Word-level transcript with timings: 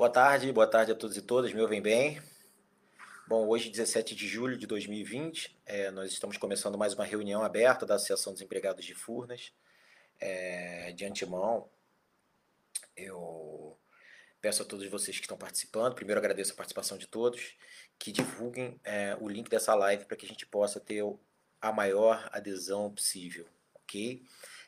Boa 0.00 0.08
tarde, 0.08 0.50
boa 0.50 0.66
tarde 0.66 0.92
a 0.92 0.94
todos 0.94 1.14
e 1.18 1.20
todas, 1.20 1.52
me 1.52 1.60
ouvem 1.60 1.82
bem? 1.82 2.22
Bom, 3.28 3.46
hoje, 3.46 3.68
17 3.68 4.14
de 4.14 4.26
julho 4.26 4.56
de 4.56 4.66
2020, 4.66 5.54
é, 5.66 5.90
nós 5.90 6.10
estamos 6.10 6.38
começando 6.38 6.78
mais 6.78 6.94
uma 6.94 7.04
reunião 7.04 7.42
aberta 7.42 7.84
da 7.84 7.96
Associação 7.96 8.32
dos 8.32 8.40
Empregados 8.40 8.82
de 8.86 8.94
Furnas. 8.94 9.52
É, 10.18 10.90
de 10.92 11.04
antemão, 11.04 11.68
eu 12.96 13.78
peço 14.40 14.62
a 14.62 14.64
todos 14.64 14.88
vocês 14.88 15.18
que 15.18 15.24
estão 15.24 15.36
participando, 15.36 15.94
primeiro 15.94 16.18
agradeço 16.18 16.54
a 16.54 16.56
participação 16.56 16.96
de 16.96 17.06
todos, 17.06 17.58
que 17.98 18.10
divulguem 18.10 18.80
é, 18.82 19.14
o 19.20 19.28
link 19.28 19.50
dessa 19.50 19.74
live 19.74 20.06
para 20.06 20.16
que 20.16 20.24
a 20.24 20.28
gente 20.30 20.46
possa 20.46 20.80
ter 20.80 21.04
a 21.60 21.72
maior 21.72 22.26
adesão 22.32 22.90
possível, 22.90 23.46
ok? 23.74 24.24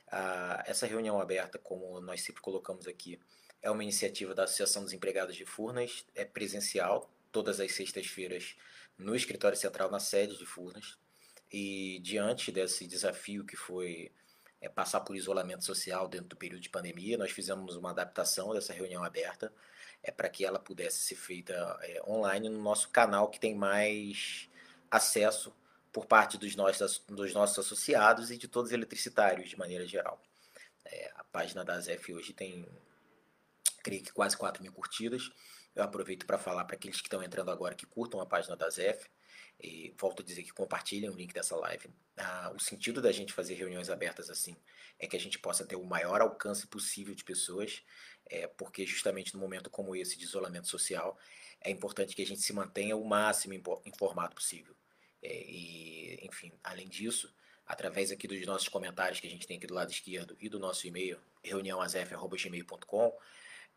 Ah, 0.09 0.63
essa 0.67 0.87
reunião 0.87 1.19
aberta, 1.19 1.59
como 1.59 1.99
nós 2.03 2.21
sempre 2.21 2.43
colocamos 2.43 2.87
aqui, 2.87 3.19
é 3.63 3.71
uma 3.71 3.83
iniciativa 3.83 4.35
da 4.35 4.45
Associação 4.45 4.83
dos 4.83 4.93
Empregados 4.93 5.37
de 5.37 5.47
Furnas, 5.47 6.05
é 6.15 6.25
presencial, 6.25 7.09
todas 7.31 7.61
as 7.61 7.73
sextas-feiras 7.73 8.57
no 8.99 9.15
escritório 9.15 9.57
central 9.57 9.91
na 9.91 10.01
sede 10.01 10.37
de 10.37 10.45
Furnas. 10.45 10.99
E 11.51 12.01
diante 12.01 12.51
desse 12.51 12.87
desafio 12.87 13.45
que 13.45 13.57
foi 13.57 14.11
é, 14.61 14.69
passar 14.69 15.01
por 15.01 15.17
isolamento 15.17 15.65
social 15.65 16.09
dentro 16.09 16.29
do 16.29 16.37
período 16.37 16.63
de 16.63 16.69
pandemia, 16.69 17.17
nós 17.17 17.31
fizemos 17.31 17.77
uma 17.77 17.91
adaptação 17.91 18.53
dessa 18.53 18.73
reunião 18.73 19.05
aberta 19.05 19.53
é, 20.03 20.11
para 20.11 20.29
que 20.29 20.45
ela 20.45 20.59
pudesse 20.59 20.99
ser 20.99 21.17
feita 21.17 21.79
é, 21.83 22.03
online 22.07 22.49
no 22.49 22.61
nosso 22.61 22.89
canal 22.89 23.31
que 23.31 23.39
tem 23.39 23.55
mais 23.55 24.49
acesso 24.91 25.55
por 25.93 26.07
parte 26.07 26.39
dos 26.39 26.57
nossos, 26.57 27.05
dos 27.07 27.33
nossos 27.35 27.59
associados 27.59 28.31
e 28.31 28.39
de 28.39 28.49
todos 28.49 28.71
os 28.71 28.75
eletricitários 28.75 29.51
de 29.51 29.59
maneira 29.59 29.87
geral. 29.87 30.21
É, 30.85 31.13
a 31.15 31.25
página 31.25 31.65
da 31.65 31.79
ZEF 31.79 32.13
hoje 32.13 32.33
tem 32.33 32.67
creio 33.83 34.03
que 34.03 34.13
quase 34.13 34.37
4 34.37 34.63
mil 34.63 34.73
curtidas. 34.73 35.31
Eu 35.75 35.83
aproveito 35.83 36.27
para 36.27 36.39
falar 36.39 36.65
para 36.65 36.77
aqueles 36.77 37.01
que 37.01 37.07
estão 37.07 37.23
entrando 37.23 37.51
agora 37.51 37.75
que 37.75 37.87
curtam 37.87 38.21
a 38.21 38.27
página 38.27 38.57
da 38.57 38.69
ZEF. 38.69 39.09
E 39.61 39.95
volto 39.99 40.23
a 40.23 40.25
dizer 40.25 40.43
que 40.43 40.53
compartilhem 40.53 41.09
o 41.09 41.15
link 41.15 41.33
dessa 41.33 41.57
live. 41.57 41.89
Ah, 42.17 42.53
o 42.55 42.59
sentido 42.59 43.01
da 43.01 43.13
gente 43.13 43.33
fazer 43.33 43.55
reuniões 43.55 43.89
abertas 43.91 44.29
assim 44.29 44.57
é 44.99 45.07
que 45.07 45.17
a 45.17 45.21
gente 45.21 45.39
possa 45.39 45.65
ter 45.65 45.77
o 45.77 45.85
maior 45.85 46.21
alcance 46.21 46.67
possível 46.67 47.15
de 47.15 47.25
pessoas, 47.25 47.83
é, 48.29 48.47
porque 48.47 48.85
justamente 48.85 49.35
no 49.35 49.41
momento 49.41 49.71
como 49.71 49.95
esse 49.97 50.19
de 50.19 50.25
isolamento 50.25 50.69
social 50.69 51.19
é 51.61 51.71
importante 51.71 52.15
que 52.15 52.23
a 52.23 52.27
gente 52.27 52.41
se 52.41 52.53
mantenha 52.53 52.97
o 52.97 53.05
máximo 53.05 53.55
informado 53.85 54.35
possível. 54.35 54.75
É, 55.23 55.33
e, 55.33 56.27
enfim, 56.27 56.53
além 56.63 56.89
disso, 56.89 57.33
através 57.65 58.11
aqui 58.11 58.27
dos 58.27 58.45
nossos 58.45 58.69
comentários 58.69 59.21
que 59.21 59.27
a 59.27 59.31
gente 59.31 59.47
tem 59.47 59.57
aqui 59.57 59.67
do 59.67 59.75
lado 59.75 59.91
esquerdo 59.91 60.37
e 60.41 60.49
do 60.49 60.59
nosso 60.59 60.87
e-mail, 60.87 61.21
reuniãoazef.gmail.com, 61.43 63.17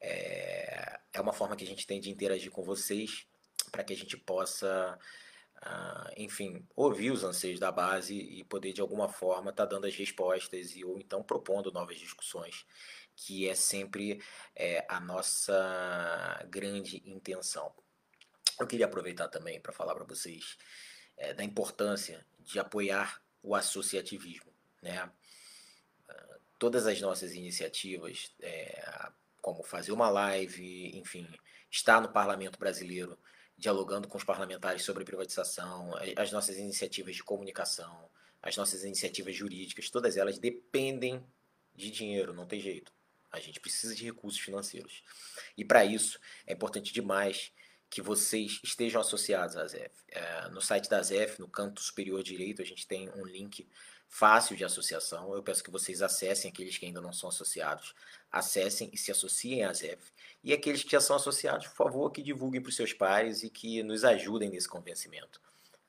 é, 0.02 1.00
é 1.14 1.22
uma 1.22 1.34
forma 1.34 1.56
que 1.56 1.64
a 1.64 1.68
gente 1.68 1.88
tem 1.88 2.00
de 2.00 2.10
interagir 2.10 2.52
com 2.52 2.64
vocês 2.64 3.26
para 3.72 3.84
que 3.84 3.94
a 3.94 3.98
gente 3.98 4.18
possa, 4.18 4.98
uh, 5.58 6.14
enfim, 6.18 6.66
ouvir 6.76 7.12
os 7.12 7.24
anseios 7.24 7.60
da 7.60 7.72
base 7.72 8.16
e 8.16 8.44
poder 8.44 8.74
de 8.74 8.82
alguma 8.82 9.10
forma 9.10 9.52
estar 9.52 9.66
tá 9.66 9.70
dando 9.70 9.88
as 9.88 9.96
respostas 9.96 10.76
e 10.76 10.84
ou 10.84 11.00
então 11.00 11.24
propondo 11.24 11.72
novas 11.72 11.98
discussões, 11.98 12.66
que 13.16 13.48
é 13.48 13.56
sempre 13.56 14.22
é, 14.56 14.86
a 14.90 15.00
nossa 15.00 16.46
grande 16.50 17.02
intenção. 17.06 17.74
Eu 18.60 18.68
queria 18.68 18.86
aproveitar 18.86 19.28
também 19.28 19.60
para 19.60 19.74
falar 19.74 19.96
para 19.96 20.06
vocês 20.06 20.58
é, 21.18 21.34
da 21.34 21.44
importância 21.44 22.26
de 22.40 22.60
apoiar 22.60 23.22
o 23.42 23.56
associativismo, 23.56 24.52
né? 24.82 25.12
Ah, 26.08 26.38
todas 26.58 26.88
as 26.88 27.00
nossas 27.02 27.34
iniciativas, 27.34 28.34
é, 28.42 29.10
como 29.46 29.62
fazer 29.62 29.92
uma 29.92 30.10
live, 30.10 30.98
enfim, 30.98 31.28
estar 31.70 32.02
no 32.02 32.12
parlamento 32.12 32.58
brasileiro 32.58 33.16
dialogando 33.56 34.08
com 34.08 34.18
os 34.18 34.24
parlamentares 34.24 34.82
sobre 34.82 35.06
privatização, 35.06 35.94
as 36.16 36.32
nossas 36.32 36.58
iniciativas 36.58 37.16
de 37.16 37.24
comunicação, 37.24 38.10
as 38.42 38.58
nossas 38.58 38.84
iniciativas 38.84 39.36
jurídicas, 39.36 39.92
todas 39.92 40.18
elas 40.18 40.40
dependem 40.40 41.24
de 41.76 41.92
dinheiro, 41.92 42.34
não 42.34 42.48
tem 42.48 42.60
jeito. 42.60 42.92
A 43.32 43.40
gente 43.40 43.60
precisa 43.60 43.94
de 43.94 44.06
recursos 44.06 44.40
financeiros. 44.40 45.04
E 45.56 45.64
para 45.64 45.86
isso 45.86 46.20
é 46.48 46.54
importante 46.54 46.92
demais 46.92 47.54
que 47.88 48.02
vocês 48.02 48.60
estejam 48.64 49.00
associados 49.00 49.58
à 49.58 49.68
ZEF. 49.68 49.92
É, 50.08 50.50
no 50.50 50.60
site 50.60 50.90
da 50.90 51.04
ZEF, 51.04 51.40
no 51.40 51.48
canto 51.48 51.82
superior 51.82 52.24
direito, 52.24 52.64
a 52.64 52.66
gente 52.66 52.88
tem 52.88 53.12
um 53.12 53.24
link 53.24 53.70
fácil 54.08 54.56
de 54.56 54.64
associação. 54.64 55.34
Eu 55.34 55.44
peço 55.44 55.64
que 55.64 55.72
vocês 55.72 56.02
acessem, 56.02 56.50
aqueles 56.50 56.78
que 56.78 56.86
ainda 56.86 57.02
não 57.02 57.14
são 57.14 57.30
associados, 57.30 57.94
acessem 58.32 58.90
e 58.94 58.98
se 58.98 59.12
associem 59.12 59.64
à 59.64 59.74
ZEF. 59.74 60.12
E 60.44 60.54
aqueles 60.54 60.84
que 60.84 60.92
já 60.92 61.02
são 61.02 61.16
associados, 61.16 61.68
por 61.68 61.76
favor, 61.76 62.12
que 62.12 62.22
divulguem 62.22 62.62
para 62.62 62.70
os 62.70 62.76
seus 62.76 62.94
pares 62.94 63.44
e 63.44 63.50
que 63.50 63.82
nos 63.84 64.04
ajudem 64.04 64.50
nesse 64.50 64.70
convencimento. 64.70 65.42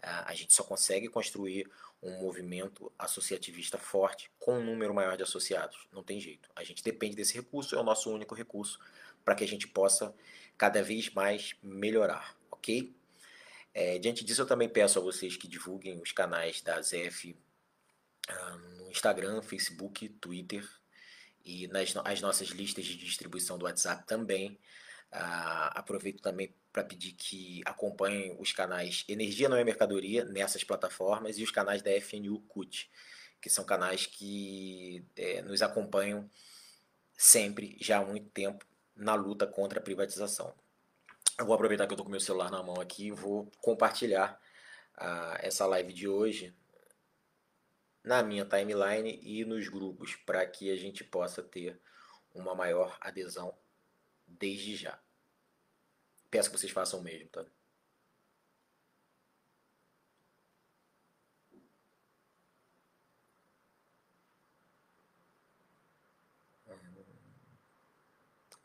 A 0.03 0.35
gente 0.35 0.55
só 0.55 0.63
consegue 0.63 1.09
construir 1.09 1.69
um 2.03 2.21
movimento 2.21 2.93
associativista 2.99 3.79
forte 3.79 4.31
com 4.39 4.59
um 4.59 4.65
número 4.65 4.95
maior 4.95 5.17
de 5.17 5.23
associados. 5.23 5.89
Não 5.93 6.03
tem 6.03 6.21
jeito. 6.21 6.49
A 6.55 6.63
gente 6.63 6.83
depende 6.83 7.17
desse 7.17 7.35
recurso, 7.35 7.75
é 7.75 7.79
o 7.79 7.83
nosso 7.83 8.11
único 8.11 8.35
recurso 8.35 8.79
para 9.25 9.35
que 9.35 9.43
a 9.43 9.49
gente 9.49 9.67
possa 9.67 10.15
cada 10.57 10.83
vez 10.83 11.11
mais 11.11 11.55
melhorar, 11.63 12.37
ok? 12.51 12.95
É, 13.75 13.99
diante 13.99 14.25
disso, 14.25 14.43
eu 14.43 14.47
também 14.47 14.69
peço 14.69 14.99
a 14.99 15.03
vocês 15.03 15.37
que 15.37 15.49
divulguem 15.49 16.01
os 16.01 16.13
canais 16.13 16.63
da 16.63 16.81
ZEF 16.81 17.37
ah, 18.29 18.59
no 18.79 18.91
Instagram, 18.91 19.43
Facebook, 19.43 20.09
Twitter 20.09 20.67
e 21.45 21.69
nas 21.69 21.95
as 22.05 22.21
nossas 22.21 22.49
listas 22.49 22.85
de 22.85 22.97
distribuição 22.97 23.57
do 23.57 23.65
WhatsApp 23.65 24.07
também. 24.07 24.59
Uh, 25.13 25.71
aproveito 25.71 26.21
também 26.21 26.53
para 26.73 26.83
pedir 26.83 27.13
que 27.13 27.63
acompanhem 27.65 28.37
os 28.41 28.53
canais 28.53 29.05
Energia 29.09 29.49
Não 29.49 29.57
é 29.57 29.63
Mercadoria 29.63 30.25
nessas 30.25 30.65
plataformas 30.65 31.39
e 31.39 31.45
os 31.45 31.51
canais 31.51 31.81
da 31.81 31.93
FNU 32.01 32.41
CUT, 32.49 32.91
que 33.41 33.49
são 33.49 33.65
canais 33.65 34.05
que 34.05 35.05
é, 35.15 35.41
nos 35.43 35.63
acompanham 35.63 36.29
sempre, 37.17 37.77
já 37.81 37.99
há 37.99 38.05
muito 38.05 38.29
tempo, 38.31 38.67
na 38.95 39.15
luta 39.15 39.47
contra 39.47 39.79
a 39.79 39.83
privatização. 39.83 40.53
Eu 41.39 41.47
vou 41.47 41.55
aproveitar 41.55 41.87
que 41.87 41.93
eu 41.93 41.95
estou 41.95 42.05
com 42.05 42.11
meu 42.11 42.21
celular 42.21 42.51
na 42.51 42.63
mão 42.63 42.81
aqui 42.81 43.07
e 43.07 43.13
vou 43.13 43.51
compartilhar 43.61 44.39
uh, 44.99 45.39
essa 45.39 45.65
live 45.67 45.93
de 45.93 46.09
hoje 46.09 46.55
na 48.07 48.23
minha 48.23 48.45
timeline 48.45 49.19
e 49.21 49.45
nos 49.45 49.69
grupos 49.69 50.15
para 50.15 50.47
que 50.47 50.71
a 50.71 50.77
gente 50.77 51.03
possa 51.03 51.43
ter 51.43 51.79
uma 52.33 52.55
maior 52.55 52.97
adesão 53.01 53.53
desde 54.29 54.77
já. 54.77 54.97
Peço 56.31 56.49
que 56.51 56.57
vocês 56.57 56.73
façam 56.73 57.01
o 57.01 57.03
mesmo, 57.03 57.29
tá? 57.31 57.45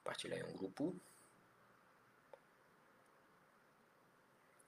Compartilhar 0.03 0.37
em 0.37 0.43
um 0.43 0.53
grupo. 0.53 1.01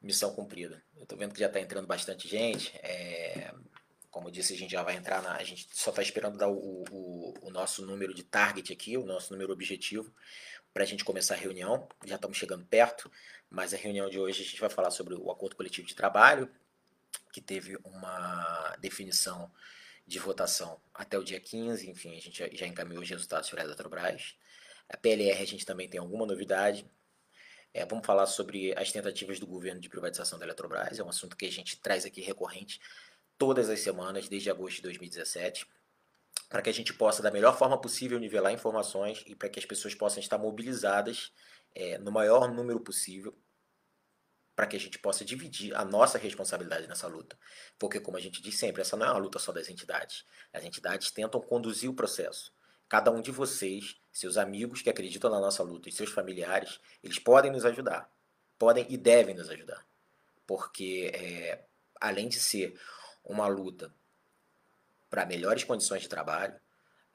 Missão 0.02 0.34
cumprida. 0.34 0.84
Eu 0.96 1.06
tô 1.06 1.16
vendo 1.16 1.34
que 1.34 1.40
já 1.40 1.48
está 1.48 1.60
entrando 1.60 1.86
bastante 1.86 2.28
gente. 2.28 2.76
É 2.78 3.54
como 4.14 4.28
eu 4.28 4.32
disse, 4.32 4.54
a 4.54 4.58
gente 4.58 4.72
já 4.72 4.84
vai 4.84 4.96
entrar 4.96 5.24
na. 5.24 5.36
A 5.36 5.44
gente 5.44 5.68
só 5.74 5.90
está 5.90 6.04
esperando 6.04 6.38
dar 6.38 6.48
o, 6.48 6.84
o, 6.92 7.34
o, 7.42 7.50
nosso 7.50 7.84
número 7.84 8.14
de 8.14 8.24
target 8.24 8.72
aqui, 8.72 8.96
o 8.96 9.04
nosso 9.04 9.34
número 9.34 9.52
objetivo, 9.52 10.14
para 10.72 10.84
a 10.84 10.86
gente 10.86 11.04
começar 11.04 11.34
a 11.34 11.38
reunião. 11.38 11.90
Já 12.06 12.16
estamos 12.16 12.38
chegando 12.38 12.64
perto, 12.64 13.12
mas 13.50 13.74
a 13.74 13.78
reunião 13.78 14.08
de 14.12 14.20
hoje 14.20 14.44
a 14.44 14.46
gente 14.46 14.62
vai 14.62 14.70
falar 14.70 14.92
sobre 14.92 15.16
o 15.16 15.32
acordo 15.32 15.56
coletivo 15.56 15.88
de 15.88 15.96
trabalho, 15.96 16.48
que 17.32 17.42
teve 17.42 17.76
uma 17.84 18.76
definição 18.80 19.52
de 20.06 20.20
votação 20.20 20.80
até 20.94 21.18
o 21.18 21.24
dia 21.24 21.40
15, 21.40 21.90
enfim, 21.90 22.16
a 22.16 22.22
gente 22.22 22.56
já, 22.56 22.68
encaminhou 22.68 23.02
os 23.02 23.10
resultados 23.10 23.50
finais 23.50 23.68
da 23.68 23.76
Petrobras. 23.76 24.36
A 24.88 24.96
PLR 24.96 25.42
a 25.42 25.48
gente 25.48 25.66
também 25.66 25.90
tem 25.90 26.00
alguma 26.00 26.28
novidade. 26.28 26.86
É, 27.74 27.84
vamos 27.84 28.06
falar 28.06 28.28
sobre 28.28 28.78
as 28.78 28.92
tentativas 28.92 29.40
do 29.40 29.48
governo 29.48 29.82
de 29.82 29.90
privatização 29.90 30.38
da 30.38 30.46
Eletrobras, 30.46 31.00
é 31.00 31.04
um 31.04 31.10
assunto 31.10 31.36
que 31.36 31.48
a 31.48 31.52
gente 31.52 31.78
traz 31.78 32.06
aqui 32.06 32.22
recorrente 32.22 32.80
todas 33.38 33.70
as 33.70 33.80
semanas, 33.80 34.28
desde 34.28 34.50
agosto 34.50 34.78
de 34.78 34.84
2017, 34.84 35.68
para 36.50 36.62
que 36.62 36.70
a 36.70 36.74
gente 36.74 36.94
possa, 36.94 37.22
da 37.22 37.32
melhor 37.32 37.58
forma 37.58 37.80
possível, 37.80 38.20
nivelar 38.20 38.54
informações 38.54 39.24
e 39.26 39.36
para 39.36 39.50
que 39.50 39.60
as 39.60 39.66
pessoas 39.66 39.96
possam 39.96 40.20
estar 40.20 40.38
mobilizadas 40.38 41.32
é, 41.74 41.98
no 41.98 42.12
maior 42.12 42.52
número 42.52 42.80
possível, 42.80 43.36
para 44.56 44.68
que 44.68 44.76
a 44.76 44.80
gente 44.80 45.00
possa 45.00 45.26
dividir 45.26 45.76
a 45.76 45.84
nossa 45.84 46.18
responsabilidade 46.18 46.88
nessa 46.88 47.08
luta. 47.08 47.38
Porque, 47.80 48.00
como 48.00 48.18
a 48.18 48.20
gente 48.20 48.42
diz 48.42 48.56
sempre, 48.58 48.82
essa 48.82 48.96
não 48.96 49.08
é 49.08 49.10
uma 49.10 49.20
luta 49.20 49.40
só 49.40 49.52
das 49.52 49.68
entidades. 49.68 50.26
As 50.54 50.64
entidades 50.64 51.10
tentam 51.10 51.42
conduzir 51.42 51.90
o 51.90 51.96
processo. 51.96 52.54
Cada 52.88 53.10
um 53.10 53.22
de 53.22 53.32
vocês, 53.32 54.00
seus 54.12 54.38
amigos 54.38 54.84
que 54.84 54.90
acreditam 54.90 55.32
na 55.32 55.40
nossa 55.40 55.64
luta 55.64 55.90
e 55.90 55.92
seus 55.92 56.12
familiares, 56.12 56.80
eles 57.04 57.18
podem 57.18 57.52
nos 57.52 57.66
ajudar. 57.66 58.12
Podem 58.60 58.86
e 58.90 58.96
devem 58.96 59.34
nos 59.34 59.50
ajudar. 59.50 59.84
Porque, 60.46 61.12
é, 61.16 61.66
além 62.00 62.30
de 62.30 62.40
ser 62.40 62.80
uma 63.24 63.48
luta 63.48 63.94
para 65.10 65.26
melhores 65.26 65.64
condições 65.64 66.02
de 66.02 66.10
trabalho, 66.10 66.60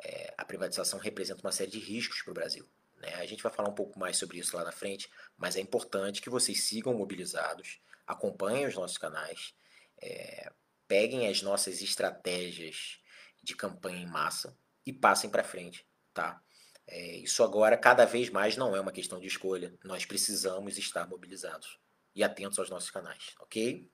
é, 0.00 0.32
a 0.38 0.44
privatização 0.44 0.98
representa 0.98 1.40
uma 1.42 1.52
série 1.52 1.70
de 1.70 1.78
riscos 1.78 2.22
para 2.22 2.30
o 2.30 2.34
Brasil. 2.34 2.68
Né? 2.96 3.14
A 3.14 3.26
gente 3.26 3.42
vai 3.42 3.52
falar 3.52 3.68
um 3.68 3.74
pouco 3.74 3.98
mais 3.98 4.16
sobre 4.16 4.38
isso 4.38 4.56
lá 4.56 4.64
na 4.64 4.72
frente, 4.72 5.10
mas 5.36 5.56
é 5.56 5.60
importante 5.60 6.22
que 6.22 6.30
vocês 6.30 6.64
sigam 6.64 6.94
mobilizados, 6.94 7.80
acompanhem 8.06 8.66
os 8.66 8.74
nossos 8.74 8.98
canais, 8.98 9.54
é, 10.00 10.52
peguem 10.86 11.28
as 11.28 11.42
nossas 11.42 11.82
estratégias 11.82 13.00
de 13.42 13.54
campanha 13.54 13.98
em 13.98 14.06
massa 14.06 14.56
e 14.86 14.92
passem 14.92 15.28
para 15.28 15.44
frente, 15.44 15.86
tá? 16.14 16.42
É, 16.86 17.16
isso 17.16 17.42
agora, 17.42 17.76
cada 17.76 18.06
vez 18.06 18.30
mais, 18.30 18.56
não 18.56 18.74
é 18.74 18.80
uma 18.80 18.92
questão 18.92 19.20
de 19.20 19.26
escolha. 19.26 19.74
Nós 19.84 20.06
precisamos 20.06 20.78
estar 20.78 21.06
mobilizados 21.06 21.78
e 22.14 22.24
atentos 22.24 22.58
aos 22.58 22.70
nossos 22.70 22.90
canais, 22.90 23.34
ok? 23.40 23.86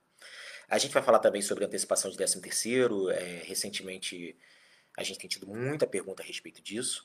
A 0.69 0.79
gente 0.79 0.93
vai 0.93 1.03
falar 1.03 1.19
também 1.19 1.43
sobre 1.43 1.65
antecipação 1.65 2.11
de 2.11 2.17
13 2.17 2.41
terceiro. 2.41 3.11
É, 3.11 3.43
recentemente, 3.45 4.37
a 4.97 5.03
gente 5.03 5.19
tem 5.19 5.29
tido 5.29 5.47
muita 5.47 5.87
pergunta 5.87 6.23
a 6.23 6.27
respeito 6.27 6.63
disso. 6.63 7.05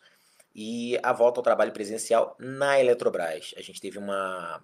E 0.54 0.98
a 1.04 1.14
volta 1.14 1.40
ao 1.40 1.44
trabalho 1.44 1.72
presencial 1.72 2.36
na 2.40 2.80
Eletrobras. 2.80 3.54
A 3.58 3.62
gente 3.62 3.80
teve 3.80 3.98
uma, 3.98 4.64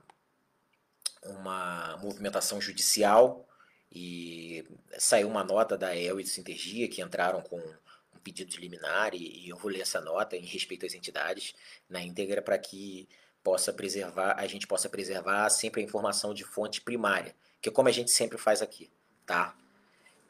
uma 1.23 1.97
movimentação 1.97 2.59
judicial 2.59 3.47
e 3.91 4.65
saiu 4.97 5.27
uma 5.27 5.43
nota 5.43 5.77
da 5.77 5.95
El 5.95 6.19
e 6.19 6.23
do 6.23 6.29
Sintergia 6.29 6.89
que 6.89 7.01
entraram 7.01 7.41
com 7.41 7.57
um 7.57 8.19
pedido 8.23 8.49
de 8.49 8.59
liminar 8.59 9.13
e, 9.13 9.45
e 9.45 9.49
eu 9.49 9.57
vou 9.57 9.71
ler 9.71 9.81
essa 9.81 10.01
nota 10.01 10.35
em 10.35 10.45
respeito 10.45 10.85
às 10.85 10.93
entidades 10.93 11.53
na 11.87 12.01
íntegra 12.01 12.41
para 12.41 12.57
que 12.57 13.07
possa 13.43 13.71
preservar, 13.71 14.35
a 14.39 14.47
gente 14.47 14.65
possa 14.65 14.89
preservar 14.89 15.49
sempre 15.51 15.79
a 15.79 15.83
informação 15.83 16.33
de 16.33 16.43
fonte 16.43 16.81
primária, 16.81 17.35
que 17.65 17.71
como 17.71 17.89
a 17.89 17.91
gente 17.91 18.11
sempre 18.11 18.37
faz 18.37 18.61
aqui, 18.61 18.91
tá? 19.25 19.57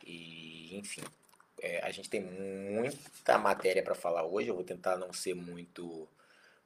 E, 0.05 0.73
enfim, 0.77 1.01
é, 1.61 1.85
a 1.85 1.91
gente 1.91 2.09
tem 2.09 2.21
muita 2.21 3.37
matéria 3.37 3.83
para 3.83 3.93
falar 3.93 4.23
hoje, 4.23 4.47
eu 4.47 4.55
vou 4.55 4.63
tentar 4.63 4.95
não 4.95 5.11
ser 5.11 5.33
muito 5.33 6.07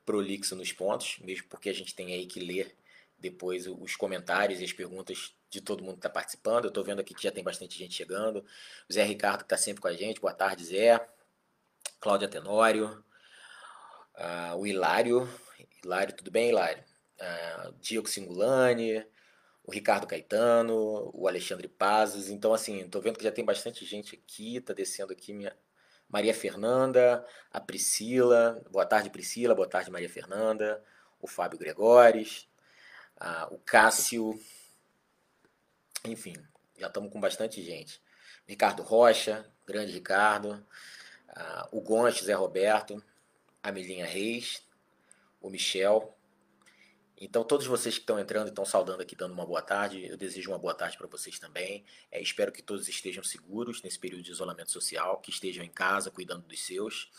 prolixo 0.05 0.55
nos 0.55 0.71
pontos, 0.71 1.17
mesmo 1.21 1.47
porque 1.49 1.71
a 1.71 1.73
gente 1.73 1.95
tem 1.95 2.13
aí 2.13 2.27
que 2.27 2.39
ler 2.39 2.75
depois 3.17 3.65
os 3.65 3.95
comentários 3.95 4.61
e 4.61 4.63
as 4.63 4.71
perguntas 4.71 5.33
de 5.49 5.59
todo 5.59 5.83
mundo 5.83 5.93
que 5.93 5.99
está 5.99 6.09
participando. 6.11 6.65
Eu 6.65 6.69
estou 6.69 6.83
vendo 6.83 6.99
aqui 6.99 7.15
que 7.15 7.23
já 7.23 7.31
tem 7.31 7.43
bastante 7.43 7.75
gente 7.75 7.95
chegando. 7.95 8.45
O 8.87 8.93
Zé 8.93 9.03
Ricardo 9.03 9.39
que 9.39 9.45
está 9.45 9.57
sempre 9.57 9.81
com 9.81 9.87
a 9.87 9.93
gente. 9.93 10.21
Boa 10.21 10.35
tarde, 10.35 10.65
Zé. 10.65 11.03
Cláudia 11.99 12.27
Tenório. 12.27 13.03
Uh, 14.15 14.55
o 14.55 14.67
Hilário. 14.67 15.27
Hilário, 15.83 16.15
tudo 16.15 16.29
bem, 16.29 16.49
Hilário? 16.49 16.83
Uh, 17.19 17.73
Diego 17.81 18.07
Singulani. 18.07 19.03
O 19.69 19.71
Ricardo 19.71 20.07
Caetano. 20.07 21.11
O 21.13 21.27
Alexandre 21.27 21.67
Pazos. 21.67 22.27
Então, 22.27 22.55
assim, 22.55 22.79
estou 22.79 22.99
vendo 22.99 23.19
que 23.19 23.23
já 23.23 23.31
tem 23.31 23.45
bastante 23.45 23.85
gente 23.85 24.15
aqui. 24.15 24.57
Está 24.57 24.73
descendo 24.73 25.13
aqui 25.13 25.31
minha... 25.31 25.55
Maria 26.09 26.33
Fernanda, 26.33 27.23
a 27.53 27.61
Priscila. 27.61 28.63
Boa 28.71 28.83
tarde, 28.83 29.11
Priscila. 29.11 29.53
Boa 29.53 29.69
tarde, 29.69 29.91
Maria 29.91 30.09
Fernanda. 30.09 30.83
O 31.21 31.27
Fábio 31.27 31.59
Gregores. 31.59 32.49
O 33.51 33.59
Cássio. 33.59 34.41
Enfim, 36.03 36.35
já 36.75 36.87
estamos 36.87 37.13
com 37.13 37.19
bastante 37.19 37.61
gente. 37.61 38.01
Ricardo 38.47 38.81
Rocha, 38.81 39.47
grande 39.67 39.91
Ricardo, 39.91 40.65
o 41.71 41.79
Gonte, 41.79 42.25
Zé 42.25 42.33
Roberto, 42.33 43.03
a 43.61 43.71
Melinha 43.71 44.07
Reis, 44.07 44.63
o 45.39 45.47
Michel. 45.47 46.17
Então, 47.21 47.43
todos 47.43 47.67
vocês 47.67 47.95
que 47.95 47.99
estão 47.99 48.17
entrando 48.17 48.47
e 48.47 48.49
estão 48.49 48.63
saudando 48.63 49.01
aqui, 49.01 49.13
dando 49.13 49.33
uma 49.33 49.45
boa 49.45 49.61
tarde, 49.61 50.05
eu 50.05 50.15
desejo 50.15 50.51
uma 50.51 50.57
boa 50.57 50.73
tarde 50.73 50.97
para 50.97 51.05
vocês 51.05 51.37
também. 51.37 51.83
É, 52.09 52.21
espero 52.21 52.49
que 52.49 52.61
todos 52.61 52.87
estejam 52.87 53.21
seguros 53.21 53.83
nesse 53.83 53.99
período 53.99 54.23
de 54.23 54.31
isolamento 54.31 54.71
social, 54.71 55.19
que 55.19 55.29
estejam 55.29 55.61
em 55.61 55.69
casa 55.69 56.09
cuidando 56.09 56.47
dos 56.47 56.65
seus, 56.65 57.11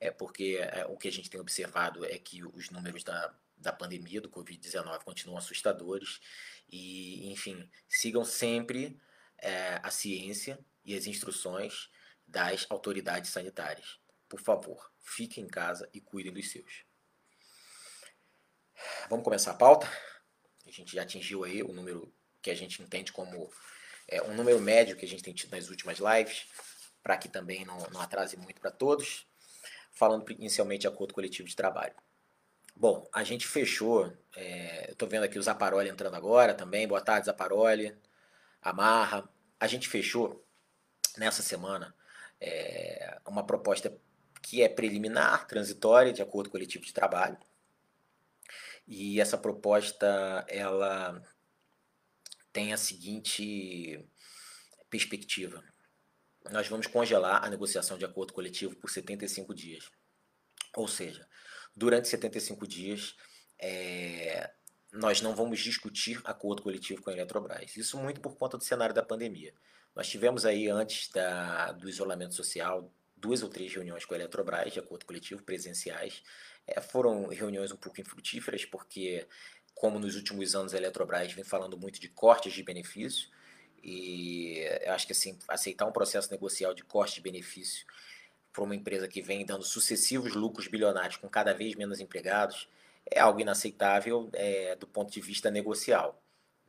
é 0.00 0.10
porque 0.10 0.58
é, 0.60 0.84
o 0.86 0.96
que 0.96 1.06
a 1.06 1.12
gente 1.12 1.30
tem 1.30 1.40
observado 1.40 2.04
é 2.04 2.18
que 2.18 2.44
os 2.44 2.70
números 2.70 3.04
da, 3.04 3.32
da 3.56 3.72
pandemia 3.72 4.20
do 4.20 4.28
Covid-19 4.28 5.04
continuam 5.04 5.38
assustadores 5.38 6.20
e, 6.68 7.30
enfim, 7.30 7.70
sigam 7.88 8.24
sempre 8.24 9.00
é, 9.38 9.78
a 9.80 9.92
ciência 9.92 10.58
e 10.84 10.92
as 10.96 11.06
instruções 11.06 11.88
das 12.26 12.66
autoridades 12.68 13.30
sanitárias. 13.30 14.00
Por 14.28 14.40
favor, 14.40 14.90
fiquem 14.98 15.44
em 15.44 15.48
casa 15.48 15.88
e 15.94 16.00
cuidem 16.00 16.32
dos 16.32 16.50
seus. 16.50 16.84
Vamos 19.08 19.24
começar 19.24 19.52
a 19.52 19.54
pauta? 19.54 19.86
A 20.66 20.70
gente 20.70 20.94
já 20.94 21.02
atingiu 21.02 21.44
aí 21.44 21.62
o 21.62 21.72
número 21.72 22.12
que 22.42 22.50
a 22.50 22.54
gente 22.54 22.82
entende 22.82 23.12
como 23.12 23.50
é, 24.08 24.22
um 24.22 24.34
número 24.34 24.60
médio 24.60 24.96
que 24.96 25.04
a 25.04 25.08
gente 25.08 25.22
tem 25.22 25.34
tido 25.34 25.54
nas 25.54 25.68
últimas 25.68 25.98
lives, 25.98 26.46
para 27.02 27.16
que 27.16 27.28
também 27.28 27.64
não, 27.64 27.78
não 27.90 28.00
atrase 28.00 28.36
muito 28.36 28.60
para 28.60 28.70
todos. 28.70 29.26
Falando 29.92 30.30
inicialmente 30.32 30.82
de 30.82 30.88
acordo 30.88 31.14
coletivo 31.14 31.48
de 31.48 31.56
trabalho. 31.56 31.94
Bom, 32.74 33.08
a 33.12 33.24
gente 33.24 33.46
fechou. 33.46 34.12
É, 34.36 34.90
Estou 34.90 35.08
vendo 35.08 35.24
aqui 35.24 35.38
o 35.38 35.42
Zaparoli 35.42 35.88
entrando 35.88 36.14
agora 36.14 36.52
também. 36.52 36.86
Boa 36.86 37.00
tarde, 37.00 37.26
Zaparoli. 37.26 37.96
Amarra. 38.60 39.26
A 39.58 39.66
gente 39.66 39.88
fechou 39.88 40.44
nessa 41.16 41.42
semana 41.42 41.94
é, 42.38 43.18
uma 43.26 43.46
proposta 43.46 43.96
que 44.42 44.62
é 44.62 44.68
preliminar, 44.68 45.46
transitória, 45.46 46.12
de 46.12 46.20
acordo 46.20 46.50
coletivo 46.50 46.84
de 46.84 46.92
trabalho. 46.92 47.38
E 48.86 49.20
essa 49.20 49.36
proposta 49.36 50.44
ela 50.48 51.20
tem 52.52 52.72
a 52.72 52.76
seguinte 52.76 54.08
perspectiva. 54.88 55.62
Nós 56.50 56.68
vamos 56.68 56.86
congelar 56.86 57.44
a 57.44 57.50
negociação 57.50 57.98
de 57.98 58.04
acordo 58.04 58.32
coletivo 58.32 58.76
por 58.76 58.88
75 58.88 59.54
dias. 59.54 59.90
Ou 60.76 60.86
seja, 60.86 61.26
durante 61.74 62.08
75 62.08 62.66
dias, 62.66 63.16
é, 63.58 64.50
nós 64.92 65.20
não 65.20 65.34
vamos 65.34 65.60
discutir 65.60 66.20
acordo 66.24 66.62
coletivo 66.62 67.02
com 67.02 67.10
a 67.10 67.12
Eletrobras. 67.12 67.76
Isso 67.76 67.98
muito 67.98 68.20
por 68.20 68.36
conta 68.36 68.56
do 68.56 68.64
cenário 68.64 68.94
da 68.94 69.02
pandemia. 69.02 69.52
Nós 69.94 70.08
tivemos 70.08 70.44
aí, 70.44 70.68
antes 70.68 71.10
da, 71.10 71.72
do 71.72 71.88
isolamento 71.88 72.34
social, 72.34 72.92
duas 73.16 73.42
ou 73.42 73.48
três 73.48 73.72
reuniões 73.74 74.04
com 74.04 74.14
a 74.14 74.16
Eletrobras 74.16 74.72
de 74.72 74.78
acordo 74.78 75.06
coletivo, 75.06 75.42
presenciais. 75.42 76.22
É, 76.66 76.80
foram 76.80 77.28
reuniões 77.28 77.70
um 77.70 77.76
pouco 77.76 78.00
infrutíferas, 78.00 78.64
porque, 78.64 79.26
como 79.74 79.98
nos 79.98 80.16
últimos 80.16 80.54
anos 80.54 80.74
a 80.74 80.76
Eletrobras 80.76 81.32
vem 81.32 81.44
falando 81.44 81.78
muito 81.78 82.00
de 82.00 82.08
cortes 82.08 82.52
de 82.52 82.62
benefício, 82.62 83.28
e 83.82 84.64
eu 84.84 84.92
acho 84.92 85.06
que 85.06 85.12
assim, 85.12 85.38
aceitar 85.46 85.86
um 85.86 85.92
processo 85.92 86.30
negocial 86.30 86.74
de 86.74 86.82
corte 86.82 87.16
de 87.16 87.20
benefício 87.20 87.86
para 88.52 88.64
uma 88.64 88.74
empresa 88.74 89.06
que 89.06 89.22
vem 89.22 89.46
dando 89.46 89.62
sucessivos 89.62 90.34
lucros 90.34 90.66
bilionários 90.66 91.16
com 91.18 91.28
cada 91.28 91.52
vez 91.52 91.76
menos 91.76 92.00
empregados, 92.00 92.68
é 93.08 93.20
algo 93.20 93.38
inaceitável 93.38 94.28
é, 94.32 94.74
do 94.74 94.86
ponto 94.86 95.12
de 95.12 95.20
vista 95.20 95.50
negocial. 95.50 96.20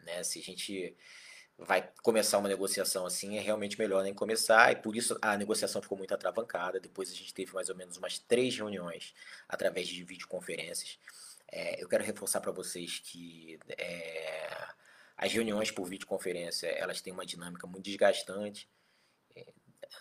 Né? 0.06 0.22
Se 0.24 0.40
a 0.40 0.44
gente 0.44 0.96
vai 1.58 1.90
começar 2.04 2.38
uma 2.38 2.50
negociação 2.50 3.06
assim, 3.06 3.38
é 3.38 3.42
realmente 3.42 3.80
melhor 3.80 4.04
nem 4.04 4.14
começar, 4.14 4.72
e 4.72 4.76
por 4.76 4.96
isso 4.96 5.18
a 5.22 5.36
negociação 5.38 5.82
ficou 5.82 5.98
muito 5.98 6.14
atravancada. 6.14 6.80
Depois 6.80 7.12
a 7.12 7.16
gente 7.16 7.34
teve 7.34 7.54
mais 7.54 7.70
ou 7.70 7.76
menos 7.76 7.98
umas 7.98 8.20
três 8.20 8.56
reuniões 8.56 9.14
através 9.50 9.88
de 9.88 10.04
videoconferências. 10.04 11.00
É, 11.52 11.82
eu 11.82 11.88
quero 11.88 12.04
reforçar 12.04 12.42
para 12.42 12.52
vocês 12.52 13.00
que 13.00 13.58
é, 13.78 14.68
as 15.16 15.32
reuniões 15.32 15.72
por 15.72 15.86
videoconferência 15.88 16.68
elas 16.68 17.02
têm 17.02 17.14
uma 17.14 17.26
dinâmica 17.26 17.66
muito 17.66 17.86
desgastante 17.86 18.70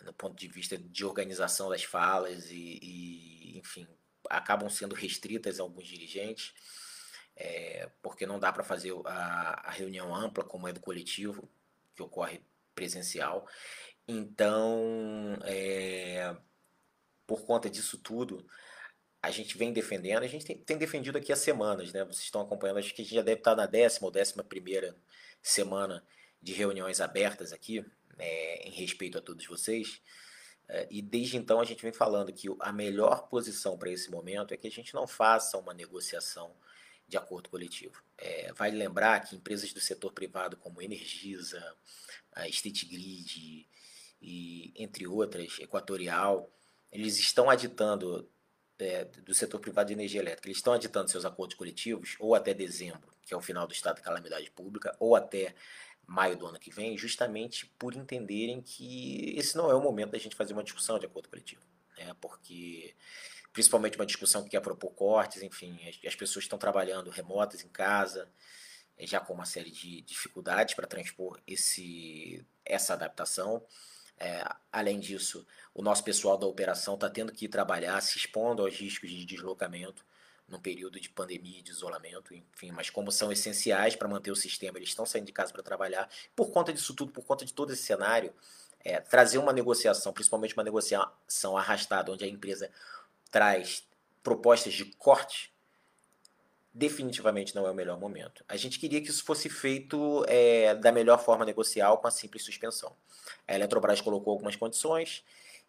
no 0.05 0.13
ponto 0.13 0.37
de 0.37 0.49
vista 0.49 0.77
de 0.77 1.05
organização 1.05 1.69
das 1.69 1.85
falas 1.85 2.51
e, 2.51 2.79
e 2.83 3.59
enfim, 3.59 3.87
acabam 4.29 4.69
sendo 4.69 4.95
restritas 4.95 5.59
a 5.59 5.63
alguns 5.63 5.87
dirigentes, 5.87 6.55
é, 7.37 7.88
porque 8.02 8.26
não 8.26 8.38
dá 8.38 8.52
para 8.52 8.64
fazer 8.64 8.93
a, 9.05 9.69
a, 9.69 9.71
reunião 9.71 10.14
ampla 10.14 10.43
como 10.43 10.66
é 10.66 10.73
do 10.73 10.81
coletivo, 10.81 11.49
que 11.95 12.02
ocorre 12.02 12.40
presencial. 12.75 13.47
Então, 14.09 15.37
é, 15.45 16.35
por 17.26 17.45
conta 17.45 17.69
disso 17.69 17.99
tudo, 17.99 18.47
a 19.23 19.31
gente 19.31 19.59
vem 19.59 19.73
defendendo, 19.73 20.23
a 20.23 20.28
gente 20.28 20.47
tem, 20.47 20.57
tem, 20.57 20.78
defendido 20.78 21.19
aqui 21.19 21.33
há 21.33 21.37
semanas, 21.37 21.93
né? 21.93 22.05
Vocês 22.05 22.25
estão 22.25 22.40
acompanhando, 22.40 22.78
acho 22.78 22.95
que 22.95 23.02
a 23.02 23.05
gente 23.05 23.14
já 23.14 23.23
deve 23.23 23.40
estar 23.40 23.55
na 23.55 23.66
décima 23.66 24.07
ou 24.07 24.12
décima 24.12 24.43
primeira 24.43 24.97
semana 25.43 26.02
de 26.40 26.52
reuniões 26.52 27.00
abertas 27.00 27.52
aqui, 27.52 27.85
é, 28.19 28.69
em 28.69 28.71
respeito 28.71 29.19
a 29.19 29.21
todos 29.21 29.47
vocês. 29.47 30.00
É, 30.69 30.87
e 30.90 31.02
desde 31.02 31.37
então 31.37 31.61
a 31.61 31.64
gente 31.64 31.83
vem 31.83 31.93
falando 31.93 32.33
que 32.33 32.49
a 32.61 32.73
melhor 32.73 33.28
posição 33.28 33.76
para 33.76 33.90
esse 33.90 34.11
momento 34.11 34.55
é 34.55 34.57
que 34.57 34.66
a 34.66 34.71
gente 34.71 34.95
não 34.95 35.07
faça 35.07 35.59
uma 35.59 35.75
negociação 35.75 36.57
de 37.09 37.17
acordo 37.17 37.49
coletivo. 37.49 38.03
É, 38.19 38.53
vale 38.53 38.77
lembrar 38.77 39.21
que 39.21 39.37
empresas 39.37 39.73
do 39.73 39.81
setor 39.81 40.13
privado 40.13 40.57
como 40.57 40.83
Energisa, 40.83 41.75
a 42.33 42.49
State 42.49 42.87
Grid 42.87 43.69
e 44.21 44.73
entre 44.77 45.07
outras, 45.07 45.59
Equatorial, 45.59 46.51
eles 46.91 47.19
estão 47.19 47.49
aditando 47.51 48.29
é, 48.79 49.05
do 49.05 49.35
setor 49.35 49.61
privado 49.61 49.89
de 49.89 49.95
energia 49.95 50.21
elétrica, 50.21 50.49
eles 50.49 50.59
estão 50.59 50.73
aditando 50.73 51.11
seus 51.11 51.25
acordos 51.25 51.57
coletivos 51.57 52.17
ou 52.19 52.35
até 52.35 52.53
dezembro, 52.53 53.13
que 53.25 53.33
é 53.33 53.37
o 53.37 53.43
final 53.43 53.67
do 53.67 53.73
estado 53.73 53.97
de 53.97 54.03
calamidade 54.03 54.51
pública, 54.51 54.95
ou 54.99 55.17
até 55.17 55.55
maio 56.07 56.37
do 56.37 56.47
ano 56.47 56.59
que 56.59 56.71
vem, 56.71 56.97
justamente 56.97 57.67
por 57.79 57.95
entenderem 57.95 58.63
que 58.63 59.35
esse 59.37 59.57
não 59.57 59.71
é 59.71 59.75
o 59.75 59.81
momento 59.81 60.13
da 60.13 60.19
gente 60.19 60.37
fazer 60.37 60.53
uma 60.53 60.63
discussão 60.63 60.99
de 60.99 61.07
acordo 61.07 61.29
coletivo. 61.29 61.63
Né? 61.99 62.15
Porque 62.21 62.95
principalmente 63.57 63.97
uma 63.97 64.05
discussão 64.05 64.45
que 64.45 64.51
quer 64.51 64.61
propor 64.61 64.91
cortes, 64.91 65.43
enfim, 65.43 65.81
as, 65.89 65.99
as 66.07 66.15
pessoas 66.15 66.45
estão 66.45 66.59
trabalhando 66.59 67.09
remotas 67.09 67.65
em 67.65 67.69
casa, 67.69 68.29
é, 68.99 69.07
já 69.07 69.19
com 69.19 69.33
uma 69.33 69.47
série 69.47 69.71
de 69.71 70.03
dificuldades 70.03 70.75
para 70.75 70.87
transpor 70.87 71.41
esse, 71.47 72.45
essa 72.67 72.93
adaptação. 72.93 73.65
É, 74.21 74.45
além 74.71 75.01
disso, 75.01 75.47
o 75.73 75.81
nosso 75.81 76.05
pessoal 76.05 76.37
da 76.37 76.47
operação 76.47 76.97
está 76.97 77.09
tendo 77.09 77.33
que 77.33 77.49
trabalhar, 77.49 77.99
se 78.03 78.19
expondo 78.19 78.63
aos 78.63 78.75
riscos 78.75 79.09
de 79.09 79.25
deslocamento 79.25 80.05
num 80.47 80.61
período 80.61 81.01
de 81.01 81.09
pandemia 81.09 81.63
de 81.63 81.71
isolamento, 81.71 82.35
enfim, 82.35 82.71
mas 82.73 82.91
como 82.91 83.11
são 83.11 83.33
essenciais 83.33 83.97
para 83.97 84.07
manter 84.07 84.31
o 84.31 84.37
sistema, 84.37 84.77
eles 84.77 84.91
estão 84.91 85.07
saindo 85.07 85.25
de 85.25 85.33
casa 85.33 85.51
para 85.51 85.63
trabalhar. 85.63 86.11
Por 86.37 86.51
conta 86.51 86.75
disso 86.75 86.93
tudo, 86.95 87.11
por 87.11 87.25
conta 87.25 87.47
de 87.47 87.55
todo 87.55 87.73
esse 87.73 87.85
cenário, 87.85 88.35
é, 88.85 89.01
trazer 89.01 89.39
uma 89.39 89.53
negociação, 89.53 90.13
principalmente 90.13 90.55
uma 90.55 90.63
negociação 90.63 91.57
arrastada, 91.57 92.13
onde 92.13 92.23
a 92.23 92.29
empresa 92.29 92.71
traz 93.30 93.87
propostas 94.23 94.73
de 94.75 94.85
corte, 94.97 95.54
definitivamente 96.73 97.54
não 97.54 97.66
é 97.66 97.71
o 97.71 97.75
melhor 97.75 97.99
momento. 97.99 98.45
A 98.49 98.56
gente 98.56 98.78
queria 98.78 99.00
que 99.00 99.09
isso 99.09 99.25
fosse 99.25 99.49
feito 99.49 100.25
é, 100.28 100.75
da 100.75 100.92
melhor 100.92 101.18
forma 101.18 101.45
negocial, 101.45 101.99
com 101.99 102.06
a 102.06 102.11
simples 102.11 102.45
suspensão. 102.45 102.95
A 103.49 103.54
Eletrobras 103.54 104.00
colocou 104.00 104.33
algumas 104.33 104.56
condições, 104.56 105.25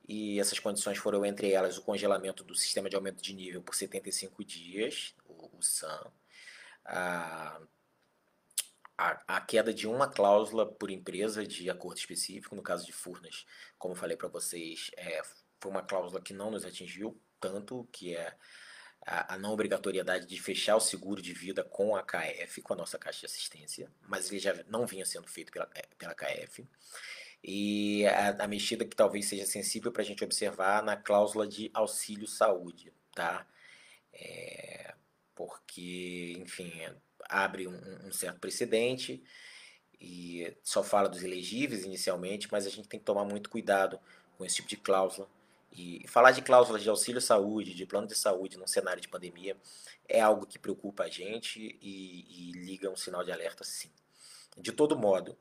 e 0.07 0.39
essas 0.39 0.59
condições 0.59 0.97
foram, 0.97 1.25
entre 1.25 1.51
elas, 1.51 1.77
o 1.77 1.81
congelamento 1.81 2.43
do 2.43 2.55
sistema 2.55 2.89
de 2.89 2.95
aumento 2.95 3.21
de 3.21 3.33
nível 3.33 3.61
por 3.61 3.75
75 3.75 4.43
dias, 4.43 5.13
o, 5.25 5.57
o 5.57 5.61
SAM, 5.61 6.11
a, 6.85 7.59
a, 8.97 9.41
queda 9.41 9.73
de 9.73 9.87
uma 9.87 10.07
cláusula 10.07 10.65
por 10.65 10.89
empresa 10.89 11.45
de 11.45 11.69
acordo 11.69 11.97
específico, 11.97 12.55
no 12.55 12.61
caso 12.61 12.85
de 12.85 12.91
Furnas, 12.91 13.45
como 13.77 13.95
falei 13.95 14.17
para 14.17 14.27
vocês, 14.27 14.89
é, 14.97 15.21
foi 15.59 15.71
uma 15.71 15.83
cláusula 15.83 16.21
que 16.21 16.33
não 16.33 16.49
nos 16.49 16.65
atingiu 16.65 17.19
tanto, 17.39 17.88
que 17.91 18.15
é 18.15 18.34
a, 19.08 19.38
não 19.38 19.51
obrigatoriedade 19.51 20.25
de 20.25 20.39
fechar 20.41 20.75
o 20.75 20.82
seguro 20.82 21.22
de 21.22 21.34
vida 21.34 21.63
com 21.63 21.96
a 21.96 22.03
KF, 22.03 22.62
com 22.62 22.74
a 22.74 22.77
nossa 22.77 22.98
caixa 22.98 23.22
de 23.22 23.25
assistência, 23.27 23.89
mas 24.01 24.29
ele 24.29 24.39
já 24.39 24.53
não 24.67 24.86
vinha 24.86 25.06
sendo 25.06 25.27
feito 25.27 25.51
pela, 25.51 25.70
é, 25.74 25.84
pela 25.98 26.13
KF. 26.13 26.67
E 27.44 28.06
a, 28.08 28.44
a 28.44 28.48
mexida 28.48 28.84
que 28.84 28.96
talvez 28.96 29.27
seja 29.27 29.46
sensível 29.46 29.91
para 29.91 30.01
a 30.01 30.06
gente 30.06 30.24
observar 30.24 30.84
na 30.84 30.98
cláusula 30.98 31.48
de 31.48 31.72
auxílio 31.74 32.27
saúde, 32.27 32.91
tá? 33.15 33.48
É, 34.12 34.94
porque, 35.34 36.36
enfim, 36.39 36.74
abre 37.29 37.67
um, 37.67 38.08
um 38.08 38.12
certo 38.12 38.39
precedente 38.39 39.24
e 40.00 40.53
só 40.63 40.84
fala 40.84 41.08
dos 41.08 41.24
elegíveis 41.24 41.84
inicialmente, 41.84 42.48
mas 42.51 42.65
a 42.67 42.70
gente 42.70 42.89
tem 42.89 43.00
que 43.00 43.06
tomar 43.06 43.24
muito 43.24 43.50
cuidado 43.50 44.00
com 44.38 44.46
esse 44.46 44.58
tipo 44.58 44.67
de 44.67 44.77
cláusula. 44.77 45.29
E 45.77 46.07
falar 46.07 46.31
de 46.31 46.41
cláusulas 46.41 46.81
de 46.81 46.89
auxílio 46.89 47.22
saúde, 47.22 47.75
de 47.75 47.86
plano 47.86 48.07
de 48.07 48.15
saúde 48.15 48.57
num 48.57 48.65
cenário 48.65 49.00
de 49.00 49.07
pandemia, 49.07 49.55
é 50.10 50.19
algo 50.19 50.48
que 50.48 50.57
preocupa 50.57 51.03
a 51.03 51.07
gente 51.07 51.77
e, 51.79 52.50
e 52.50 52.51
liga 52.53 52.89
um 52.89 52.96
sinal 52.96 53.24
de 53.24 53.31
alerta, 53.31 53.63
sim. 53.63 53.91
De 54.57 54.72
todo 54.72 54.98
modo, 54.98 55.38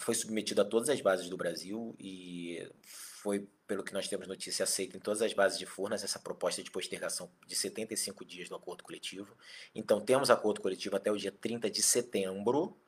foi 0.00 0.14
submetido 0.14 0.62
a 0.62 0.64
todas 0.64 0.88
as 0.88 1.02
bases 1.02 1.28
do 1.28 1.36
Brasil 1.36 1.94
e 1.98 2.66
foi, 2.82 3.46
pelo 3.66 3.84
que 3.84 3.92
nós 3.92 4.08
temos 4.08 4.26
notícia, 4.26 4.62
aceita 4.62 4.96
em 4.96 5.00
todas 5.00 5.20
as 5.20 5.34
bases 5.34 5.58
de 5.58 5.66
Furnas 5.66 6.02
essa 6.02 6.18
proposta 6.18 6.62
de 6.62 6.70
postergação 6.70 7.30
de 7.46 7.54
75 7.54 8.24
dias 8.24 8.48
do 8.48 8.56
acordo 8.56 8.82
coletivo. 8.82 9.36
Então, 9.74 10.00
temos 10.00 10.30
acordo 10.30 10.62
coletivo 10.62 10.96
até 10.96 11.12
o 11.12 11.16
dia 11.18 11.32
30 11.32 11.70
de 11.70 11.82
setembro, 11.82 12.78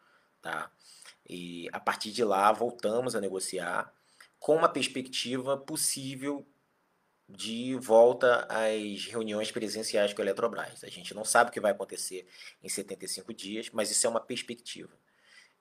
tá? 0.40 0.72
E 1.28 1.68
a 1.70 1.78
partir 1.78 2.12
de 2.12 2.24
lá, 2.24 2.50
voltamos 2.50 3.14
a 3.14 3.20
negociar 3.20 3.92
com 4.40 4.56
uma 4.56 4.68
perspectiva 4.68 5.56
possível 5.56 6.44
de 7.28 7.76
volta 7.76 8.46
às 8.48 9.04
reuniões 9.04 9.52
presenciais 9.52 10.12
com 10.12 10.20
a 10.20 10.24
Eletrobras. 10.24 10.82
A 10.82 10.88
gente 10.88 11.14
não 11.14 11.24
sabe 11.24 11.50
o 11.50 11.52
que 11.52 11.60
vai 11.60 11.70
acontecer 11.70 12.26
em 12.60 12.68
75 12.68 13.32
dias, 13.32 13.70
mas 13.70 13.90
isso 13.90 14.04
é 14.06 14.10
uma 14.10 14.18
perspectiva. 14.18 14.90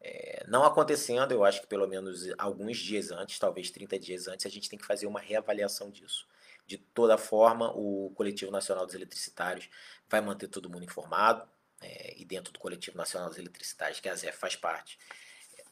É, 0.01 0.45
não 0.47 0.63
acontecendo, 0.63 1.33
eu 1.33 1.43
acho 1.43 1.61
que 1.61 1.67
pelo 1.67 1.85
menos 1.85 2.27
alguns 2.37 2.77
dias 2.77 3.11
antes, 3.11 3.37
talvez 3.37 3.69
30 3.69 3.99
dias 3.99 4.27
antes, 4.27 4.45
a 4.45 4.49
gente 4.49 4.69
tem 4.69 4.79
que 4.79 4.85
fazer 4.85 5.05
uma 5.05 5.19
reavaliação 5.19 5.91
disso. 5.91 6.25
De 6.65 6.77
toda 6.77 7.17
forma, 7.17 7.71
o 7.75 8.11
Coletivo 8.15 8.49
Nacional 8.51 8.85
dos 8.85 8.95
Eletricitários 8.95 9.69
vai 10.07 10.21
manter 10.21 10.47
todo 10.47 10.69
mundo 10.69 10.85
informado, 10.85 11.47
é, 11.81 12.15
e 12.17 12.25
dentro 12.25 12.51
do 12.53 12.59
Coletivo 12.59 12.97
Nacional 12.97 13.29
dos 13.29 13.37
Eletricitários, 13.37 13.99
que 13.99 14.07
a 14.07 14.15
Zé 14.15 14.31
faz 14.31 14.55
parte, 14.55 14.97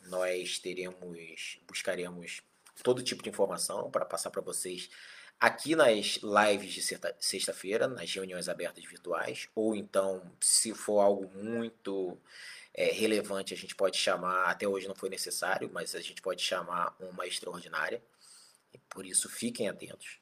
nós 0.07 0.59
teremos, 0.59 1.59
buscaremos 1.67 2.41
todo 2.83 3.03
tipo 3.03 3.23
de 3.23 3.29
informação 3.29 3.89
para 3.89 4.05
passar 4.05 4.29
para 4.29 4.41
vocês 4.41 4.89
aqui 5.39 5.75
nas 5.75 6.19
lives 6.23 6.73
de 6.73 6.81
sexta-feira, 7.19 7.87
nas 7.87 8.11
reuniões 8.11 8.49
abertas 8.49 8.83
virtuais, 8.85 9.47
ou 9.53 9.75
então, 9.75 10.21
se 10.41 10.73
for 10.73 10.99
algo 10.99 11.29
muito 11.37 12.17
é, 12.73 12.91
relevante, 12.91 13.53
a 13.53 13.57
gente 13.57 13.75
pode 13.75 13.97
chamar, 13.97 14.45
até 14.45 14.67
hoje 14.67 14.87
não 14.87 14.95
foi 14.95 15.09
necessário, 15.09 15.69
mas 15.71 15.95
a 15.95 16.01
gente 16.01 16.21
pode 16.21 16.41
chamar 16.41 16.95
uma 16.99 17.25
extraordinária. 17.25 18.01
Por 18.89 19.05
isso, 19.05 19.29
fiquem 19.29 19.67
atentos. 19.69 20.19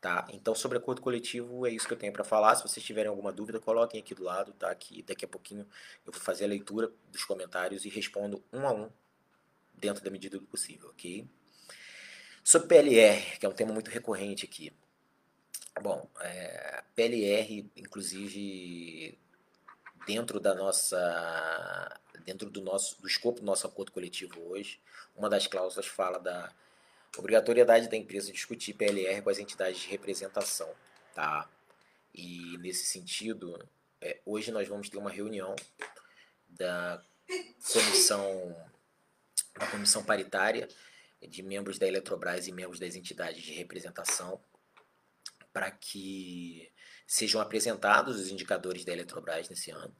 Tá? 0.00 0.26
Então, 0.32 0.52
sobre 0.52 0.78
acordo 0.78 1.00
coletivo, 1.00 1.64
é 1.64 1.70
isso 1.70 1.86
que 1.86 1.92
eu 1.92 1.98
tenho 1.98 2.12
para 2.12 2.24
falar. 2.24 2.56
Se 2.56 2.64
vocês 2.64 2.84
tiverem 2.84 3.08
alguma 3.08 3.32
dúvida, 3.32 3.60
coloquem 3.60 4.00
aqui 4.00 4.16
do 4.16 4.24
lado, 4.24 4.52
tá? 4.52 4.74
Que 4.74 5.00
daqui 5.00 5.24
a 5.24 5.28
pouquinho 5.28 5.64
eu 6.04 6.12
vou 6.12 6.20
fazer 6.20 6.44
a 6.44 6.48
leitura 6.48 6.90
dos 7.08 7.24
comentários 7.24 7.84
e 7.84 7.88
respondo 7.88 8.42
um 8.52 8.66
a 8.66 8.72
um 8.72 8.90
dentro 9.72 10.02
da 10.02 10.10
medida 10.10 10.40
do 10.40 10.44
possível, 10.44 10.90
ok? 10.90 11.24
Sobre 12.44 12.68
PLR, 12.68 13.38
que 13.38 13.46
é 13.46 13.48
um 13.48 13.52
tema 13.52 13.72
muito 13.72 13.90
recorrente 13.90 14.44
aqui. 14.44 14.72
Bom, 15.80 16.08
é, 16.20 16.82
PLR, 16.94 17.70
inclusive, 17.76 19.16
dentro 20.06 20.40
da 20.40 20.54
nossa 20.54 22.00
dentro 22.24 22.50
do 22.50 22.60
nosso 22.60 23.00
do 23.00 23.08
escopo 23.08 23.40
do 23.40 23.46
nosso 23.46 23.66
acordo 23.66 23.92
coletivo 23.92 24.40
hoje, 24.48 24.80
uma 25.16 25.28
das 25.28 25.46
cláusulas 25.46 25.86
fala 25.86 26.18
da 26.18 26.52
obrigatoriedade 27.16 27.88
da 27.88 27.96
empresa 27.96 28.32
discutir 28.32 28.74
PLR 28.74 29.22
com 29.22 29.30
as 29.30 29.38
entidades 29.38 29.80
de 29.80 29.88
representação, 29.88 30.68
tá? 31.14 31.48
E 32.14 32.58
nesse 32.58 32.86
sentido, 32.86 33.58
é, 34.00 34.20
hoje 34.26 34.50
nós 34.50 34.68
vamos 34.68 34.88
ter 34.88 34.98
uma 34.98 35.10
reunião 35.10 35.54
da 36.48 37.02
comissão 37.72 38.56
da 39.54 39.66
comissão 39.66 40.04
paritária 40.04 40.68
de 41.28 41.42
membros 41.42 41.78
da 41.78 41.86
Eletrobras 41.86 42.46
e 42.46 42.52
membros 42.52 42.78
das 42.78 42.94
entidades 42.94 43.42
de 43.42 43.52
representação 43.52 44.42
para 45.52 45.70
que 45.70 46.70
sejam 47.06 47.40
apresentados 47.40 48.18
os 48.18 48.30
indicadores 48.30 48.84
da 48.84 48.92
Eletrobras 48.92 49.48
nesse 49.48 49.70
ano. 49.70 49.94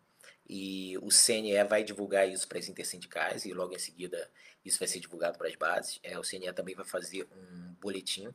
E 0.48 0.98
o 0.98 1.08
CNE 1.08 1.62
vai 1.64 1.84
divulgar 1.84 2.28
isso 2.28 2.48
para 2.48 2.58
as 2.58 2.68
intersindicais 2.68 3.44
e 3.44 3.52
logo 3.52 3.74
em 3.74 3.78
seguida 3.78 4.30
isso 4.64 4.78
vai 4.78 4.88
ser 4.88 5.00
divulgado 5.00 5.38
para 5.38 5.48
as 5.48 5.56
bases. 5.56 5.98
É, 6.02 6.18
o 6.18 6.22
CNE 6.22 6.52
também 6.52 6.74
vai 6.74 6.84
fazer 6.84 7.28
um 7.32 7.74
boletim 7.80 8.32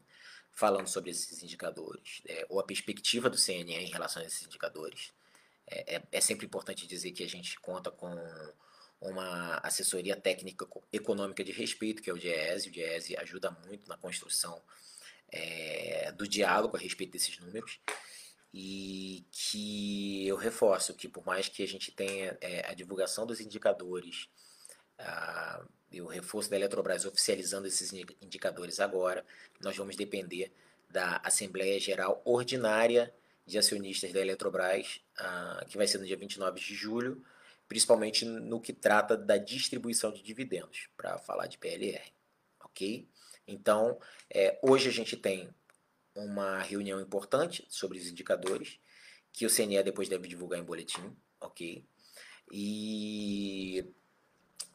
falando 0.52 0.88
sobre 0.88 1.12
esses 1.12 1.44
indicadores, 1.44 2.22
é, 2.28 2.46
ou 2.50 2.60
a 2.60 2.64
perspectiva 2.64 3.30
do 3.30 3.38
CNE 3.38 3.76
em 3.76 3.92
relação 3.92 4.22
a 4.22 4.26
esses 4.26 4.44
indicadores. 4.44 5.14
É, 5.68 5.98
é, 5.98 6.04
é 6.12 6.22
sempre 6.22 6.46
importante 6.46 6.88
dizer 6.88 7.12
que 7.12 7.24
a 7.24 7.30
gente 7.30 7.60
conta 7.60 7.92
com 7.92 8.10
uma 9.00 9.58
assessoria 9.58 10.16
técnica 10.16 10.68
econômica 10.92 11.44
de 11.44 11.52
respeito, 11.52 12.02
que 12.02 12.10
é 12.10 12.14
o 12.14 12.18
DIESE. 12.18 12.70
O 12.70 12.72
DIESE 12.72 13.18
ajuda 13.18 13.52
muito 13.68 13.88
na 13.88 13.98
construção 13.98 14.62
é, 15.32 16.12
do 16.14 16.28
diálogo 16.28 16.78
a 16.78 16.80
respeito 16.80 17.12
desses 17.12 17.38
números 17.40 17.80
e 18.54 19.26
que 19.32 20.28
eu 20.28 20.36
reforço 20.36 20.94
que 20.94 21.08
por 21.08 21.26
mais 21.26 21.48
que 21.48 21.62
a 21.64 21.68
gente 21.68 21.92
tenha 21.92 22.38
é, 22.42 22.66
a 22.68 22.74
divulgação 22.74 23.26
dos 23.26 23.40
indicadores 23.40 24.30
a, 24.98 25.64
e 25.92 26.02
o 26.02 26.08
reforço 26.08 26.50
da 26.50 26.56
Eletrobras 26.56 27.06
oficializando 27.06 27.68
esses 27.68 27.94
indicadores 28.22 28.80
agora, 28.80 29.26
nós 29.62 29.76
vamos 29.78 29.96
depender 29.96 30.52
da 30.90 31.22
Assembleia 31.24 31.80
Geral 31.80 32.22
Ordinária 32.26 33.14
de 33.46 33.58
Acionistas 33.58 34.12
da 34.12 34.20
Eletrobras, 34.20 35.02
a, 35.18 35.66
que 35.68 35.78
vai 35.78 35.88
ser 35.88 36.00
no 36.00 36.06
dia 36.06 36.18
29 36.18 36.60
de 36.60 36.76
julho, 36.76 37.24
principalmente 37.68 38.26
no 38.26 38.62
que 38.62 38.74
trata 38.74 39.18
da 39.18 39.38
distribuição 39.38 40.12
de 40.12 40.22
dividendos, 40.22 40.90
para 40.96 41.18
falar 41.18 41.48
de 41.48 41.58
PLR, 41.58 42.02
ok? 42.64 43.08
Então, 43.48 44.00
é, 44.30 44.60
hoje 44.62 44.90
a 44.90 44.92
gente 44.92 45.16
tem 45.16 45.50
uma 46.16 46.60
reunião 46.60 47.00
importante 47.00 47.66
sobre 47.70 47.98
os 47.98 48.08
indicadores, 48.08 48.80
que 49.32 49.46
o 49.46 49.50
CNE 49.50 49.84
depois 49.84 50.10
deve 50.10 50.28
divulgar 50.28 50.60
em 50.60 50.64
boletim, 50.64 51.16
ok? 51.40 51.86
E 52.52 53.86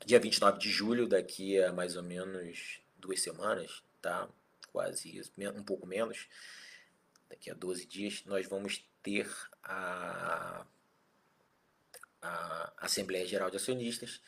dia 0.06 0.20
29 0.20 0.58
de 0.58 0.70
julho, 0.70 1.08
daqui 1.08 1.60
a 1.60 1.72
mais 1.72 1.96
ou 1.96 2.02
menos 2.02 2.80
duas 2.96 3.20
semanas, 3.20 3.82
tá? 4.00 4.28
Quase 4.70 5.16
isso, 5.16 5.32
um 5.54 5.62
pouco 5.62 5.86
menos, 5.86 6.28
daqui 7.28 7.50
a 7.50 7.54
12 7.54 7.86
dias, 7.86 8.22
nós 8.24 8.46
vamos 8.46 8.86
ter 9.02 9.28
a, 9.62 10.66
a 12.22 12.72
Assembleia 12.78 13.26
Geral 13.26 13.50
de 13.50 13.56
Acionistas, 13.56 14.20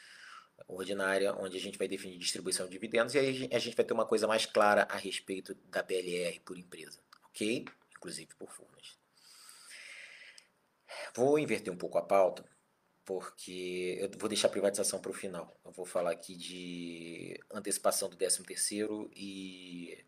ordinária, 0.68 1.34
onde 1.34 1.56
a 1.56 1.60
gente 1.60 1.78
vai 1.78 1.88
definir 1.88 2.18
distribuição 2.18 2.66
de 2.66 2.72
dividendos 2.72 3.14
e 3.14 3.18
aí 3.18 3.48
a 3.52 3.58
gente 3.58 3.76
vai 3.76 3.84
ter 3.84 3.94
uma 3.94 4.06
coisa 4.06 4.26
mais 4.26 4.46
clara 4.46 4.86
a 4.90 4.96
respeito 4.96 5.54
da 5.66 5.82
PLR 5.82 6.40
por 6.40 6.58
empresa, 6.58 7.00
ok? 7.26 7.64
inclusive 8.04 8.34
por 8.34 8.50
Furnas. 8.50 8.98
Vou 11.14 11.38
inverter 11.38 11.72
um 11.72 11.76
pouco 11.76 11.96
a 11.96 12.02
pauta, 12.02 12.44
porque 13.04 13.96
eu 13.98 14.10
vou 14.18 14.28
deixar 14.28 14.48
a 14.48 14.50
privatização 14.50 15.00
para 15.00 15.10
o 15.10 15.14
final. 15.14 15.58
Eu 15.64 15.72
vou 15.72 15.86
falar 15.86 16.10
aqui 16.10 16.36
de 16.36 17.40
antecipação 17.50 18.08
do 18.08 18.16
13º 18.16 19.10
e 19.16 20.04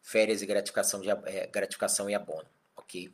férias 0.00 0.42
e 0.42 0.46
gratificação, 0.46 1.00
de, 1.00 1.10
é, 1.10 1.46
gratificação 1.48 2.08
e 2.08 2.14
abono, 2.14 2.48
ok? 2.76 3.12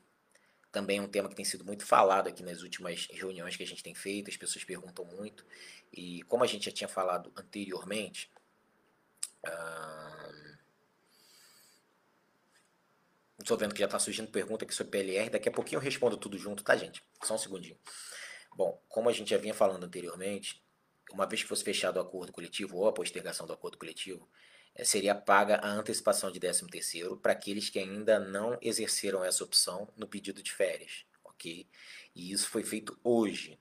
Também 0.77 0.99
é 0.99 1.01
um 1.01 1.09
tema 1.09 1.27
que 1.27 1.35
tem 1.35 1.43
sido 1.43 1.65
muito 1.65 1.87
falado 1.87 2.29
aqui 2.29 2.43
nas 2.43 2.61
últimas 2.61 3.09
reuniões 3.11 3.57
que 3.57 3.63
a 3.63 3.67
gente 3.67 3.83
tem 3.83 3.95
feito, 3.95 4.29
as 4.29 4.37
pessoas 4.37 4.63
perguntam 4.63 5.07
muito. 5.07 5.43
E 5.91 6.23
como 6.25 6.45
a 6.45 6.47
gente 6.47 6.67
já 6.67 6.71
tinha 6.71 6.87
falado 6.87 7.33
anteriormente, 7.35 8.31
Estou 13.41 13.57
vendo 13.57 13.73
que 13.73 13.81
já 13.81 13.87
está 13.87 13.99
surgindo 13.99 14.31
pergunta 14.31 14.67
aqui 14.67 14.75
sobre 14.75 14.91
PLR. 14.91 15.31
Daqui 15.31 15.49
a 15.49 15.53
pouquinho 15.53 15.79
eu 15.79 15.83
respondo 15.83 16.19
tudo 16.19 16.37
junto, 16.37 16.63
tá, 16.63 16.77
gente? 16.77 17.03
Só 17.23 17.37
um 17.37 17.39
segundinho. 17.39 17.79
Bom, 18.55 18.79
como 18.87 19.09
a 19.09 19.13
gente 19.15 19.31
já 19.31 19.39
vinha 19.39 19.55
falando 19.55 19.85
anteriormente, 19.85 20.63
uma 21.11 21.27
vez 21.27 21.43
que 21.43 21.49
fosse 21.49 21.65
fechado 21.65 21.97
o 21.97 22.01
acordo 22.01 22.33
coletivo 22.33 22.77
ou 22.77 22.87
a 22.87 22.93
postergação 22.93 23.47
do 23.47 23.53
acordo 23.55 23.79
coletivo, 23.79 24.29
seria 24.85 25.15
paga 25.15 25.57
a 25.57 25.69
antecipação 25.71 26.31
de 26.31 26.39
13 26.39 26.67
terceiro 26.67 27.17
para 27.17 27.33
aqueles 27.33 27.71
que 27.71 27.79
ainda 27.79 28.19
não 28.19 28.59
exerceram 28.61 29.25
essa 29.25 29.45
opção 29.45 29.89
no 29.97 30.07
pedido 30.07 30.43
de 30.43 30.53
férias, 30.53 31.05
ok? 31.25 31.67
E 32.15 32.33
isso 32.33 32.49
foi 32.49 32.63
feito 32.63 32.99
hoje. 33.03 33.59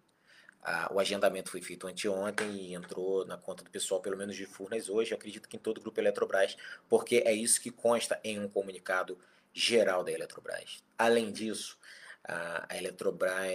Ah, 0.62 0.90
o 0.92 1.00
agendamento 1.00 1.52
foi 1.52 1.62
feito 1.62 1.88
anteontem 1.88 2.50
e 2.56 2.74
entrou 2.74 3.26
na 3.26 3.38
conta 3.38 3.64
do 3.64 3.70
pessoal, 3.70 4.02
pelo 4.02 4.18
menos 4.18 4.36
de 4.36 4.46
Furnas 4.46 4.90
hoje, 4.90 5.14
acredito 5.14 5.48
que 5.48 5.56
em 5.56 5.60
todo 5.60 5.78
o 5.78 5.82
grupo 5.82 6.00
Eletrobras, 6.00 6.58
porque 6.90 7.22
é 7.26 7.32
isso 7.32 7.62
que 7.62 7.70
consta 7.70 8.20
em 8.24 8.40
um 8.40 8.50
comunicado 8.50 9.18
geral 9.54 10.04
da 10.04 10.12
Eletrobras. 10.12 10.84
Além 10.98 11.32
disso, 11.32 11.78
a 12.24 12.76
Eletrobras 12.76 13.54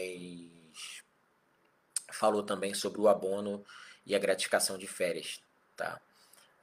falou 2.12 2.42
também 2.42 2.74
sobre 2.74 3.00
o 3.00 3.08
abono 3.08 3.64
e 4.06 4.14
a 4.14 4.18
gratificação 4.18 4.78
de 4.78 4.86
férias. 4.86 5.40
Tá? 5.76 6.00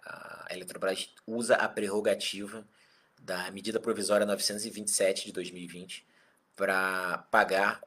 A 0.07 0.53
Eletrobras 0.53 1.09
usa 1.25 1.55
a 1.55 1.67
prerrogativa 1.67 2.67
da 3.19 3.51
medida 3.51 3.79
provisória 3.79 4.25
927 4.25 5.25
de 5.25 5.31
2020 5.31 6.05
para 6.55 7.19
pagar 7.29 7.81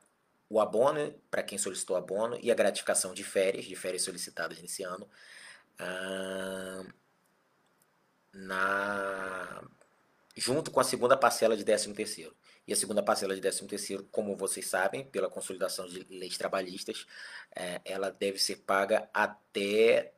o 0.49 0.61
abono 0.61 1.15
para 1.31 1.43
quem 1.43 1.57
solicitou 1.57 1.97
abono 1.97 2.39
e 2.43 2.50
a 2.50 2.55
gratificação 2.55 3.15
de 3.15 3.23
férias, 3.23 3.65
de 3.65 3.77
férias 3.77 4.03
solicitadas 4.03 4.61
nesse 4.61 4.83
ano, 4.83 5.09
na 8.33 9.62
junto 10.37 10.71
com 10.71 10.81
a 10.81 10.85
segunda 10.85 11.17
parcela 11.17 11.57
de 11.57 11.65
13 11.65 11.93
terceiro. 11.93 12.35
E 12.67 12.73
a 12.73 12.77
segunda 12.77 13.03
parcela 13.03 13.35
de 13.35 13.41
13 13.41 13.67
terceiro, 13.67 14.09
como 14.11 14.37
vocês 14.37 14.67
sabem, 14.67 15.05
pela 15.05 15.29
consolidação 15.29 15.87
de 15.87 16.07
leis 16.11 16.39
trabalhistas, 16.39 17.07
é, 17.55 17.81
ela 17.85 18.11
deve 18.11 18.38
ser 18.38 18.57
paga 18.57 19.09
até 19.12 20.12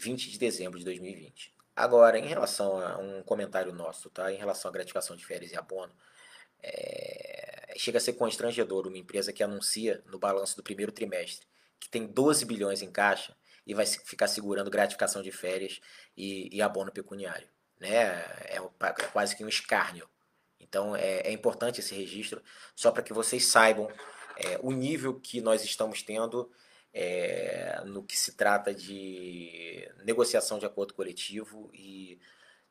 20 0.00 0.30
de 0.30 0.38
dezembro 0.38 0.78
de 0.78 0.84
2020. 0.84 1.52
Agora, 1.76 2.18
em 2.18 2.26
relação 2.26 2.80
a 2.80 2.98
um 2.98 3.22
comentário 3.22 3.72
nosso, 3.72 4.10
tá? 4.10 4.32
Em 4.32 4.36
relação 4.36 4.68
à 4.68 4.72
gratificação 4.72 5.16
de 5.16 5.24
férias 5.24 5.52
e 5.52 5.56
abono, 5.56 5.92
é, 6.62 7.74
chega 7.76 7.98
a 7.98 8.00
ser 8.00 8.14
constrangedor 8.14 8.86
uma 8.86 8.98
empresa 8.98 9.32
que 9.32 9.42
anuncia 9.42 10.02
no 10.06 10.18
balanço 10.18 10.56
do 10.56 10.62
primeiro 10.62 10.92
trimestre 10.92 11.46
que 11.78 11.88
tem 11.88 12.06
12 12.06 12.44
bilhões 12.44 12.82
em 12.82 12.90
caixa 12.90 13.34
e 13.66 13.72
vai 13.72 13.86
ficar 13.86 14.28
segurando 14.28 14.70
gratificação 14.70 15.22
de 15.22 15.32
férias 15.32 15.80
e, 16.14 16.54
e 16.54 16.60
abono 16.60 16.92
pecuniário 16.92 17.48
né? 17.80 18.22
É, 18.44 18.56
é 18.56 18.92
quase 19.10 19.34
que 19.34 19.42
um 19.42 19.48
escárnio. 19.48 20.06
Então 20.60 20.94
é, 20.94 21.20
é 21.20 21.32
importante 21.32 21.80
esse 21.80 21.94
registro, 21.94 22.42
só 22.76 22.92
para 22.92 23.02
que 23.02 23.14
vocês 23.14 23.46
saibam 23.46 23.90
é, 24.36 24.60
o 24.62 24.70
nível 24.70 25.18
que 25.18 25.40
nós 25.40 25.64
estamos 25.64 26.02
tendo 26.02 26.52
é, 26.92 27.82
no 27.86 28.02
que 28.02 28.16
se 28.16 28.32
trata 28.32 28.74
de 28.74 29.88
negociação 30.04 30.58
de 30.58 30.66
acordo 30.66 30.94
coletivo 30.94 31.70
e 31.72 32.20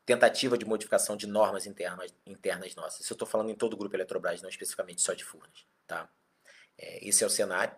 tentativa 0.05 0.57
de 0.57 0.65
modificação 0.65 1.15
de 1.15 1.27
normas 1.27 1.65
internas, 1.65 2.13
internas 2.25 2.75
nossas. 2.75 3.01
Isso 3.01 3.13
eu 3.13 3.15
estou 3.15 3.27
falando 3.27 3.51
em 3.51 3.55
todo 3.55 3.73
o 3.73 3.77
grupo 3.77 3.95
Eletrobras, 3.95 4.41
não 4.41 4.49
especificamente 4.49 5.01
só 5.01 5.13
de 5.13 5.23
Furnas. 5.23 5.65
Tá? 5.85 6.09
É, 6.77 7.07
esse 7.07 7.23
é 7.23 7.27
o 7.27 7.29
cenário. 7.29 7.75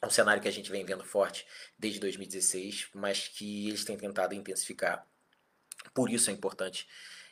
É 0.00 0.06
um 0.06 0.10
cenário 0.10 0.40
que 0.40 0.48
a 0.48 0.52
gente 0.52 0.70
vem 0.70 0.84
vendo 0.84 1.04
forte 1.04 1.46
desde 1.78 2.00
2016, 2.00 2.88
mas 2.94 3.28
que 3.28 3.68
eles 3.68 3.84
têm 3.84 3.96
tentado 3.96 4.34
intensificar 4.34 5.06
por 5.94 6.10
isso 6.10 6.30
é 6.30 6.32
importante 6.32 6.86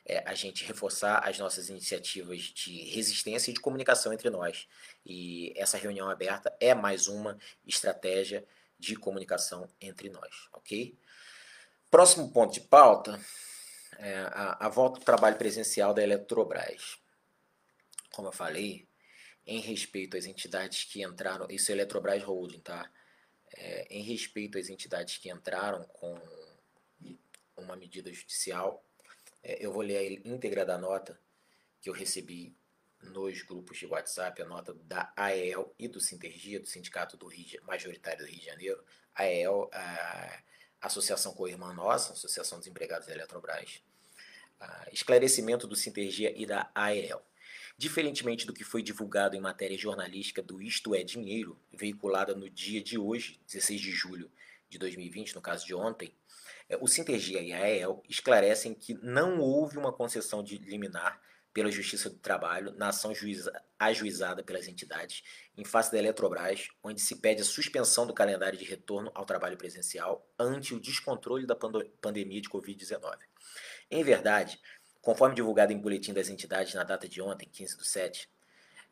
é, 0.08 0.22
a 0.26 0.34
gente 0.34 0.64
reforçar 0.64 1.18
as 1.18 1.38
nossas 1.38 1.68
iniciativas 1.68 2.44
de 2.44 2.82
resistência 2.90 3.50
e 3.50 3.54
de 3.54 3.60
comunicação 3.60 4.10
entre 4.12 4.30
nós. 4.30 4.66
E 5.04 5.52
essa 5.54 5.76
reunião 5.76 6.08
aberta 6.08 6.56
é 6.58 6.74
mais 6.74 7.06
uma 7.06 7.38
estratégia 7.66 8.44
de 8.78 8.96
comunicação 8.96 9.68
entre 9.80 10.08
nós, 10.08 10.48
ok? 10.52 10.98
Próximo 11.90 12.32
ponto 12.32 12.54
de 12.54 12.60
pauta 12.60 13.20
é 13.98 14.16
a, 14.18 14.66
a 14.66 14.68
volta 14.68 14.98
do 14.98 15.04
trabalho 15.04 15.36
presencial 15.36 15.92
da 15.92 16.02
Eletrobras. 16.02 16.98
Como 18.12 18.28
eu 18.28 18.32
falei, 18.32 18.88
em 19.46 19.60
respeito 19.60 20.16
às 20.16 20.24
entidades 20.24 20.84
que 20.84 21.02
entraram, 21.02 21.46
isso 21.50 21.70
é 21.70 21.74
Eletrobras 21.74 22.22
Holding, 22.22 22.60
tá? 22.60 22.90
É, 23.56 23.86
em 23.90 24.02
respeito 24.02 24.58
às 24.58 24.68
entidades 24.68 25.18
que 25.18 25.30
entraram 25.30 25.84
com 25.84 26.18
uma 27.56 27.76
medida 27.76 28.12
judicial. 28.12 28.84
É, 29.42 29.64
eu 29.64 29.72
vou 29.72 29.82
ler 29.82 29.96
a 29.96 30.28
íntegra 30.28 30.64
da 30.64 30.78
nota 30.78 31.18
que 31.80 31.88
eu 31.88 31.94
recebi 31.94 32.56
nos 33.02 33.42
grupos 33.42 33.78
de 33.78 33.86
WhatsApp, 33.86 34.42
a 34.42 34.46
nota 34.46 34.74
da 34.74 35.12
AEL 35.16 35.72
e 35.78 35.86
do 35.86 36.00
Sintergia, 36.00 36.58
do 36.60 36.66
Sindicato 36.66 37.16
do 37.16 37.26
Rio, 37.26 37.62
Majoritário 37.64 38.24
do 38.24 38.28
Rio 38.28 38.40
de 38.40 38.46
Janeiro. 38.46 38.82
A 39.14 39.22
AEL, 39.22 39.70
a 39.72 40.42
Associação 40.80 41.32
Co-Irmã 41.32 41.72
Nossa, 41.72 42.12
Associação 42.12 42.58
dos 42.58 42.66
Empregados 42.66 43.06
da 43.06 43.14
Eletrobras. 43.14 43.82
esclarecimento 44.92 45.66
do 45.66 45.76
Sintergia 45.76 46.32
e 46.36 46.44
da 46.44 46.70
AEL. 46.74 47.22
Diferentemente 47.76 48.44
do 48.44 48.52
que 48.52 48.64
foi 48.64 48.82
divulgado 48.82 49.36
em 49.36 49.40
matéria 49.40 49.78
jornalística 49.78 50.42
do 50.42 50.60
Isto 50.60 50.96
é 50.96 51.04
Dinheiro, 51.04 51.56
veiculada 51.72 52.34
no 52.34 52.50
dia 52.50 52.82
de 52.82 52.98
hoje, 52.98 53.40
16 53.46 53.80
de 53.80 53.92
julho 53.92 54.28
de 54.68 54.78
2020, 54.78 55.36
no 55.36 55.40
caso 55.40 55.64
de 55.64 55.74
ontem, 55.74 56.12
o 56.76 56.86
Sintergia 56.86 57.40
e 57.40 57.52
a 57.52 57.62
AEL 57.62 58.02
esclarecem 58.08 58.74
que 58.74 58.94
não 59.02 59.38
houve 59.40 59.78
uma 59.78 59.92
concessão 59.92 60.42
de 60.42 60.58
liminar 60.58 61.20
pela 61.52 61.70
Justiça 61.70 62.10
do 62.10 62.18
Trabalho 62.18 62.72
na 62.76 62.88
ação 62.88 63.14
juiza, 63.14 63.52
ajuizada 63.78 64.44
pelas 64.44 64.68
entidades 64.68 65.22
em 65.56 65.64
face 65.64 65.90
da 65.90 65.98
Eletrobras, 65.98 66.68
onde 66.82 67.00
se 67.00 67.16
pede 67.16 67.42
a 67.42 67.44
suspensão 67.44 68.06
do 68.06 68.14
calendário 68.14 68.58
de 68.58 68.64
retorno 68.64 69.10
ao 69.14 69.24
trabalho 69.24 69.56
presencial 69.56 70.24
ante 70.38 70.74
o 70.74 70.80
descontrole 70.80 71.46
da 71.46 71.56
pandemia 71.56 72.40
de 72.40 72.48
Covid-19. 72.48 73.18
Em 73.90 74.04
verdade, 74.04 74.60
conforme 75.00 75.34
divulgado 75.34 75.72
em 75.72 75.78
boletim 75.78 76.12
das 76.12 76.28
entidades 76.28 76.74
na 76.74 76.84
data 76.84 77.08
de 77.08 77.20
ontem, 77.20 77.48
15 77.50 77.76
do 77.76 77.84
7, 77.84 78.28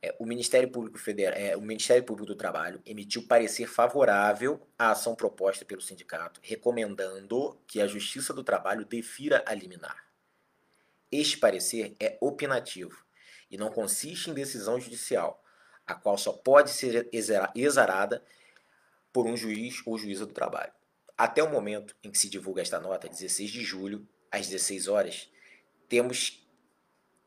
é, 0.02 0.14
o, 0.18 0.26
Ministério 0.26 0.70
Público 0.70 0.98
Federal, 0.98 1.38
é, 1.38 1.56
o 1.56 1.60
Ministério 1.60 2.04
Público 2.04 2.26
do 2.26 2.36
Trabalho 2.36 2.80
emitiu 2.84 3.26
parecer 3.26 3.66
favorável 3.66 4.66
à 4.78 4.90
ação 4.90 5.14
proposta 5.14 5.64
pelo 5.64 5.80
sindicato, 5.80 6.40
recomendando 6.42 7.58
que 7.66 7.80
a 7.80 7.86
Justiça 7.86 8.32
do 8.32 8.44
Trabalho 8.44 8.84
defira 8.84 9.42
a 9.46 9.54
liminar. 9.54 10.06
Este 11.10 11.38
parecer 11.38 11.94
é 12.00 12.18
opinativo 12.20 13.04
e 13.50 13.56
não 13.56 13.70
consiste 13.70 14.30
em 14.30 14.34
decisão 14.34 14.80
judicial, 14.80 15.42
a 15.86 15.94
qual 15.94 16.18
só 16.18 16.32
pode 16.32 16.70
ser 16.70 17.08
exarada 17.54 18.22
por 19.12 19.26
um 19.26 19.36
juiz 19.36 19.82
ou 19.86 19.96
juíza 19.96 20.26
do 20.26 20.32
trabalho. 20.32 20.72
Até 21.16 21.42
o 21.42 21.50
momento 21.50 21.96
em 22.02 22.10
que 22.10 22.18
se 22.18 22.28
divulga 22.28 22.60
esta 22.60 22.78
nota, 22.78 23.08
16 23.08 23.50
de 23.50 23.62
julho, 23.62 24.06
às 24.30 24.46
16 24.48 24.88
horas, 24.88 25.30
temos 25.88 26.45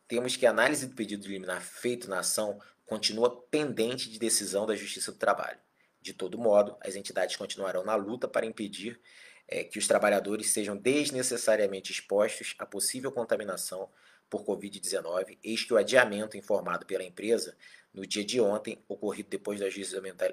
temos 0.10 0.36
que 0.36 0.46
a 0.48 0.50
análise 0.50 0.88
do 0.88 0.96
pedido 0.96 1.22
de 1.22 1.30
liminar 1.30 1.62
feito 1.62 2.10
na 2.10 2.20
ação 2.20 2.60
continua 2.86 3.44
pendente 3.44 4.10
de 4.10 4.18
decisão 4.18 4.66
da 4.66 4.76
Justiça 4.76 5.12
do 5.12 5.20
Trabalho. 5.20 5.60
De 6.02 6.14
todo 6.14 6.40
modo, 6.40 6.76
as 6.82 6.96
entidades 6.96 7.36
continuarão 7.36 7.86
na 7.86 7.96
luta 7.96 8.28
para 8.28 8.46
impedir 8.46 9.00
é, 9.48 9.64
que 9.64 9.78
os 9.78 9.88
trabalhadores 9.88 10.50
sejam 10.50 10.76
desnecessariamente 10.76 11.92
expostos 11.92 12.56
a 12.58 12.66
possível 12.66 13.12
contaminação 13.12 13.88
por 14.28 14.44
Covid-19, 14.44 15.38
eis 15.44 15.64
que 15.64 15.74
o 15.74 15.78
adiamento 15.78 16.36
informado 16.36 16.88
pela 16.88 17.04
empresa 17.04 17.56
no 17.94 18.06
dia 18.06 18.26
de 18.26 18.42
ontem, 18.42 18.84
ocorrido 18.88 19.30
depois 19.30 19.60
da 19.60 19.70
juizamental 19.70 20.30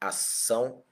ação 0.00 0.82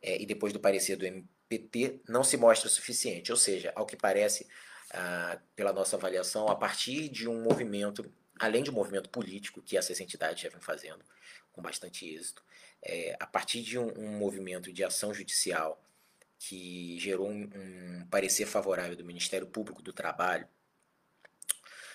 é, 0.00 0.20
e 0.20 0.26
depois 0.26 0.52
do 0.52 0.58
parecer 0.58 0.96
do 0.96 1.06
MPT, 1.06 2.00
não 2.08 2.24
se 2.24 2.36
mostra 2.36 2.68
suficiente. 2.68 3.30
Ou 3.30 3.38
seja, 3.38 3.72
ao 3.76 3.86
que 3.86 3.96
parece, 3.96 4.48
ah, 4.92 5.38
pela 5.56 5.72
nossa 5.72 5.96
avaliação, 5.96 6.48
a 6.48 6.54
partir 6.54 7.08
de 7.08 7.28
um 7.28 7.42
movimento, 7.42 8.04
além 8.38 8.62
de 8.62 8.70
um 8.70 8.74
movimento 8.74 9.08
político, 9.08 9.62
que 9.62 9.76
essas 9.76 10.00
entidades 10.00 10.42
já 10.42 10.48
vêm 10.48 10.60
fazendo 10.60 11.02
com 11.52 11.62
bastante 11.62 12.06
êxito, 12.06 12.42
é, 12.82 13.16
a 13.18 13.26
partir 13.26 13.62
de 13.62 13.78
um, 13.78 13.88
um, 13.98 14.18
movimento 14.18 14.72
de 14.72 14.84
ação 14.84 15.14
judicial 15.14 15.82
que 16.38 16.98
gerou 16.98 17.28
um, 17.28 17.48
um 17.54 18.06
parecer 18.10 18.46
favorável 18.46 18.96
do 18.96 19.04
Ministério 19.04 19.46
Público 19.46 19.82
do 19.82 19.92
Trabalho, 19.92 20.46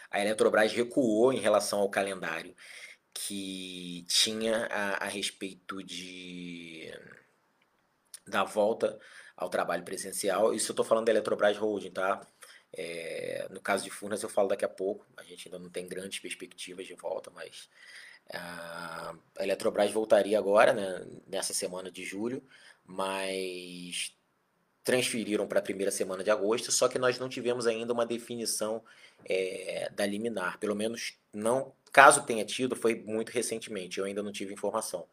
a 0.10 0.22
Eletrobras 0.22 0.72
recuou 0.72 1.34
em 1.34 1.40
relação 1.40 1.80
ao 1.80 1.90
calendário 1.90 2.56
que 3.14 4.06
tinha 4.08 4.68
a, 4.68 5.06
a 5.06 5.08
respeito 5.08 5.84
de 5.84 6.92
da 8.26 8.44
volta 8.44 8.98
ao 9.36 9.50
trabalho 9.50 9.84
presencial. 9.84 10.54
Isso 10.54 10.72
eu 10.72 10.74
estou 10.74 10.86
falando 10.86 11.06
da 11.06 11.12
Eletrobras 11.12 11.58
Holding, 11.58 11.92
tá? 11.92 12.26
É, 12.78 13.48
no 13.50 13.60
caso 13.60 13.84
de 13.84 13.90
Furnas 13.90 14.22
eu 14.22 14.30
falo 14.30 14.48
daqui 14.48 14.64
a 14.64 14.70
pouco. 14.70 15.06
A 15.18 15.24
gente 15.24 15.48
ainda 15.48 15.60
não 15.60 15.70
tem 15.70 15.88
grandes 15.88 16.20
perspectivas 16.20 16.86
de 16.86 16.94
volta, 16.94 17.32
mas 17.32 17.68
a 18.30 19.16
Eletrobras 19.40 19.92
voltaria 19.92 20.38
agora, 20.38 20.74
né, 20.74 21.06
nessa 21.28 21.54
semana 21.54 21.90
de 21.90 22.04
julho, 22.04 22.44
mas 22.86 24.14
transferiram 24.84 25.48
para 25.48 25.60
a 25.60 25.62
primeira 25.62 25.92
semana 25.92 26.24
de 26.24 26.32
agosto, 26.32 26.72
só 26.72 26.88
que 26.88 26.98
nós 26.98 27.20
não 27.20 27.28
tivemos 27.28 27.68
ainda 27.68 27.92
uma 27.92 28.06
definição 28.06 28.82
é, 29.26 29.90
da 29.94 30.06
liminar, 30.06 30.58
pelo 30.60 30.76
menos 30.76 31.18
não, 31.34 31.74
caso 31.92 32.26
tenha 32.26 32.46
tido, 32.46 32.76
foi 32.76 32.96
muito 32.96 33.30
recentemente, 33.30 34.00
eu 34.00 34.06
ainda 34.06 34.24
não 34.24 34.32
tive 34.32 34.54
informação. 34.54 35.06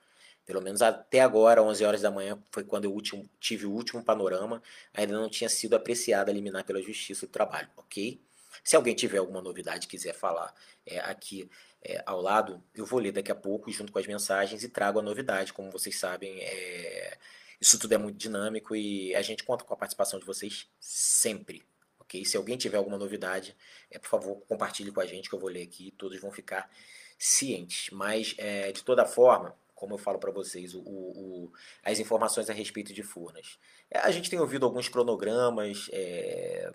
Pelo 0.47 0.61
menos 0.61 0.83
até 0.83 1.21
agora, 1.21 1.63
11 1.63 1.85
horas 1.85 2.03
da 2.03 2.11
manhã, 2.11 2.39
foi 2.51 2.65
quando 2.65 2.85
eu 2.85 2.93
último, 2.93 3.29
tive 3.41 3.67
o 3.67 3.73
último 3.73 4.03
panorama, 4.05 4.63
ainda 4.93 5.15
não 5.15 5.29
tinha 5.29 5.49
sido 5.49 5.75
apreciada 5.75 6.31
a 6.31 6.35
liminar 6.35 6.65
pela 6.65 6.83
Justiça 6.83 7.27
do 7.27 7.33
Trabalho, 7.33 7.69
ok? 7.77 8.21
Se 8.63 8.77
alguém 8.77 8.95
tiver 8.95 9.19
alguma 9.19 9.41
novidade 9.41 9.89
quiser 9.89 10.15
falar 10.15 10.55
é, 10.87 10.99
aqui 11.01 11.51
é, 11.83 12.03
ao 12.07 12.21
lado, 12.21 12.63
eu 12.75 12.87
vou 12.87 13.01
ler 13.01 13.13
daqui 13.13 13.33
a 13.33 13.35
pouco 13.35 13.71
junto 13.71 13.93
com 13.93 13.99
as 13.99 14.07
mensagens 14.07 14.63
e 14.63 14.69
trago 14.69 14.99
a 14.99 15.03
novidade. 15.03 15.53
Como 15.53 15.71
vocês 15.71 15.99
sabem, 15.99 16.41
é, 16.41 17.19
isso 17.61 17.79
tudo 17.79 17.95
é 17.95 17.99
muito 17.99 18.17
dinâmico 18.17 18.77
e 18.77 19.15
a 19.15 19.23
gente 19.23 19.45
conta 19.45 19.65
com 19.65 19.75
a 19.75 19.77
participação 19.77 20.19
de 20.19 20.25
vocês 20.25 20.69
sempre. 20.79 21.65
Ok? 21.99 22.25
Se 22.25 22.37
alguém 22.37 22.57
tiver 22.57 22.77
alguma 22.77 22.99
novidade, 22.99 23.57
é, 23.91 23.99
por 23.99 24.09
favor, 24.09 24.37
compartilhe 24.49 24.93
com 24.93 25.01
a 25.01 25.07
gente 25.07 25.29
que 25.29 25.35
eu 25.35 25.39
vou 25.39 25.51
ler 25.51 25.63
aqui. 25.63 25.93
Todos 25.99 26.21
vão 26.21 26.31
ficar 26.31 26.71
cientes. 27.19 27.91
Mas, 27.91 28.35
é, 28.39 28.73
de 28.73 28.83
toda 28.83 29.05
forma, 29.05 29.55
como 29.85 29.95
eu 29.95 29.99
falo 29.99 30.19
para 30.19 30.31
vocês, 30.31 30.75
o, 30.75 30.81
o, 30.81 31.53
as 31.83 31.99
informações 31.99 32.49
a 32.49 32.55
respeito 32.55 32.95
de 32.95 33.03
Furnas. 33.03 33.59
É, 33.91 33.99
a 33.99 34.11
gente 34.11 34.31
tem 34.31 34.41
ouvido 34.41 34.65
alguns 34.65 34.89
cronogramas 34.89 35.91
é, 35.93 36.73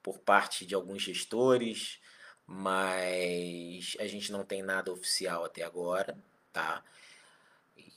por 0.00 0.20
parte 0.20 0.64
de 0.64 0.72
alguns 0.72 1.02
gestores, 1.02 1.98
mas 2.46 3.96
a 3.98 4.06
gente 4.06 4.30
não 4.30 4.44
tem 4.44 4.62
nada 4.62 4.92
oficial 4.92 5.44
até 5.44 5.64
agora, 5.64 6.16
tá? 6.52 6.84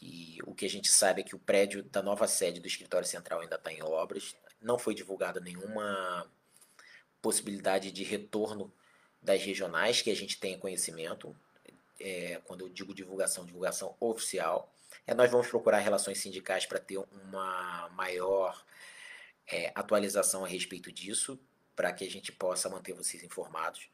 E 0.01 0.39
o 0.47 0.55
que 0.55 0.65
a 0.65 0.69
gente 0.69 0.89
sabe 0.89 1.21
é 1.21 1.23
que 1.23 1.35
o 1.35 1.39
prédio 1.39 1.83
da 1.83 2.01
nova 2.01 2.27
sede 2.27 2.59
do 2.59 2.67
escritório 2.67 3.07
central 3.07 3.41
ainda 3.41 3.57
está 3.57 3.71
em 3.71 3.83
obras. 3.83 4.35
Não 4.59 4.79
foi 4.79 4.95
divulgada 4.95 5.39
nenhuma 5.39 6.27
possibilidade 7.21 7.91
de 7.91 8.03
retorno 8.03 8.73
das 9.21 9.43
regionais 9.43 10.01
que 10.01 10.09
a 10.09 10.15
gente 10.15 10.39
tenha 10.39 10.57
conhecimento. 10.57 11.35
É, 11.99 12.41
quando 12.45 12.61
eu 12.61 12.69
digo 12.69 12.93
divulgação, 12.93 13.45
divulgação 13.45 13.95
oficial. 13.99 14.73
É, 15.05 15.13
nós 15.13 15.29
vamos 15.31 15.47
procurar 15.47 15.79
relações 15.79 16.19
sindicais 16.19 16.65
para 16.65 16.79
ter 16.79 16.97
uma 16.97 17.89
maior 17.89 18.63
é, 19.47 19.71
atualização 19.75 20.43
a 20.43 20.47
respeito 20.47 20.91
disso, 20.91 21.39
para 21.75 21.91
que 21.91 22.05
a 22.05 22.09
gente 22.09 22.31
possa 22.31 22.69
manter 22.69 22.93
vocês 22.93 23.23
informados 23.23 23.89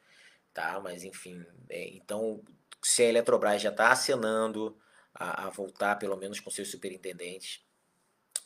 tá? 0.54 0.80
Mas 0.80 1.04
enfim, 1.04 1.46
é, 1.70 1.90
então 1.90 2.44
se 2.82 3.04
a 3.04 3.06
Eletrobras 3.06 3.62
já 3.62 3.70
está 3.70 3.92
acenando 3.92 4.78
a, 5.14 5.48
a, 5.48 5.50
voltar, 5.50 5.96
pelo 5.98 6.18
menos 6.18 6.40
com 6.40 6.50
seus 6.50 6.70
superintendentes, 6.70 7.62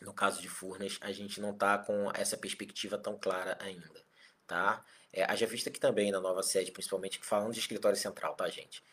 no 0.01 0.13
caso 0.13 0.41
de 0.41 0.49
Furnas, 0.49 0.97
a 1.01 1.11
gente 1.11 1.39
não 1.39 1.51
está 1.51 1.77
com 1.77 2.11
essa 2.13 2.37
perspectiva 2.37 2.97
tão 2.97 3.17
clara 3.17 3.57
ainda, 3.61 4.03
tá? 4.45 4.83
É, 5.11 5.23
haja 5.23 5.45
vista 5.45 5.69
que 5.69 5.79
também 5.79 6.11
na 6.11 6.19
nova 6.19 6.43
sede, 6.43 6.71
principalmente 6.71 7.19
falando 7.23 7.53
de 7.53 7.59
escritório 7.59 7.97
central, 7.97 8.35
tá, 8.35 8.49
gente? 8.49 8.83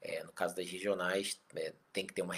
É, 0.00 0.24
no 0.24 0.32
caso 0.32 0.54
das 0.54 0.68
regionais, 0.70 1.40
é, 1.54 1.74
tem 1.92 2.06
que 2.06 2.14
ter 2.14 2.22
uma 2.22 2.34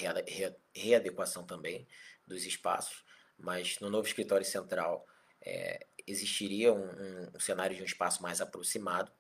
readequação 0.74 1.44
também 1.44 1.86
dos 2.26 2.44
espaços, 2.44 3.04
mas 3.38 3.78
no 3.78 3.88
novo 3.88 4.06
escritório 4.06 4.44
central 4.44 5.06
é, 5.40 5.86
existiria 6.06 6.72
um, 6.72 6.84
um, 6.84 7.30
um 7.34 7.40
cenário 7.40 7.76
de 7.76 7.82
um 7.82 7.86
espaço 7.86 8.22
mais 8.22 8.40
aproximado, 8.40 9.12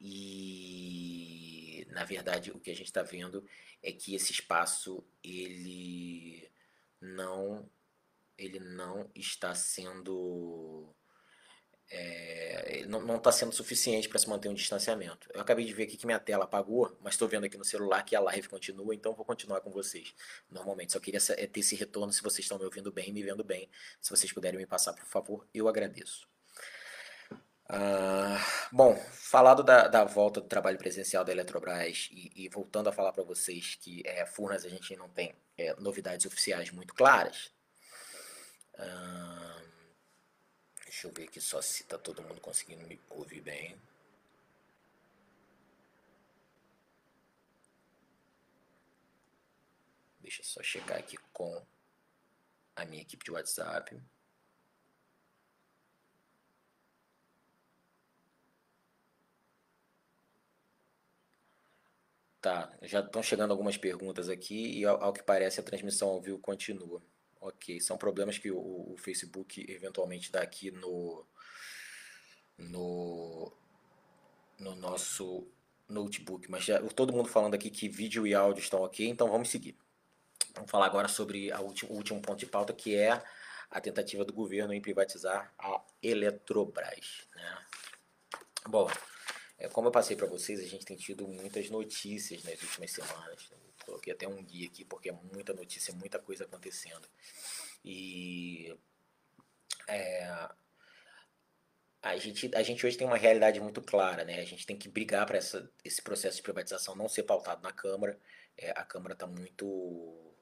e 0.00 1.86
na 1.90 2.04
verdade 2.04 2.50
o 2.50 2.58
que 2.58 2.70
a 2.70 2.74
gente 2.74 2.86
está 2.86 3.02
vendo 3.02 3.46
é 3.82 3.92
que 3.92 4.14
esse 4.14 4.32
espaço 4.32 5.04
ele 5.22 6.50
não 7.00 7.68
ele 8.36 8.58
não 8.58 9.10
está 9.14 9.54
sendo 9.54 10.92
é, 11.90 12.84
não 12.86 13.16
está 13.16 13.30
sendo 13.30 13.52
suficiente 13.52 14.08
para 14.08 14.18
se 14.18 14.28
manter 14.28 14.48
um 14.48 14.54
distanciamento. 14.54 15.28
Eu 15.32 15.40
acabei 15.40 15.64
de 15.64 15.72
ver 15.72 15.84
aqui 15.84 15.96
que 15.96 16.06
minha 16.06 16.18
tela 16.18 16.44
apagou, 16.44 16.96
mas 17.02 17.14
estou 17.14 17.28
vendo 17.28 17.44
aqui 17.44 17.56
no 17.56 17.64
celular 17.64 18.02
que 18.02 18.16
a 18.16 18.20
live 18.20 18.48
continua, 18.48 18.94
então 18.94 19.14
vou 19.14 19.24
continuar 19.24 19.60
com 19.60 19.70
vocês. 19.70 20.14
Normalmente, 20.50 20.92
só 20.92 21.00
queria 21.00 21.20
é, 21.36 21.46
ter 21.46 21.60
esse 21.60 21.76
retorno 21.76 22.12
se 22.12 22.22
vocês 22.22 22.44
estão 22.44 22.58
me 22.58 22.64
ouvindo 22.64 22.92
bem, 22.92 23.12
me 23.12 23.22
vendo 23.22 23.44
bem. 23.44 23.68
Se 24.00 24.10
vocês 24.10 24.32
puderem 24.32 24.58
me 24.58 24.66
passar, 24.66 24.92
por 24.92 25.06
favor, 25.06 25.46
eu 25.52 25.68
agradeço. 25.68 26.26
Uh, 27.66 28.38
bom, 28.70 28.94
falado 29.10 29.62
da, 29.62 29.88
da, 29.88 30.04
volta 30.04 30.38
do 30.38 30.46
trabalho 30.46 30.76
presencial 30.76 31.24
da 31.24 31.32
Eletrobras 31.32 32.10
e, 32.12 32.44
e 32.44 32.48
voltando 32.50 32.90
a 32.90 32.92
falar 32.92 33.10
para 33.10 33.24
vocês 33.24 33.76
que 33.80 34.02
é, 34.04 34.26
Furnas 34.26 34.66
a 34.66 34.68
gente 34.68 34.94
não 34.96 35.08
tem 35.08 35.34
é, 35.56 35.74
novidades 35.80 36.26
oficiais 36.26 36.70
muito 36.70 36.94
claras. 36.94 37.50
Uh, 38.74 39.53
deixa 40.94 41.08
eu 41.08 41.12
ver 41.12 41.24
aqui 41.24 41.40
só 41.40 41.60
se 41.60 41.82
está 41.82 41.98
todo 41.98 42.22
mundo 42.22 42.40
conseguindo 42.40 42.86
me 42.86 43.00
ouvir 43.10 43.40
bem. 43.40 43.76
Deixa 50.20 50.40
eu 50.40 50.44
só 50.44 50.62
checar 50.62 50.98
aqui 50.98 51.16
com 51.32 51.66
a 52.76 52.84
minha 52.84 53.02
equipe 53.02 53.24
de 53.24 53.32
WhatsApp. 53.32 54.00
Tá, 62.40 62.72
já 62.82 63.00
estão 63.00 63.22
chegando 63.22 63.50
algumas 63.50 63.76
perguntas 63.76 64.28
aqui 64.28 64.78
e 64.78 64.84
ao, 64.84 65.02
ao, 65.02 65.12
que 65.12 65.22
parece 65.24 65.58
a 65.58 65.62
transmissão 65.62 66.08
ao 66.10 66.20
vivo 66.20 66.38
continua. 66.38 67.02
Ok, 67.44 67.78
são 67.78 67.98
problemas 67.98 68.38
que 68.38 68.50
o, 68.50 68.56
o 68.58 68.96
Facebook 68.96 69.70
eventualmente 69.70 70.32
dá 70.32 70.40
aqui 70.40 70.70
no, 70.70 71.26
no, 72.56 73.52
no 74.58 74.74
nosso 74.74 75.46
notebook, 75.86 76.50
mas 76.50 76.64
já, 76.64 76.80
todo 76.88 77.12
mundo 77.12 77.28
falando 77.28 77.52
aqui 77.52 77.68
que 77.68 77.86
vídeo 77.86 78.26
e 78.26 78.34
áudio 78.34 78.62
estão 78.62 78.80
ok, 78.80 79.06
então 79.06 79.28
vamos 79.28 79.50
seguir. 79.50 79.76
Vamos 80.54 80.70
falar 80.70 80.86
agora 80.86 81.06
sobre 81.06 81.52
ulti, 81.52 81.84
o 81.84 81.92
último 81.92 82.22
ponto 82.22 82.38
de 82.38 82.46
pauta 82.46 82.72
que 82.72 82.96
é 82.96 83.22
a 83.70 83.78
tentativa 83.78 84.24
do 84.24 84.32
governo 84.32 84.72
em 84.72 84.80
privatizar 84.80 85.52
a 85.58 85.84
Eletrobras. 86.02 87.28
Né? 87.36 87.66
Bom, 88.66 88.90
é, 89.58 89.68
como 89.68 89.88
eu 89.88 89.92
passei 89.92 90.16
para 90.16 90.26
vocês, 90.26 90.60
a 90.60 90.66
gente 90.66 90.86
tem 90.86 90.96
tido 90.96 91.28
muitas 91.28 91.68
notícias 91.68 92.42
nas 92.42 92.62
últimas 92.62 92.90
semanas. 92.90 93.52
Coloquei 93.84 94.12
até 94.12 94.26
um 94.26 94.42
guia 94.42 94.66
aqui 94.66 94.84
porque 94.84 95.10
é 95.10 95.12
muita 95.12 95.52
notícia, 95.52 95.94
muita 95.94 96.18
coisa 96.18 96.44
acontecendo. 96.44 97.08
E 97.84 98.76
é, 99.88 100.48
a, 102.02 102.16
gente, 102.16 102.50
a 102.54 102.62
gente 102.62 102.86
hoje 102.86 102.96
tem 102.96 103.06
uma 103.06 103.16
realidade 103.16 103.60
muito 103.60 103.80
clara, 103.82 104.24
né? 104.24 104.40
A 104.40 104.44
gente 104.44 104.66
tem 104.66 104.76
que 104.76 104.88
brigar 104.88 105.26
para 105.26 105.38
esse 105.38 106.02
processo 106.02 106.36
de 106.36 106.42
privatização 106.42 106.94
não 106.94 107.08
ser 107.08 107.22
pautado 107.22 107.62
na 107.62 107.72
Câmara. 107.72 108.18
É, 108.56 108.70
a 108.70 108.84
Câmara 108.84 109.14
está 109.14 109.26
muito 109.26 110.34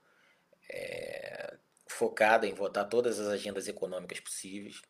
é, 0.68 1.56
focada 1.86 2.46
em 2.46 2.54
votar 2.54 2.88
todas 2.88 3.20
as 3.20 3.28
agendas 3.28 3.68
econômicas 3.68 4.20
possíveis. 4.20 4.82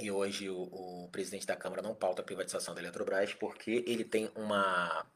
E 0.00 0.10
hoje 0.10 0.50
o, 0.50 0.62
o, 0.62 1.08
presidente 1.10 1.46
da 1.46 1.56
Câmara 1.56 1.82
não 1.82 1.94
pauta 1.94 2.20
a 2.20 2.24
privatização 2.24 2.74
da 2.74 2.80
Eletrobras 2.80 3.32
porque 3.34 3.84
ele 3.86 4.04
tem 4.04 4.30
uma, 4.34 5.06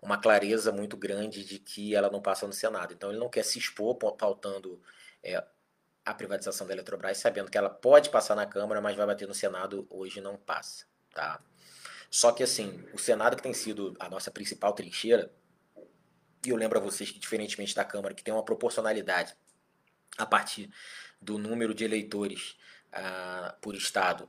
uma 0.00 0.18
clareza 0.18 0.72
muito 0.72 0.96
grande 0.96 1.44
de 1.44 1.58
que 1.58 1.94
ela 1.94 2.10
não 2.10 2.22
passa 2.22 2.46
no 2.46 2.52
Senado. 2.52 2.94
Então 2.94 3.10
ele 3.10 3.18
não 3.18 3.28
quer 3.28 3.44
se 3.44 3.58
expor 3.58 3.94
pautando 3.96 4.80
é, 5.22 5.44
a 6.04 6.14
privatização 6.14 6.66
da 6.66 6.72
Eletrobras, 6.72 7.18
sabendo 7.18 7.50
que 7.50 7.58
ela 7.58 7.70
pode 7.70 8.10
passar 8.10 8.34
na 8.34 8.46
Câmara, 8.46 8.80
mas 8.80 8.96
vai 8.96 9.06
bater 9.06 9.28
no 9.28 9.34
Senado, 9.34 9.86
hoje 9.90 10.20
não 10.20 10.36
passa. 10.36 10.86
Tá? 11.12 11.40
Só 12.10 12.32
que 12.32 12.42
assim, 12.42 12.84
o 12.92 12.98
Senado 12.98 13.36
que 13.36 13.42
tem 13.42 13.54
sido 13.54 13.94
a 14.00 14.08
nossa 14.08 14.30
principal 14.30 14.72
trincheira, 14.72 15.32
e 16.44 16.48
eu 16.48 16.56
lembro 16.56 16.78
a 16.78 16.82
vocês 16.82 17.10
que, 17.10 17.18
diferentemente 17.18 17.74
da 17.74 17.84
Câmara, 17.84 18.14
que 18.14 18.24
tem 18.24 18.32
uma 18.32 18.44
proporcionalidade 18.44 19.36
a 20.16 20.24
partir 20.24 20.70
do 21.20 21.36
número 21.36 21.74
de 21.74 21.84
eleitores 21.84 22.56
ah, 22.92 23.54
por 23.60 23.74
estado 23.74 24.28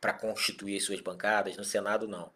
para 0.00 0.12
constituir 0.12 0.80
suas 0.80 1.00
bancadas, 1.00 1.56
no 1.56 1.64
Senado 1.64 2.06
não. 2.06 2.32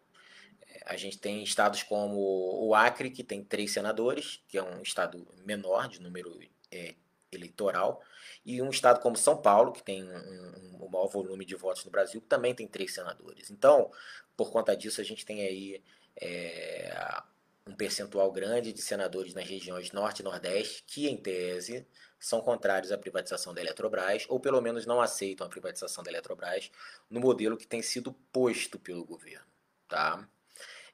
A 0.89 0.97
gente 0.97 1.19
tem 1.19 1.43
estados 1.43 1.83
como 1.83 2.17
o 2.65 2.73
Acre, 2.73 3.11
que 3.11 3.23
tem 3.23 3.43
três 3.43 3.71
senadores, 3.71 4.41
que 4.47 4.57
é 4.57 4.63
um 4.63 4.81
estado 4.81 5.27
menor 5.45 5.87
de 5.87 6.01
número 6.01 6.39
é, 6.71 6.95
eleitoral, 7.31 8.01
e 8.43 8.59
um 8.59 8.71
estado 8.71 8.99
como 8.99 9.15
São 9.15 9.37
Paulo, 9.37 9.71
que 9.71 9.83
tem 9.83 10.03
um, 10.03 10.07
um, 10.07 10.85
um, 10.85 10.89
maior 10.89 11.05
volume 11.05 11.45
de 11.45 11.55
votos 11.55 11.85
no 11.85 11.91
Brasil, 11.91 12.19
que 12.19 12.27
também 12.27 12.55
tem 12.55 12.67
três 12.67 12.91
senadores. 12.91 13.51
Então, 13.51 13.91
Por 14.35 14.51
conta 14.51 14.75
disso, 14.75 14.99
a 14.99 15.03
gente 15.03 15.23
tem 15.23 15.41
aí 15.41 15.83
é, 16.19 17.21
um 17.67 17.75
percentual 17.75 18.31
grande 18.31 18.73
de 18.73 18.81
senadores 18.81 19.35
nas 19.35 19.47
regiões 19.47 19.91
Norte 19.91 20.21
e 20.21 20.23
Nordeste 20.23 20.83
que, 20.87 21.07
em 21.07 21.17
tese, 21.17 21.85
são 22.17 22.41
contrários 22.41 22.91
à 22.91 22.97
privatização 22.97 23.53
da 23.53 23.61
Eletrobras, 23.61 24.25
ou 24.27 24.39
pelo 24.39 24.59
menos 24.59 24.87
não 24.87 24.99
aceitam 24.99 25.45
a 25.45 25.49
privatização 25.49 26.03
da 26.03 26.09
Eletrobras 26.09 26.71
no 27.11 27.19
modelo 27.19 27.57
que 27.57 27.67
tem 27.67 27.83
sido 27.83 28.11
posto 28.33 28.79
pelo 28.79 29.05
governo. 29.05 29.45
Tá? 29.87 30.27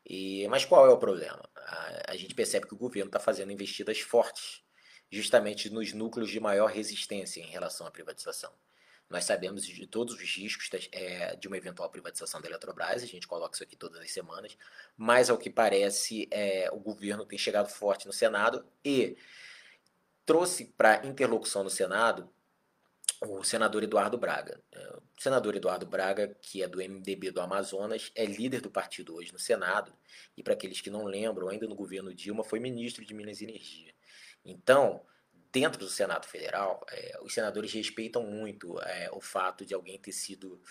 E, 0.06 0.48
mas 0.48 0.66
qual 0.66 0.86
é 0.86 0.90
o 0.90 0.98
problema? 0.98 1.42
A, 1.56 2.12
a 2.12 2.16
gente 2.16 2.36
percebe 2.36 2.68
que 2.68 2.74
o 2.74 2.78
governo 2.78 3.10
está 3.10 3.20
fazendo 3.20 3.52
investidas 3.52 4.00
fortes, 4.00 4.64
justamente 5.10 5.70
nos 5.70 5.94
núcleos 5.94 6.30
de 6.30 6.40
maior 6.40 6.70
resistência 6.70 7.42
em 7.42 7.48
relação 7.48 7.88
à 7.88 7.92
privatização. 7.92 8.54
Nós 9.10 9.24
sabemos 9.24 9.66
de 9.66 9.86
todos 9.86 10.16
os 10.16 10.36
riscos 10.36 10.68
é, 10.92 11.36
de 11.36 11.48
uma 11.48 11.58
eventual 11.58 11.90
privatização 11.90 12.42
da 12.42 12.48
Eletrobras, 12.48 13.04
a 13.04 13.06
gente 13.06 13.28
coloca 13.28 13.54
isso 13.54 13.64
aqui 13.64 13.76
todas 13.76 14.02
as 14.02 14.12
semanas, 14.12 14.58
mas 14.98 15.30
ao 15.30 15.38
que 15.38 15.50
parece, 15.50 16.28
é, 16.32 16.70
o 16.72 16.80
governo 16.80 17.26
tem 17.26 17.38
chegado 17.38 17.70
forte 17.70 18.08
no 18.08 18.14
Senado 18.14 18.66
e 18.84 19.16
trouxe 20.26 20.66
para 20.66 21.06
interlocução 21.06 21.64
no 21.64 21.70
Senado 21.70 22.28
o 23.22 23.44
senador 23.44 23.84
Eduardo 23.84 24.18
Braga. 24.18 24.60
O 25.18 25.22
senador 25.22 25.56
Eduardo 25.56 25.86
Braga, 25.86 26.36
que 26.42 26.62
é 26.62 26.68
do 26.68 26.80
MDB 26.80 27.32
do 27.32 27.40
Amazonas, 27.40 28.12
é 28.16 28.26
líder 28.26 28.60
do 28.62 28.70
partido 28.70 29.16
hoje 29.16 29.32
no 29.32 29.40
Senado, 29.40 29.94
e 30.36 30.44
para 30.44 30.54
aqueles 30.54 30.82
que 30.82 30.90
não 30.90 31.06
lembram, 31.06 31.48
ainda 31.48 31.68
no 31.68 31.76
governo 31.76 32.14
Dilma, 32.14 32.44
foi 32.44 32.60
ministro 32.60 33.06
de 33.06 33.14
Minas 33.14 33.40
e 33.40 33.46
Energia. 33.46 33.94
Então, 34.44 35.02
dentro 35.52 35.80
do 35.80 35.90
Senado 35.90 36.28
Federal, 36.28 36.86
é, 36.92 37.18
os 37.22 37.34
senadores 37.34 37.72
respeitam 37.72 38.24
muito 38.24 38.78
é, 38.82 39.10
o 39.14 39.22
fato 39.22 39.66
de 39.66 39.74
alguém 39.74 39.98
ter 39.98 40.12
sido 40.12 40.62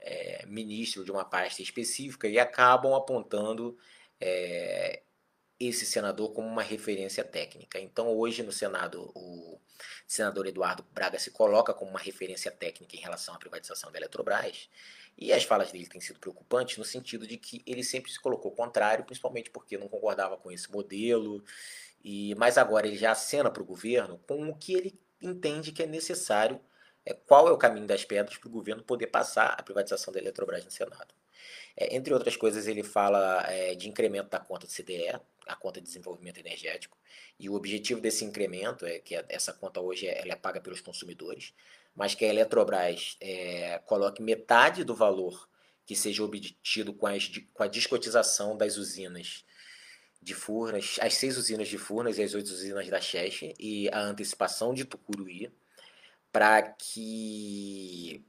é, 0.00 0.44
ministro 0.46 1.04
de 1.04 1.12
uma 1.12 1.24
pasta 1.24 1.62
específica 1.62 2.26
e 2.28 2.38
acabam 2.38 2.94
apontando 2.94 3.78
esse 5.58 5.84
senador 5.84 6.32
como 6.32 6.46
uma 6.46 6.62
referência 6.62 7.24
técnica. 7.24 7.80
Então, 7.80 8.06
hoje 8.08 8.42
no 8.44 8.52
Senado, 8.52 9.10
o 9.16 9.60
senador 10.06 10.46
Eduardo 10.46 10.84
Braga 10.92 11.18
se 11.18 11.30
coloca 11.30 11.72
como 11.72 11.90
uma 11.90 12.00
referência 12.00 12.50
técnica 12.50 12.96
em 12.96 13.00
relação 13.00 13.34
à 13.34 13.38
privatização 13.38 13.90
da 13.90 13.98
Eletrobras. 13.98 14.68
E 15.16 15.32
as 15.32 15.44
falas 15.44 15.70
dele 15.70 15.86
têm 15.86 16.00
sido 16.00 16.18
preocupantes 16.18 16.78
no 16.78 16.84
sentido 16.84 17.26
de 17.26 17.36
que 17.36 17.62
ele 17.66 17.84
sempre 17.84 18.10
se 18.10 18.18
colocou 18.18 18.50
contrário, 18.52 19.04
principalmente 19.04 19.50
porque 19.50 19.76
não 19.76 19.88
concordava 19.88 20.36
com 20.36 20.50
esse 20.50 20.70
modelo 20.70 21.44
e, 22.02 22.34
mas 22.36 22.58
agora 22.58 22.86
ele 22.86 22.96
já 22.96 23.12
acena 23.12 23.50
para 23.50 23.62
o 23.62 23.66
governo 23.66 24.18
com 24.26 24.48
o 24.48 24.56
que 24.56 24.74
ele 24.74 25.00
entende 25.20 25.70
que 25.72 25.82
é 25.82 25.86
necessário, 25.86 26.60
é, 27.04 27.14
qual 27.14 27.48
é 27.48 27.52
o 27.52 27.58
caminho 27.58 27.86
das 27.86 28.04
pedras 28.04 28.36
para 28.38 28.48
o 28.48 28.52
governo 28.52 28.82
poder 28.82 29.06
passar 29.08 29.54
a 29.58 29.62
privatização 29.62 30.12
da 30.12 30.18
Eletrobras 30.18 30.64
no 30.64 30.70
Senado. 30.70 31.14
É, 31.76 31.96
entre 31.96 32.12
outras 32.12 32.36
coisas, 32.36 32.66
ele 32.66 32.82
fala 32.82 33.44
é, 33.48 33.74
de 33.74 33.88
incremento 33.88 34.28
da 34.28 34.38
conta 34.38 34.66
do 34.66 34.72
CDE, 34.72 35.20
a 35.46 35.56
conta 35.56 35.80
de 35.80 35.86
desenvolvimento 35.86 36.38
energético, 36.38 36.96
e 37.38 37.48
o 37.48 37.54
objetivo 37.54 38.00
desse 38.00 38.24
incremento 38.24 38.86
é 38.86 38.98
que 38.98 39.14
essa 39.28 39.52
conta 39.52 39.80
hoje 39.80 40.06
ela 40.06 40.32
é 40.32 40.36
paga 40.36 40.60
pelos 40.60 40.80
consumidores, 40.80 41.52
mas 41.94 42.14
que 42.14 42.24
a 42.24 42.28
Eletrobras 42.28 43.16
é, 43.20 43.78
coloque 43.86 44.22
metade 44.22 44.84
do 44.84 44.94
valor 44.94 45.48
que 45.84 45.96
seja 45.96 46.22
obtido 46.22 46.94
com, 46.94 47.06
as, 47.06 47.28
com 47.52 47.62
a 47.62 47.66
descotização 47.66 48.56
das 48.56 48.76
usinas 48.76 49.44
de 50.20 50.34
Furnas, 50.34 50.96
as 51.00 51.14
seis 51.14 51.36
usinas 51.36 51.68
de 51.68 51.76
Furnas 51.76 52.16
e 52.16 52.22
as 52.22 52.32
oito 52.34 52.46
usinas 52.46 52.88
da 52.88 53.00
Cheche 53.00 53.54
e 53.58 53.88
a 53.90 54.00
antecipação 54.00 54.72
de 54.72 54.84
Tucuruí, 54.84 55.52
para 56.30 56.62
que 56.62 58.24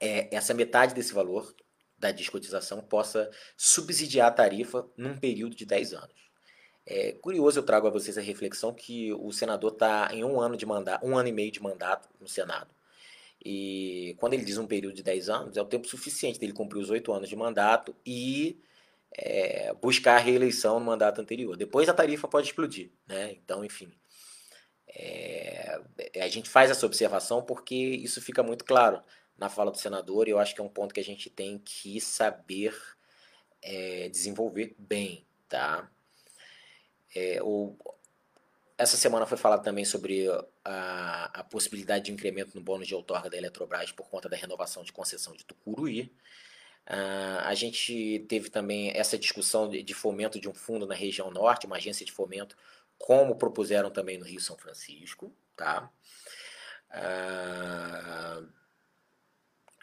é, 0.00 0.34
essa 0.34 0.52
metade 0.52 0.94
desse 0.94 1.14
valor 1.14 1.54
da 1.98 2.10
descotização 2.10 2.80
possa 2.80 3.30
subsidiar 3.56 4.28
a 4.28 4.32
tarifa 4.32 4.86
num 4.96 5.16
período 5.16 5.56
de 5.56 5.66
10 5.66 5.94
anos. 5.94 6.28
É 6.86 7.12
curioso, 7.12 7.58
eu 7.58 7.62
trago 7.62 7.86
a 7.86 7.90
vocês 7.90 8.16
a 8.16 8.22
reflexão 8.22 8.72
que 8.72 9.12
o 9.12 9.30
senador 9.30 9.72
está 9.72 10.08
em 10.12 10.24
um 10.24 10.40
ano 10.40 10.56
de 10.56 10.64
mandato, 10.64 11.04
um 11.04 11.18
ano 11.18 11.28
e 11.28 11.32
meio 11.32 11.50
de 11.50 11.62
mandato 11.62 12.08
no 12.18 12.28
Senado. 12.28 12.70
E 13.44 14.16
quando 14.18 14.34
ele 14.34 14.44
diz 14.44 14.58
um 14.58 14.66
período 14.66 14.94
de 14.94 15.02
10 15.02 15.28
anos, 15.28 15.56
é 15.56 15.62
o 15.62 15.66
tempo 15.66 15.86
suficiente 15.86 16.38
dele 16.38 16.52
cumprir 16.52 16.80
os 16.80 16.90
oito 16.90 17.12
anos 17.12 17.28
de 17.28 17.36
mandato 17.36 17.94
e 18.06 18.58
é, 19.12 19.72
buscar 19.74 20.16
a 20.16 20.18
reeleição 20.18 20.78
no 20.78 20.86
mandato 20.86 21.20
anterior. 21.20 21.56
Depois 21.56 21.88
a 21.88 21.94
tarifa 21.94 22.26
pode 22.26 22.46
explodir, 22.48 22.90
né? 23.06 23.32
Então, 23.32 23.64
enfim. 23.64 23.92
É, 24.88 25.80
a 26.20 26.28
gente 26.28 26.48
faz 26.48 26.70
essa 26.70 26.86
observação 26.86 27.42
porque 27.42 27.74
isso 27.74 28.22
fica 28.22 28.42
muito 28.42 28.64
claro 28.64 29.02
na 29.38 29.48
fala 29.48 29.70
do 29.70 29.78
senador 29.78 30.26
e 30.26 30.32
eu 30.32 30.38
acho 30.38 30.54
que 30.54 30.60
é 30.60 30.64
um 30.64 30.68
ponto 30.68 30.92
que 30.92 31.00
a 31.00 31.04
gente 31.04 31.30
tem 31.30 31.58
que 31.58 32.00
saber 32.00 32.76
é, 33.62 34.08
desenvolver 34.08 34.74
bem, 34.76 35.24
tá? 35.48 35.88
É, 37.14 37.40
o, 37.42 37.76
essa 38.76 38.96
semana 38.96 39.26
foi 39.26 39.38
falado 39.38 39.62
também 39.62 39.84
sobre 39.84 40.26
a, 40.64 41.40
a, 41.40 41.44
possibilidade 41.44 42.06
de 42.06 42.12
incremento 42.12 42.54
no 42.54 42.60
bônus 42.62 42.86
de 42.86 42.94
outorga 42.94 43.30
da 43.30 43.36
Eletrobras 43.36 43.90
por 43.92 44.08
conta 44.08 44.28
da 44.28 44.36
renovação 44.36 44.82
de 44.82 44.92
concessão 44.92 45.34
de 45.34 45.44
Tucuruí. 45.44 46.12
Uh, 46.86 47.40
a 47.44 47.54
gente 47.54 48.24
teve 48.28 48.48
também 48.48 48.90
essa 48.96 49.18
discussão 49.18 49.68
de, 49.68 49.82
de, 49.82 49.94
fomento 49.94 50.40
de 50.40 50.48
um 50.48 50.54
fundo 50.54 50.86
na 50.86 50.94
região 50.94 51.30
norte, 51.30 51.66
uma 51.66 51.76
agência 51.76 52.06
de 52.06 52.12
fomento, 52.12 52.56
como 52.96 53.36
propuseram 53.36 53.90
também 53.90 54.16
no 54.16 54.24
Rio 54.24 54.40
São 54.40 54.56
Francisco. 54.56 55.34
Tá? 55.56 55.90
Uh, 56.90 58.48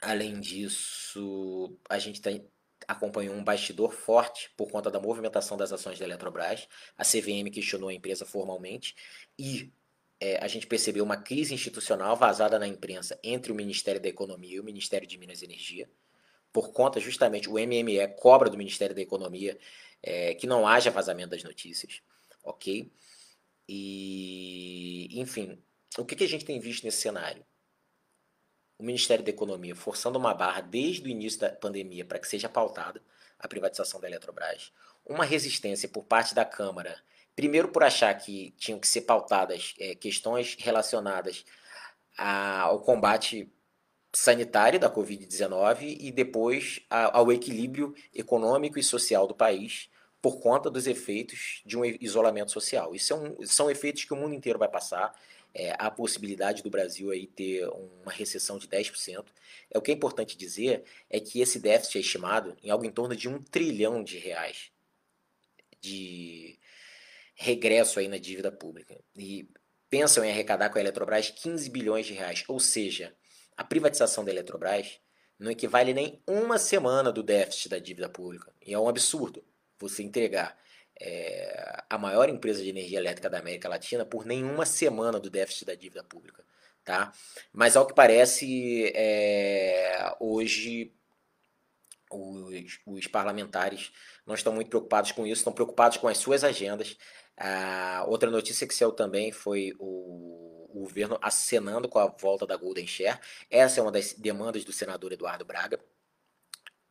além 0.06 0.40
disso, 0.40 1.78
a 1.90 2.00
gente 2.00 2.22
tem, 2.22 2.48
acompanhou 2.88 3.36
um 3.36 3.44
bastidor 3.44 3.92
forte 3.92 4.52
por 4.56 4.72
conta 4.72 4.90
da 4.90 5.00
movimentação 5.00 5.58
das 5.58 5.72
ações 5.72 6.00
da 6.00 6.06
Eletrobras. 6.06 6.68
A 6.98 7.04
CVM 7.04 7.50
questionou 7.52 7.90
a 7.90 7.94
empresa 7.94 8.26
formalmente 8.26 8.96
e 9.38 9.74
é, 10.20 10.38
a 10.44 10.48
gente 10.48 10.68
percebeu 10.68 11.04
uma 11.04 11.18
crise 11.18 11.54
institucional 11.54 12.16
vazada 12.16 12.58
na 12.58 12.68
imprensa 12.68 13.20
entre 13.24 13.52
o 13.52 13.56
Ministério 13.56 14.02
da 14.02 14.08
Economia 14.08 14.56
e 14.56 14.60
o 14.60 14.64
Ministério 14.64 15.08
de 15.08 15.18
Minas 15.18 15.42
e 15.42 15.46
Energia 15.46 15.90
por 16.56 16.72
conta 16.72 17.02
justamente, 17.02 17.50
o 17.50 17.56
MME 17.56 18.08
cobra 18.18 18.50
do 18.50 18.58
Ministério 18.58 18.96
da 18.96 19.02
Economia 19.02 19.60
é, 20.02 20.34
que 20.36 20.48
não 20.48 20.66
haja 20.66 20.90
vazamento 20.90 21.32
das 21.32 21.44
notícias, 21.44 22.02
ok? 22.42 22.90
E, 23.68 25.10
enfim, 25.20 25.62
o 25.98 26.06
que, 26.06 26.16
que 26.16 26.24
a 26.24 26.28
gente 26.30 26.46
tem 26.46 26.58
visto 26.58 26.86
nesse 26.86 27.02
cenário? 27.02 27.46
O 28.78 28.84
Ministério 28.84 29.24
da 29.24 29.30
Economia 29.30 29.76
forçando 29.76 30.20
uma 30.20 30.34
barra 30.34 30.62
desde 30.62 31.04
o 31.04 31.08
início 31.08 31.40
da 31.40 31.50
pandemia 31.50 32.06
para 32.06 32.20
que 32.20 32.28
seja 32.28 32.50
pautada 32.50 33.02
a 33.40 33.48
privatização 33.48 34.00
da 34.00 34.08
Eletrobras, 34.08 34.72
uma 35.06 35.24
resistência 35.24 35.88
por 35.88 36.04
parte 36.04 36.34
da 36.34 36.44
Câmara, 36.44 37.02
primeiro 37.36 37.70
por 37.70 37.84
achar 37.84 38.14
que 38.16 38.52
tinham 38.58 38.80
que 38.80 38.88
ser 38.88 39.02
pautadas 39.02 39.74
é, 39.80 39.96
questões 39.96 40.56
relacionadas 40.60 41.46
a, 42.18 42.62
ao 42.62 42.80
combate 42.80 43.52
sanitária 44.14 44.80
da 44.80 44.90
Covid-19 44.90 45.98
e 46.00 46.12
depois 46.12 46.80
ao 46.90 47.32
equilíbrio 47.32 47.94
econômico 48.14 48.80
e 48.80 48.84
social 48.84 49.28
do 49.28 49.36
país 49.36 49.90
por 50.22 50.40
conta 50.40 50.72
dos 50.72 50.88
efeitos 50.88 51.62
de 51.66 51.78
um 51.78 51.86
isolamento 51.86 52.52
social. 52.52 52.96
Isso 52.96 53.14
é 53.14 53.16
um, 53.16 53.46
são 53.46 53.70
efeitos 53.70 54.06
que 54.06 54.14
o 54.14 54.16
mundo 54.16 54.34
inteiro 54.34 54.58
vai 54.58 54.68
passar. 54.68 55.14
É, 55.58 55.74
a 55.80 55.90
possibilidade 55.90 56.62
do 56.62 56.70
Brasil 56.70 57.12
aí 57.12 57.28
ter 57.28 57.66
uma 57.70 58.12
recessão 58.12 58.58
de 58.58 58.68
10%. 58.68 59.26
É, 59.72 59.78
o 59.78 59.82
que 59.82 59.90
é 59.90 59.94
importante 59.94 60.38
dizer 60.38 60.84
é 61.10 61.18
que 61.18 61.40
esse 61.40 61.60
déficit 61.60 61.98
é 61.98 62.02
estimado 62.02 62.58
em 62.62 62.70
algo 62.70 62.86
em 62.86 62.92
torno 62.92 63.16
de 63.16 63.30
um 63.30 63.42
trilhão 63.42 64.04
de 64.04 64.18
reais 64.18 64.70
de 65.86 66.58
regresso 67.36 68.00
aí 68.00 68.08
na 68.08 68.18
dívida 68.18 68.52
pública. 68.52 68.98
E 69.16 69.48
pensam 69.90 70.26
em 70.26 70.32
arrecadar 70.32 70.70
com 70.70 70.78
a 70.78 70.82
Eletrobras 70.82 71.30
15 71.30 71.70
bilhões 71.70 72.06
de 72.06 72.14
reais, 72.14 72.44
ou 72.48 72.60
seja, 72.60 73.16
a 73.56 73.64
privatização 73.64 74.26
da 74.26 74.32
Eletrobras 74.32 75.00
não 75.38 75.52
equivale 75.52 75.94
nem 75.94 76.22
uma 76.26 76.58
semana 76.58 77.12
do 77.12 77.22
déficit 77.22 77.70
da 77.70 77.78
dívida 77.78 78.10
pública. 78.10 78.52
E 78.66 78.74
é 78.74 78.80
um 78.80 78.90
absurdo 78.90 79.44
você 79.78 80.02
entregar 80.02 80.58
é, 81.00 81.84
a 81.90 81.98
maior 81.98 82.30
empresa 82.30 82.62
de 82.64 82.70
energia 82.70 83.00
elétrica 83.00 83.30
da 83.30 83.40
América 83.40 83.70
Latina 83.70 84.06
por 84.06 84.26
nenhuma 84.26 84.66
semana 84.66 85.20
do 85.20 85.30
déficit 85.30 85.66
da 85.66 85.76
dívida 85.76 86.04
pública. 86.04 86.44
Tá? 86.84 87.12
Mas 87.52 87.76
ao 87.76 87.88
que 87.88 87.94
parece, 87.94 88.92
é, 88.96 90.16
hoje 90.20 90.94
os, 92.12 92.80
os, 92.86 93.08
parlamentares 93.08 93.92
não 94.26 94.36
estão 94.36 94.54
muito 94.54 94.70
preocupados 94.70 95.12
com 95.12 95.26
isso, 95.26 95.40
estão 95.40 95.54
preocupados 95.54 95.98
com 95.98 96.08
as 96.08 96.18
suas 96.18 96.44
agendas. 96.44 96.96
A 97.38 98.06
outra 98.08 98.30
notícia 98.30 98.68
que 98.68 98.76
saiu 98.76 98.92
também 98.92 99.32
foi 99.32 99.74
o 99.80 100.56
o 100.76 100.82
governo 100.82 101.18
acenando 101.22 101.88
com 101.88 101.98
a 101.98 102.08
volta 102.08 102.46
da 102.46 102.58
Golden 102.58 102.86
Share. 102.86 103.18
Essa 103.50 103.80
é 103.80 103.84
uma 103.84 103.92
das 103.92 104.14
demandas 104.14 104.66
do 104.66 104.74
senador 104.74 105.14
Eduardo 105.14 105.46
Braga. 105.46 105.80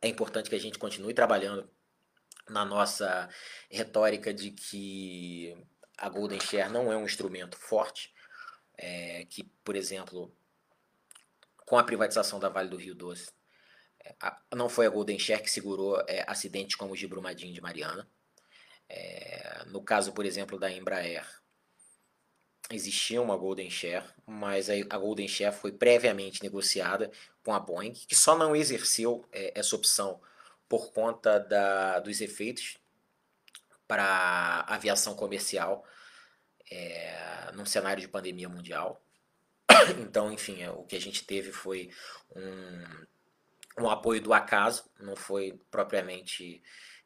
É 0.01 0.07
importante 0.07 0.49
que 0.49 0.55
a 0.55 0.59
gente 0.59 0.79
continue 0.79 1.13
trabalhando 1.13 1.69
na 2.49 2.65
nossa 2.65 3.29
retórica 3.69 4.33
de 4.33 4.51
que 4.51 5.55
a 5.97 6.09
Golden 6.09 6.39
Share 6.39 6.71
não 6.71 6.91
é 6.91 6.97
um 6.97 7.05
instrumento 7.05 7.57
forte, 7.57 8.13
é, 8.77 9.25
que, 9.25 9.43
por 9.63 9.75
exemplo, 9.75 10.35
com 11.65 11.77
a 11.77 11.83
privatização 11.83 12.39
da 12.39 12.49
Vale 12.49 12.69
do 12.69 12.77
Rio 12.77 12.95
Doce, 12.95 13.31
Não 14.53 14.69
foi 14.69 14.85
a 14.85 14.89
Golden 14.89 15.17
Share 15.17 15.41
que 15.41 15.49
segurou 15.49 15.99
é, 16.07 16.23
acidentes 16.27 16.75
como 16.75 16.93
o 16.93 16.97
de 16.97 17.07
Brumadinho 17.07 17.53
de 17.53 17.61
Mariana. 17.61 18.07
É, 18.87 19.63
no 19.67 19.83
caso, 19.83 20.13
por 20.13 20.25
exemplo, 20.25 20.59
da 20.59 20.71
Embraer, 20.71 21.25
existia 22.69 23.21
uma 23.21 23.35
Golden 23.35 23.69
Share, 23.69 24.05
mas 24.25 24.69
a 24.69 24.97
Golden 24.97 25.27
Share 25.27 25.55
foi 25.55 25.71
previamente 25.71 26.43
negociada 26.43 27.11
com 27.43 27.53
a 27.53 27.59
Boeing, 27.59 27.93
que 27.93 28.15
só 28.15 28.37
não 28.37 28.55
exerceu 28.55 29.27
é, 29.31 29.59
essa 29.59 29.75
opção 29.75 30.21
por 30.67 30.91
conta 30.91 31.39
da, 31.39 31.99
dos 31.99 32.21
efeitos 32.21 32.77
para 33.87 34.65
aviação 34.67 35.15
comercial 35.15 35.85
é, 36.71 37.51
num 37.53 37.65
cenário 37.65 38.01
de 38.01 38.07
pandemia 38.07 38.49
mundial. 38.49 39.01
Então, 39.99 40.31
enfim, 40.31 40.65
o 40.67 40.83
que 40.83 40.95
a 40.95 41.01
gente 41.01 41.25
teve 41.25 41.51
foi 41.51 41.91
um, 42.35 43.83
um 43.83 43.89
apoio 43.89 44.21
do 44.21 44.33
acaso, 44.33 44.89
não 44.99 45.15
foi 45.15 45.59
propriamente 45.69 46.61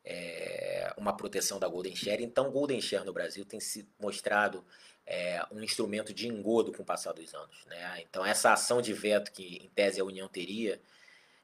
é, 0.06 0.94
uma 0.98 1.16
proteção 1.16 1.60
da 1.60 1.68
Golden 1.68 1.96
Share. 1.96 2.24
Então, 2.24 2.52
Golden 2.52 2.80
Share 2.80 3.06
no 3.06 3.14
Brasil 3.14 3.44
tem 3.46 3.60
se 3.60 3.90
mostrado 4.00 4.66
é, 5.06 5.42
um 5.52 5.62
instrumento 5.62 6.14
de 6.14 6.28
engodo 6.28 6.72
com 6.72 6.84
o 6.84 6.86
passar 6.86 7.14
dos 7.14 7.34
anos. 7.34 7.66
Né? 7.66 8.02
Então, 8.02 8.26
essa 8.26 8.54
ação 8.54 8.82
de 8.82 8.94
veto 8.94 9.32
que, 9.32 9.58
em 9.58 9.70
tese, 9.70 10.00
a 10.00 10.06
União 10.06 10.28
teria, 10.28 10.82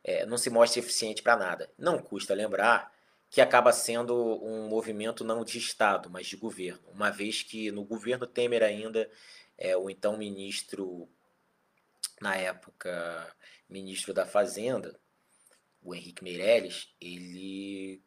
é, 0.05 0.23
não 0.23 0.37
se 0.37 0.51
mostra 0.51 0.79
eficiente 0.79 1.23
para 1.23 1.35
nada. 1.35 1.71
Não 1.75 1.97
custa 1.97 2.35
lembrar 2.35 2.93
que 3.27 3.41
acaba 3.41 3.71
sendo 3.73 4.15
um 4.43 4.67
movimento 4.67 5.23
não 5.23 5.43
de 5.43 5.57
Estado, 5.57 6.11
mas 6.11 6.27
de 6.27 6.37
governo, 6.37 6.87
uma 6.93 7.09
vez 7.09 7.41
que 7.41 7.71
no 7.71 7.83
governo 7.83 8.27
Temer 8.27 8.61
ainda, 8.61 9.09
é, 9.57 9.75
o 9.75 9.89
então 9.89 10.15
ministro, 10.15 11.09
na 12.21 12.35
época, 12.35 13.35
ministro 13.67 14.13
da 14.13 14.27
Fazenda, 14.27 14.97
o 15.81 15.93
Henrique 15.95 16.23
Meirelles, 16.23 16.93
ele 17.01 17.99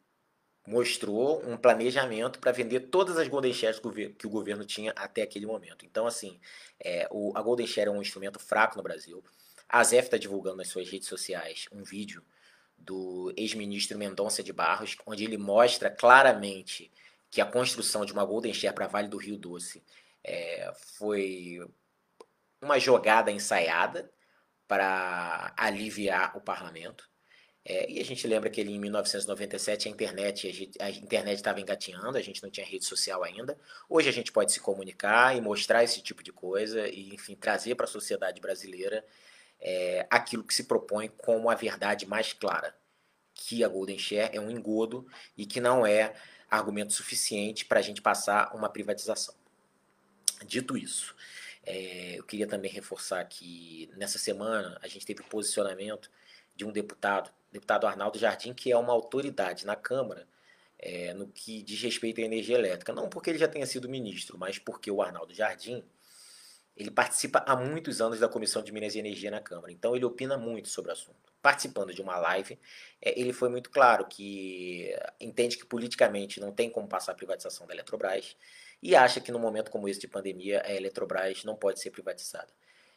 mostrou 0.64 1.44
um 1.44 1.56
planejamento 1.56 2.38
para 2.38 2.52
vender 2.52 2.80
todas 2.80 3.18
as 3.18 3.26
Golden 3.26 3.52
Shares 3.52 3.80
que 4.16 4.26
o 4.26 4.30
governo 4.30 4.64
tinha 4.64 4.92
até 4.92 5.22
aquele 5.22 5.46
momento. 5.46 5.84
Então, 5.84 6.06
assim, 6.06 6.38
é, 6.78 7.08
o, 7.11 7.32
a 7.37 7.42
Golden 7.42 7.66
Share 7.66 7.88
é 7.88 7.90
um 7.90 8.02
instrumento 8.02 8.38
fraco 8.38 8.76
no 8.76 8.82
Brasil. 8.82 9.24
A 9.68 9.85
ZEF 9.85 10.07
está 10.07 10.16
divulgando 10.16 10.57
nas 10.57 10.68
suas 10.68 10.88
redes 10.88 11.09
sociais 11.09 11.66
um 11.70 11.83
vídeo 11.83 12.24
do 12.76 13.33
ex-ministro 13.37 13.98
Mendonça 13.98 14.42
de 14.42 14.52
Barros, 14.52 14.96
onde 15.04 15.24
ele 15.24 15.37
mostra 15.37 15.90
claramente 15.90 16.90
que 17.31 17.40
a 17.40 17.46
construção 17.46 18.04
de 18.04 18.12
uma 18.12 18.24
Golden 18.24 18.54
Share 18.54 18.74
para 18.74 18.87
Vale 18.87 19.09
do 19.09 19.18
Rio 19.18 19.37
Doce 19.37 19.85
é, 20.24 20.72
foi 20.96 21.59
uma 22.62 22.78
jogada 22.78 23.31
ensaiada 23.31 24.11
para 24.66 25.52
aliviar 25.57 26.37
o 26.37 26.40
parlamento. 26.40 27.09
É, 27.64 27.90
e 27.90 28.00
a 28.00 28.04
gente 28.04 28.26
lembra 28.26 28.48
que 28.48 28.61
ele, 28.61 28.72
em 28.72 28.78
1997 28.78 29.88
a 29.88 29.90
internet 29.90 30.72
a, 30.81 30.90
internet 30.90 31.37
estava 31.37 31.61
engatinhando, 31.61 32.16
a 32.16 32.22
gente 32.22 32.42
não 32.42 32.50
tinha 32.50 32.64
rede 32.64 32.87
social 32.87 33.22
ainda. 33.22 33.59
Hoje 33.88 34.09
a 34.09 34.12
gente 34.12 34.33
pode 34.33 34.52
se 34.52 34.61
comunicar 34.61 35.37
e 35.37 35.40
mostrar 35.40 35.85
esse 35.85 36.00
tipo 36.00 36.22
de 36.22 36.33
coisa 36.33 36.88
e, 36.88 37.14
enfim, 37.14 37.35
trazer 37.35 37.74
para 37.74 37.85
a 37.85 37.88
sociedade 37.88 38.40
brasileira 38.40 39.04
é, 39.61 40.07
aquilo 40.11 40.44
que 40.44 40.55
se 40.55 40.64
propõe 40.64 41.09
como 41.09 41.51
a 41.51 41.55
verdade 41.55 42.07
mais 42.07 42.33
clara, 42.33 42.75
que 43.35 43.62
a 43.64 43.68
Golden 43.68 43.99
Share 43.99 44.37
é 44.37 44.40
um 44.40 44.51
engodo 44.51 45.07
e 45.37 45.47
que 45.47 45.61
não 45.61 45.87
é 45.87 46.14
argumento 46.51 46.92
suficiente 46.92 47.64
para 47.64 47.81
a 47.81 47.83
gente 47.83 48.01
passar 48.01 48.55
uma 48.55 48.68
privatização. 48.68 49.35
Dito 50.47 50.77
isso, 50.77 51.14
é, 51.64 52.14
eu 52.18 52.25
queria 52.25 52.47
também 52.47 52.71
reforçar 52.71 53.25
que 53.25 53.90
nessa 53.97 54.18
semana 54.18 54.79
a 54.83 54.88
gente 54.88 55.05
teve 55.05 55.21
o 55.21 55.25
posicionamento 55.25 56.11
de 56.55 56.64
um 56.64 56.73
deputado, 56.73 57.31
deputado 57.53 57.87
Arnaldo 57.87 58.18
Jardim, 58.18 58.55
que 58.55 58.73
é 58.73 58.77
uma 58.77 58.92
autoridade 58.92 59.66
na 59.66 59.77
Câmara 59.77 60.27
é, 60.79 61.12
no 61.12 61.29
que 61.29 61.62
diz 61.62 61.83
respeito 61.83 62.21
à 62.21 62.25
energia 62.25 62.57
elétrica. 62.57 62.92
Não 62.92 63.09
porque 63.09 63.31
ele 63.31 63.38
já 63.38 63.49
tenha 63.49 63.66
sido 63.66 63.88
ministro, 63.88 64.38
mas 64.38 64.59
porque 64.59 64.90
o 64.90 65.03
Arnaldo 65.03 65.35
Jardim 65.35 65.85
ele 66.79 66.91
participa 66.91 67.43
há 67.45 67.57
muitos 67.57 68.01
anos 68.01 68.21
da 68.21 68.29
Comissão 68.29 68.62
de 68.62 68.71
Minas 68.71 68.95
e 68.95 69.01
Energia 69.01 69.31
na 69.31 69.41
Câmara, 69.41 69.73
então 69.73 69.97
ele 69.97 70.05
opina 70.05 70.38
muito 70.38 70.69
sobre 70.69 70.91
o 70.91 70.93
assunto. 70.93 71.33
Participando 71.43 71.93
de 71.93 72.01
uma 72.01 72.17
live, 72.17 72.59
é, 73.03 73.21
ele 73.21 73.33
foi 73.33 73.49
muito 73.49 73.69
claro 73.69 74.07
que 74.07 74.95
entende 75.21 75.59
que 75.59 75.67
politicamente 75.67 76.41
não 76.41 76.53
tem 76.53 76.71
como 76.71 76.87
passar 76.87 77.12
a 77.12 77.14
privatização 77.14 77.67
da 77.67 77.75
Eletrobras 77.75 78.37
e 78.81 78.95
acha 78.95 79.21
que 79.21 79.33
no 79.33 79.38
momento 79.38 79.71
como 79.71 79.88
esse 79.88 80.01
de 80.01 80.07
pandemia 80.07 80.62
a 80.64 80.73
Eletrobras 80.73 81.45
não 81.45 81.57
pode 81.57 81.81
ser 81.81 81.91
privatizada. 81.91 82.49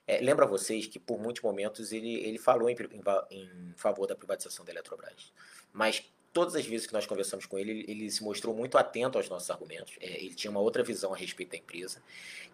É, 0.06 0.20
lembra 0.20 0.46
vocês 0.46 0.86
que 0.86 1.00
por 1.00 1.20
muitos 1.20 1.42
momentos 1.42 1.92
ele, 1.92 2.16
ele 2.16 2.38
falou 2.38 2.70
em, 2.70 2.76
em, 2.76 3.02
em 3.32 3.74
favor 3.76 4.06
da 4.06 4.16
privatização 4.16 4.64
da 4.64 4.72
Eletrobras, 4.72 5.34
mas 5.74 6.04
todas 6.34 6.56
as 6.56 6.66
vezes 6.66 6.88
que 6.88 6.94
nós 6.94 7.06
conversamos 7.06 7.46
com 7.46 7.58
ele, 7.58 7.86
ele, 7.88 8.10
se 8.10 8.24
mostrou 8.24 8.56
muito 8.56 8.78
atento 8.78 9.18
aos 9.18 9.30
nossos 9.30 9.50
argumentos. 9.50 9.94
É, 10.00 10.24
ele 10.24 10.34
tinha 10.34 10.52
uma 10.52 10.60
outra 10.60 10.84
visão 10.84 11.14
a 11.14 11.18
respeito 11.18 11.52
da 11.52 11.58
empresa. 11.58 12.02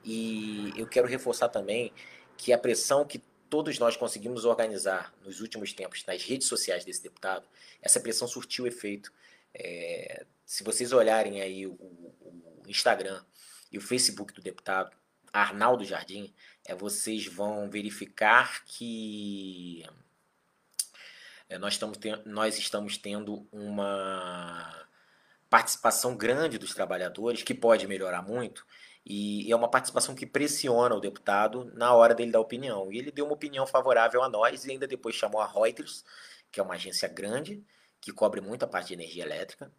E 0.03 0.73
eu 0.75 0.87
quero 0.87 1.07
reforçar 1.07 1.49
também 1.49 1.91
que 2.35 2.51
a 2.51 2.57
pressão 2.57 3.05
que 3.05 3.21
todos 3.49 3.79
nós 3.79 3.95
conseguimos 3.95 4.45
organizar 4.45 5.13
nos 5.23 5.39
últimos 5.39 5.73
tempos 5.73 6.03
nas 6.05 6.23
redes 6.23 6.47
sociais 6.47 6.83
desse 6.83 7.01
deputado, 7.01 7.47
essa 7.81 7.99
pressão 7.99 8.27
surtiu 8.27 8.67
efeito. 8.67 9.11
É, 9.53 10.25
se 10.45 10.63
vocês 10.63 10.91
olharem 10.91 11.41
aí 11.41 11.65
o, 11.65 11.73
o, 11.73 12.63
Instagram 12.67 13.23
e 13.71 13.77
o 13.77 13.81
Facebook 13.81 14.33
do 14.33 14.41
deputado 14.41 14.95
Arnaldo 15.31 15.85
Jardim, 15.85 16.33
é, 16.65 16.75
vocês 16.75 17.25
vão 17.25 17.69
verificar 17.69 18.65
que 18.65 19.85
é, 21.49 21.57
nós, 21.57 21.73
estamos 21.73 21.97
nós 22.25 22.57
estamos 22.57 22.97
tendo 22.97 23.47
uma 23.51 24.85
participação 25.49 26.15
grande 26.15 26.57
dos 26.57 26.73
trabalhadores, 26.73 27.43
que 27.43 27.53
pode 27.53 27.87
melhorar 27.87 28.21
muito, 28.21 28.65
e 29.05 29.49
é 29.49 29.55
uma 29.55 29.69
participação 29.69 30.13
que 30.13 30.25
pressiona 30.25 30.93
o 30.93 30.99
deputado 30.99 31.71
na 31.73 31.93
hora 31.93 32.13
dele 32.13 32.31
dar 32.31 32.41
opinião. 32.41 32.91
E 32.91 32.97
ele 32.97 33.11
deu 33.11 33.25
uma 33.25 33.33
opinião 33.35 33.65
favorável 33.65 34.21
a 34.21 34.27
nós 34.27 34.65
e 34.65 34.71
ainda 34.71 34.85
depois 34.85 35.15
chamou 35.15 35.39
a 35.39 35.47
Reuters, 35.47 36.03
que 36.51 36.59
é 36.59 36.63
uma 36.63 36.73
agência 36.75 37.07
grande, 37.07 37.63
que 38.01 38.11
cobre 38.11 38.41
muito 38.41 38.63
a 38.63 38.67
parte 38.67 38.87
de 38.89 38.95
energia 38.95 39.23
elétrica, 39.23 39.71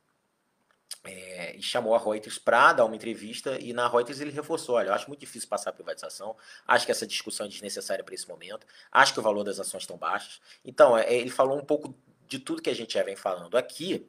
é, 1.05 1.57
e 1.57 1.62
chamou 1.62 1.94
a 1.94 1.98
Reuters 1.98 2.38
para 2.38 2.72
dar 2.72 2.85
uma 2.85 2.96
entrevista 2.96 3.59
e 3.59 3.72
na 3.72 3.88
Reuters 3.88 4.20
ele 4.20 4.31
reforçou, 4.31 4.77
olha, 4.77 4.88
eu 4.88 4.94
acho 4.94 5.09
muito 5.09 5.20
difícil 5.20 5.48
passar 5.48 5.70
a 5.70 5.72
privatização, 5.72 6.37
acho 6.66 6.87
que 6.87 6.92
essa 6.92 7.07
discussão 7.07 7.46
é 7.46 7.48
desnecessária 7.48 8.05
para 8.05 8.14
esse 8.14 8.29
momento, 8.29 8.66
acho 8.90 9.12
que 9.12 9.20
o 9.20 9.22
valor 9.22 9.44
das 9.44 9.59
ações 9.61 9.83
estão 9.83 9.96
baixas. 9.96 10.40
Então, 10.64 10.96
é, 10.96 11.12
ele 11.14 11.31
falou 11.31 11.59
um 11.59 11.64
pouco 11.64 11.94
de 12.27 12.38
tudo 12.38 12.62
que 12.62 12.70
a 12.70 12.74
gente 12.74 12.94
já 12.94 13.03
vem 13.03 13.16
falando 13.16 13.57
aqui 13.57 14.07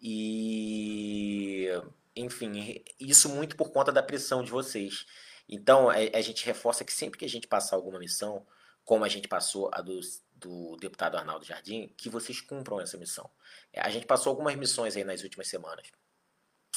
e, 0.00 1.68
enfim, 2.14 2.82
isso 3.00 3.28
muito 3.28 3.56
por 3.56 3.70
conta 3.70 3.90
da 3.90 4.02
pressão 4.02 4.42
de 4.42 4.50
vocês. 4.50 5.06
Então, 5.48 5.90
é, 5.90 6.10
a 6.14 6.20
gente 6.20 6.44
reforça 6.44 6.84
que 6.84 6.92
sempre 6.92 7.18
que 7.18 7.24
a 7.24 7.28
gente 7.28 7.46
passar 7.46 7.76
alguma 7.76 7.98
missão, 7.98 8.46
como 8.84 9.04
a 9.04 9.08
gente 9.08 9.28
passou 9.28 9.70
a 9.72 9.80
dos 9.80 10.22
do 10.38 10.76
deputado 10.76 11.16
Arnaldo 11.16 11.44
Jardim, 11.44 11.92
que 11.96 12.08
vocês 12.08 12.40
cumpram 12.40 12.80
essa 12.80 12.96
missão. 12.96 13.28
É, 13.72 13.80
a 13.80 13.90
gente 13.90 14.06
passou 14.06 14.30
algumas 14.30 14.54
missões 14.56 14.96
aí 14.96 15.04
nas 15.04 15.22
últimas 15.22 15.48
semanas. 15.48 15.90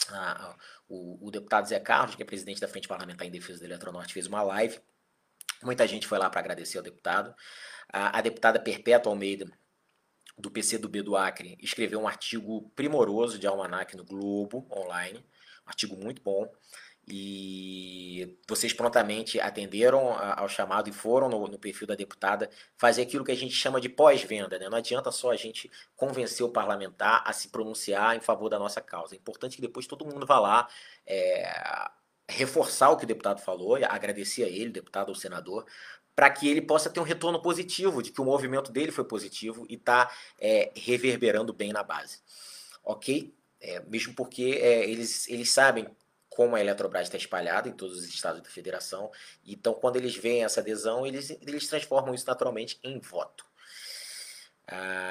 Ah, 0.09 0.55
o, 0.89 1.27
o, 1.27 1.31
deputado 1.31 1.67
Zé 1.67 1.79
Carlos, 1.79 2.15
que 2.15 2.23
é 2.23 2.25
presidente 2.25 2.59
da 2.59 2.67
Frente 2.67 2.87
Parlamentar 2.87 3.27
em 3.27 3.31
Defesa 3.31 3.59
do 3.59 3.65
Eletronorte, 3.65 4.13
fez 4.13 4.27
uma 4.27 4.41
live. 4.41 4.79
Muita 5.63 5.87
gente 5.87 6.07
foi 6.07 6.17
lá 6.17 6.29
para 6.29 6.39
agradecer 6.39 6.77
ao 6.77 6.83
deputado. 6.83 7.33
A, 7.91 8.17
a 8.17 8.21
deputada 8.21 8.59
Perpétua 8.59 9.11
Almeida, 9.11 9.45
do 10.37 10.49
PCdoB 10.49 11.03
do 11.03 11.15
Acre, 11.15 11.57
escreveu 11.61 12.01
um 12.01 12.07
artigo 12.07 12.69
primoroso 12.75 13.37
de 13.37 13.45
almanac 13.45 13.95
no 13.95 14.03
Globo, 14.03 14.67
online. 14.71 15.19
Um 15.65 15.69
artigo 15.69 15.95
muito 15.95 16.21
bom 16.21 16.51
e 17.13 18.37
vocês 18.47 18.71
prontamente 18.71 19.39
atenderam 19.39 20.13
ao 20.37 20.47
chamado 20.47 20.89
e 20.89 20.93
foram 20.93 21.27
no, 21.27 21.45
no, 21.45 21.59
perfil 21.59 21.85
da 21.85 21.93
deputada 21.93 22.49
fazer 22.77 23.01
aquilo 23.01 23.25
que 23.25 23.31
a 23.31 23.35
gente 23.35 23.53
chama 23.53 23.81
de 23.81 23.89
pós-venda. 23.89 24.57
Né? 24.57 24.69
Não 24.69 24.77
adianta 24.77 25.11
só 25.11 25.31
a 25.31 25.35
gente 25.35 25.69
convencer 25.95 26.45
o 26.45 26.49
parlamentar 26.49 27.21
a 27.25 27.33
se 27.33 27.49
pronunciar 27.49 28.15
em 28.15 28.21
favor 28.21 28.49
da 28.49 28.57
nossa 28.57 28.79
causa. 28.79 29.13
É 29.13 29.17
importante 29.17 29.57
que 29.57 29.61
depois 29.61 29.85
todo 29.87 30.05
mundo 30.05 30.25
vá 30.25 30.39
lá 30.39 30.69
é, 31.05 31.51
reforçar 32.29 32.89
o 32.91 32.97
que 32.97 33.03
o 33.03 33.07
deputado 33.07 33.41
falou, 33.41 33.75
agradecer 33.75 34.45
a 34.45 34.47
ele, 34.47 34.69
deputado 34.69 35.09
ou 35.09 35.15
senador, 35.15 35.65
para 36.15 36.29
que 36.29 36.47
ele 36.47 36.61
possa 36.61 36.89
ter 36.89 37.01
um 37.01 37.03
retorno 37.03 37.41
positivo, 37.41 38.01
de 38.01 38.11
que 38.11 38.21
o 38.21 38.25
movimento 38.25 38.71
dele 38.71 38.91
foi 38.91 39.03
positivo 39.03 39.65
e 39.69 39.75
está 39.75 40.09
é, 40.39 40.71
reverberando 40.75 41.51
bem 41.51 41.73
na 41.73 41.83
base. 41.83 42.19
Ok? 42.83 43.33
É, 43.59 43.81
mesmo 43.81 44.13
porque 44.13 44.59
é, 44.61 44.89
eles, 44.89 45.27
eles 45.27 45.51
sabem 45.51 45.87
como 46.31 46.55
a 46.55 46.61
Eletrobras 46.61 47.03
está 47.03 47.17
espalhada 47.17 47.67
em 47.67 47.73
todos 47.73 47.97
os 47.97 48.05
estados 48.05 48.41
da 48.41 48.49
federação. 48.49 49.11
Então, 49.45 49.73
quando 49.73 49.97
eles 49.97 50.15
veem 50.15 50.45
essa 50.45 50.61
adesão, 50.61 51.05
eles, 51.05 51.29
eles 51.29 51.67
transformam 51.67 52.15
isso 52.15 52.25
naturalmente 52.25 52.79
em 52.83 52.99
voto. 52.99 53.45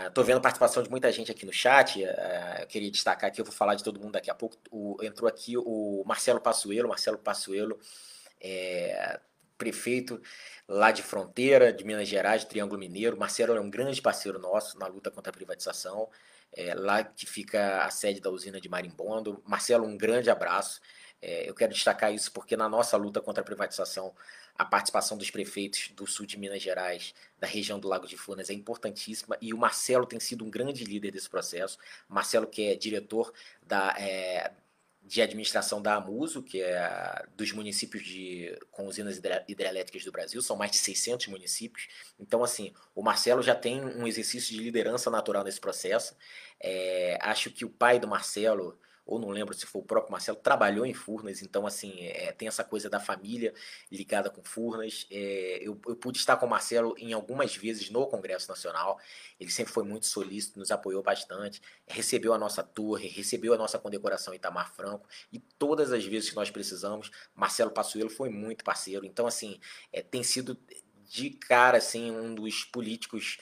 Estou 0.06 0.24
uh, 0.24 0.26
vendo 0.26 0.38
a 0.38 0.40
participação 0.40 0.82
de 0.82 0.88
muita 0.88 1.12
gente 1.12 1.30
aqui 1.30 1.44
no 1.44 1.52
chat. 1.52 2.02
Uh, 2.02 2.60
eu 2.60 2.66
queria 2.66 2.90
destacar 2.90 3.28
aqui, 3.28 3.38
eu 3.38 3.44
vou 3.44 3.52
falar 3.52 3.74
de 3.74 3.84
todo 3.84 4.00
mundo 4.00 4.12
daqui 4.12 4.30
a 4.30 4.34
pouco. 4.34 4.56
O, 4.70 4.96
entrou 5.02 5.28
aqui 5.28 5.58
o 5.58 6.02
Marcelo 6.06 6.40
Passuelo. 6.40 6.88
Marcelo 6.88 7.18
Passuelo 7.18 7.78
é, 8.40 9.20
prefeito 9.58 10.22
lá 10.66 10.90
de 10.90 11.02
Fronteira, 11.02 11.70
de 11.70 11.84
Minas 11.84 12.08
Gerais, 12.08 12.40
de 12.40 12.46
Triângulo 12.46 12.80
Mineiro. 12.80 13.18
Marcelo 13.18 13.54
é 13.54 13.60
um 13.60 13.68
grande 13.68 14.00
parceiro 14.00 14.38
nosso 14.38 14.78
na 14.78 14.86
luta 14.86 15.10
contra 15.10 15.30
a 15.30 15.34
privatização. 15.34 16.08
É, 16.52 16.74
lá 16.74 17.04
que 17.04 17.26
fica 17.26 17.84
a 17.84 17.90
sede 17.90 18.20
da 18.20 18.30
usina 18.30 18.58
de 18.58 18.70
Marimbondo. 18.70 19.42
Marcelo, 19.46 19.86
um 19.86 19.98
grande 19.98 20.30
abraço. 20.30 20.80
É, 21.22 21.48
eu 21.48 21.54
quero 21.54 21.72
destacar 21.72 22.12
isso 22.12 22.32
porque 22.32 22.56
na 22.56 22.68
nossa 22.68 22.96
luta 22.96 23.20
contra 23.20 23.42
a 23.42 23.44
privatização, 23.44 24.14
a 24.56 24.64
participação 24.64 25.16
dos 25.16 25.30
prefeitos 25.30 25.90
do 25.94 26.06
sul 26.06 26.26
de 26.26 26.38
Minas 26.38 26.62
Gerais, 26.62 27.14
da 27.38 27.46
região 27.46 27.78
do 27.78 27.88
Lago 27.88 28.06
de 28.06 28.16
Furnas, 28.16 28.50
é 28.50 28.54
importantíssima 28.54 29.36
e 29.40 29.52
o 29.52 29.58
Marcelo 29.58 30.06
tem 30.06 30.20
sido 30.20 30.44
um 30.44 30.50
grande 30.50 30.84
líder 30.84 31.10
desse 31.10 31.28
processo. 31.28 31.78
Marcelo, 32.08 32.46
que 32.46 32.68
é 32.68 32.74
diretor 32.74 33.32
da, 33.62 33.94
é, 33.98 34.52
de 35.02 35.20
administração 35.20 35.80
da 35.80 35.94
Amuso, 35.94 36.42
que 36.42 36.62
é 36.62 37.24
dos 37.36 37.52
municípios 37.52 38.04
de, 38.04 38.56
com 38.70 38.86
usinas 38.86 39.20
hidrelétricas 39.48 40.04
do 40.04 40.12
Brasil, 40.12 40.40
são 40.40 40.56
mais 40.56 40.70
de 40.70 40.76
600 40.78 41.26
municípios. 41.28 41.88
Então, 42.18 42.44
assim, 42.44 42.72
o 42.94 43.02
Marcelo 43.02 43.42
já 43.42 43.54
tem 43.54 43.80
um 43.82 44.06
exercício 44.06 44.54
de 44.54 44.62
liderança 44.62 45.10
natural 45.10 45.42
nesse 45.42 45.60
processo. 45.60 46.14
É, 46.60 47.18
acho 47.22 47.50
que 47.50 47.64
o 47.64 47.70
pai 47.70 47.98
do 47.98 48.06
Marcelo, 48.06 48.78
ou 49.10 49.18
não 49.18 49.30
lembro 49.30 49.52
se 49.52 49.66
foi 49.66 49.82
o 49.82 49.84
próprio 49.84 50.12
Marcelo, 50.12 50.38
trabalhou 50.38 50.86
em 50.86 50.94
Furnas, 50.94 51.42
então 51.42 51.66
assim, 51.66 52.06
é, 52.06 52.30
tem 52.30 52.46
essa 52.46 52.62
coisa 52.62 52.88
da 52.88 53.00
família 53.00 53.52
ligada 53.90 54.30
com 54.30 54.40
Furnas. 54.44 55.04
É, 55.10 55.58
eu, 55.60 55.78
eu, 55.84 55.96
pude 55.96 56.18
estar 56.18 56.36
com 56.36 56.46
o 56.46 56.48
Marcelo 56.48 56.94
em 56.96 57.12
algumas 57.12 57.56
vezes 57.56 57.90
no 57.90 58.06
Congresso 58.06 58.48
Nacional, 58.48 59.00
ele 59.40 59.50
sempre 59.50 59.72
foi 59.72 59.82
muito 59.82 60.06
solícito, 60.06 60.60
nos 60.60 60.70
apoiou 60.70 61.02
bastante, 61.02 61.60
recebeu 61.88 62.32
a 62.32 62.38
nossa 62.38 62.62
torre, 62.62 63.08
recebeu 63.08 63.52
a 63.52 63.58
nossa 63.58 63.80
condecoração 63.80 64.32
Itamar 64.32 64.72
Franco, 64.72 65.08
e 65.32 65.40
todas 65.40 65.92
as 65.92 66.04
vezes 66.04 66.30
que 66.30 66.36
nós 66.36 66.48
precisamos, 66.48 67.10
Marcelo 67.34 67.72
Passuelo 67.72 68.10
foi 68.10 68.30
muito 68.30 68.62
parceiro, 68.62 69.04
então 69.04 69.26
assim, 69.26 69.58
é, 69.92 70.00
tem 70.00 70.22
sido 70.22 70.56
de 71.02 71.30
cara 71.30 71.78
assim, 71.78 72.12
um 72.12 72.32
dos 72.32 72.62
políticos 72.62 73.38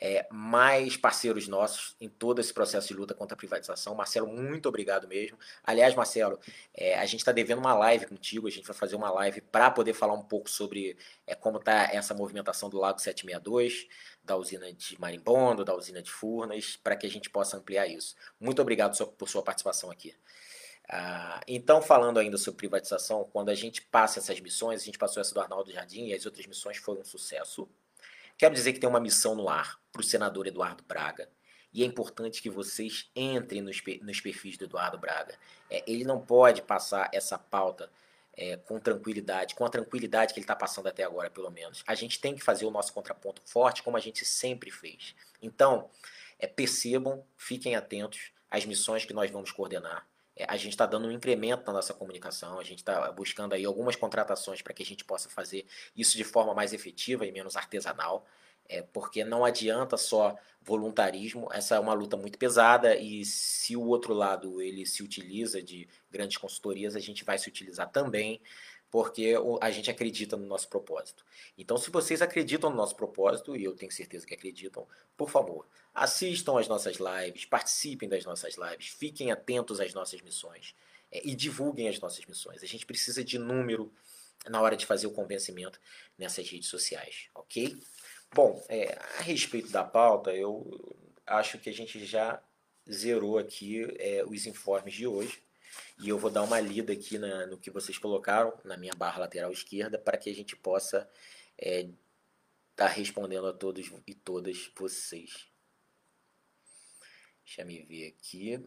é, 0.00 0.26
mais 0.30 0.96
parceiros 0.96 1.46
nossos 1.46 1.94
em 2.00 2.08
todo 2.08 2.40
esse 2.40 2.54
processo 2.54 2.88
de 2.88 2.94
luta 2.94 3.12
contra 3.12 3.34
a 3.34 3.36
privatização. 3.36 3.94
Marcelo, 3.94 4.26
muito 4.26 4.66
obrigado 4.66 5.06
mesmo. 5.06 5.38
Aliás, 5.62 5.94
Marcelo, 5.94 6.40
é, 6.72 6.98
a 6.98 7.04
gente 7.04 7.20
está 7.20 7.32
devendo 7.32 7.58
uma 7.58 7.74
live 7.74 8.06
contigo, 8.06 8.46
a 8.48 8.50
gente 8.50 8.66
vai 8.66 8.74
fazer 8.74 8.96
uma 8.96 9.10
live 9.10 9.42
para 9.42 9.70
poder 9.70 9.92
falar 9.92 10.14
um 10.14 10.22
pouco 10.22 10.48
sobre 10.48 10.96
é, 11.26 11.34
como 11.34 11.58
está 11.58 11.90
essa 11.92 12.14
movimentação 12.14 12.70
do 12.70 12.78
Lago 12.78 12.98
762, 12.98 13.86
da 14.24 14.36
usina 14.36 14.72
de 14.72 14.98
Marimbondo, 14.98 15.64
da 15.64 15.74
usina 15.74 16.00
de 16.00 16.10
Furnas, 16.10 16.76
para 16.76 16.96
que 16.96 17.06
a 17.06 17.10
gente 17.10 17.28
possa 17.28 17.58
ampliar 17.58 17.86
isso. 17.86 18.14
Muito 18.40 18.62
obrigado 18.62 18.96
por 19.18 19.28
sua 19.28 19.42
participação 19.42 19.90
aqui. 19.90 20.14
Ah, 20.88 21.40
então, 21.46 21.82
falando 21.82 22.18
ainda 22.18 22.38
sobre 22.38 22.58
privatização, 22.58 23.28
quando 23.32 23.50
a 23.50 23.54
gente 23.54 23.82
passa 23.82 24.18
essas 24.18 24.40
missões, 24.40 24.80
a 24.80 24.84
gente 24.84 24.98
passou 24.98 25.20
essa 25.20 25.34
do 25.34 25.40
Arnaldo 25.40 25.70
Jardim 25.70 26.06
e 26.06 26.14
as 26.14 26.24
outras 26.26 26.46
missões 26.46 26.78
foram 26.78 27.02
um 27.02 27.04
sucesso. 27.04 27.68
Quero 28.40 28.54
dizer 28.54 28.72
que 28.72 28.80
tem 28.80 28.88
uma 28.88 28.98
missão 28.98 29.34
no 29.34 29.50
ar 29.50 29.78
para 29.92 30.00
o 30.00 30.02
senador 30.02 30.46
Eduardo 30.46 30.82
Braga. 30.88 31.28
E 31.74 31.82
é 31.82 31.86
importante 31.86 32.40
que 32.40 32.48
vocês 32.48 33.10
entrem 33.14 33.60
nos, 33.60 33.82
nos 34.00 34.18
perfis 34.18 34.56
do 34.56 34.64
Eduardo 34.64 34.96
Braga. 34.96 35.34
É, 35.68 35.84
ele 35.86 36.04
não 36.04 36.18
pode 36.18 36.62
passar 36.62 37.10
essa 37.12 37.36
pauta 37.38 37.90
é, 38.34 38.56
com 38.56 38.80
tranquilidade, 38.80 39.54
com 39.54 39.62
a 39.66 39.68
tranquilidade 39.68 40.32
que 40.32 40.40
ele 40.40 40.44
está 40.44 40.56
passando 40.56 40.86
até 40.86 41.04
agora, 41.04 41.28
pelo 41.28 41.50
menos. 41.50 41.84
A 41.86 41.94
gente 41.94 42.18
tem 42.18 42.34
que 42.34 42.42
fazer 42.42 42.64
o 42.64 42.70
nosso 42.70 42.94
contraponto 42.94 43.42
forte, 43.44 43.82
como 43.82 43.98
a 43.98 44.00
gente 44.00 44.24
sempre 44.24 44.70
fez. 44.70 45.14
Então, 45.42 45.90
é, 46.38 46.46
percebam, 46.46 47.22
fiquem 47.36 47.76
atentos 47.76 48.32
às 48.50 48.64
missões 48.64 49.04
que 49.04 49.12
nós 49.12 49.30
vamos 49.30 49.52
coordenar. 49.52 50.08
É, 50.40 50.46
a 50.48 50.56
gente 50.56 50.70
está 50.70 50.86
dando 50.86 51.06
um 51.06 51.12
incremento 51.12 51.66
na 51.66 51.74
nossa 51.74 51.92
comunicação, 51.92 52.58
a 52.58 52.64
gente 52.64 52.78
está 52.78 53.12
buscando 53.12 53.52
aí 53.52 53.64
algumas 53.64 53.94
contratações 53.94 54.62
para 54.62 54.72
que 54.72 54.82
a 54.82 54.86
gente 54.86 55.04
possa 55.04 55.28
fazer 55.28 55.66
isso 55.94 56.16
de 56.16 56.24
forma 56.24 56.54
mais 56.54 56.72
efetiva 56.72 57.26
e 57.26 57.32
menos 57.32 57.56
artesanal, 57.56 58.24
é, 58.66 58.80
porque 58.80 59.22
não 59.22 59.44
adianta 59.44 59.98
só 59.98 60.34
voluntarismo, 60.62 61.48
essa 61.52 61.74
é 61.74 61.78
uma 61.80 61.92
luta 61.92 62.16
muito 62.16 62.38
pesada 62.38 62.96
e 62.96 63.24
se 63.24 63.76
o 63.76 63.82
outro 63.82 64.14
lado 64.14 64.62
ele 64.62 64.86
se 64.86 65.02
utiliza 65.02 65.62
de 65.62 65.86
grandes 66.10 66.38
consultorias, 66.38 66.96
a 66.96 67.00
gente 67.00 67.22
vai 67.22 67.36
se 67.38 67.48
utilizar 67.48 67.90
também 67.90 68.40
porque 68.90 69.34
a 69.60 69.70
gente 69.70 69.90
acredita 69.90 70.36
no 70.36 70.46
nosso 70.46 70.68
propósito. 70.68 71.24
Então, 71.56 71.78
se 71.78 71.90
vocês 71.90 72.20
acreditam 72.20 72.70
no 72.70 72.76
nosso 72.76 72.96
propósito, 72.96 73.56
e 73.56 73.64
eu 73.64 73.74
tenho 73.74 73.92
certeza 73.92 74.26
que 74.26 74.34
acreditam, 74.34 74.86
por 75.16 75.30
favor, 75.30 75.66
assistam 75.94 76.58
às 76.58 76.66
nossas 76.66 76.96
lives, 76.96 77.44
participem 77.44 78.08
das 78.08 78.24
nossas 78.24 78.56
lives, 78.56 78.88
fiquem 78.88 79.30
atentos 79.30 79.80
às 79.80 79.94
nossas 79.94 80.20
missões 80.22 80.74
é, 81.12 81.20
e 81.24 81.34
divulguem 81.34 81.88
as 81.88 82.00
nossas 82.00 82.24
missões. 82.26 82.62
A 82.62 82.66
gente 82.66 82.84
precisa 82.84 83.22
de 83.22 83.38
número 83.38 83.92
na 84.48 84.60
hora 84.60 84.76
de 84.76 84.86
fazer 84.86 85.06
o 85.06 85.12
convencimento 85.12 85.78
nessas 86.18 86.48
redes 86.48 86.68
sociais, 86.68 87.28
ok? 87.34 87.76
Bom, 88.34 88.64
é, 88.68 88.98
a 89.18 89.22
respeito 89.22 89.70
da 89.70 89.84
pauta, 89.84 90.32
eu 90.34 90.96
acho 91.26 91.58
que 91.58 91.68
a 91.68 91.72
gente 91.72 92.04
já 92.04 92.42
zerou 92.90 93.38
aqui 93.38 93.86
é, 93.98 94.24
os 94.24 94.46
informes 94.46 94.94
de 94.94 95.06
hoje. 95.06 95.42
E 95.98 96.08
eu 96.08 96.18
vou 96.18 96.30
dar 96.30 96.42
uma 96.42 96.60
lida 96.60 96.92
aqui 96.92 97.18
na, 97.18 97.46
no 97.46 97.58
que 97.58 97.70
vocês 97.70 97.98
colocaram 97.98 98.58
na 98.64 98.76
minha 98.76 98.94
barra 98.94 99.20
lateral 99.20 99.52
esquerda 99.52 99.98
para 99.98 100.18
que 100.18 100.30
a 100.30 100.34
gente 100.34 100.56
possa 100.56 101.08
estar 101.58 101.70
é, 101.70 101.88
tá 102.74 102.86
respondendo 102.86 103.46
a 103.46 103.52
todos 103.52 103.90
e 104.06 104.14
todas 104.14 104.70
vocês. 104.76 105.48
Deixa 107.44 107.62
eu 107.62 107.86
ver 107.86 108.06
aqui. 108.08 108.64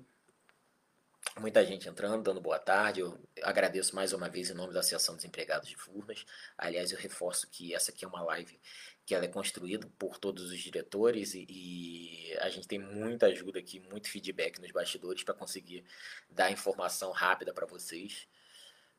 Muita 1.40 1.66
gente 1.66 1.90
entrando, 1.90 2.22
dando 2.24 2.40
boa 2.40 2.60
tarde. 2.60 3.00
Eu 3.00 3.20
agradeço 3.42 3.96
mais 3.96 4.14
uma 4.14 4.30
vez 4.30 4.52
em 4.52 4.54
nome 4.54 4.72
da 4.72 4.82
Associação 4.82 5.16
dos 5.16 5.26
Empregados 5.26 5.68
de 5.68 5.76
Furnas. 5.76 6.26
Aliás, 6.56 6.92
eu 6.92 6.98
reforço 6.98 7.50
que 7.50 7.74
essa 7.74 7.92
aqui 7.92 8.06
é 8.06 8.08
uma 8.08 8.22
live 8.22 8.60
que 9.04 9.16
ela 9.16 9.26
é 9.26 9.28
construída 9.28 9.90
por 9.98 10.20
todos 10.20 10.52
os 10.52 10.60
diretores 10.60 11.34
e, 11.34 11.46
e 11.50 12.38
a 12.40 12.50
gente 12.50 12.68
tem 12.68 12.78
muita 12.78 13.26
ajuda 13.26 13.60
aqui, 13.60 13.80
muito 13.80 14.10
feedback 14.10 14.62
nos 14.62 14.72
bastidores 14.72 15.24
para 15.24 15.34
conseguir 15.34 15.84
dar 16.30 16.52
informação 16.52 17.12
rápida 17.12 17.52
para 17.52 17.66
vocês 17.66 18.28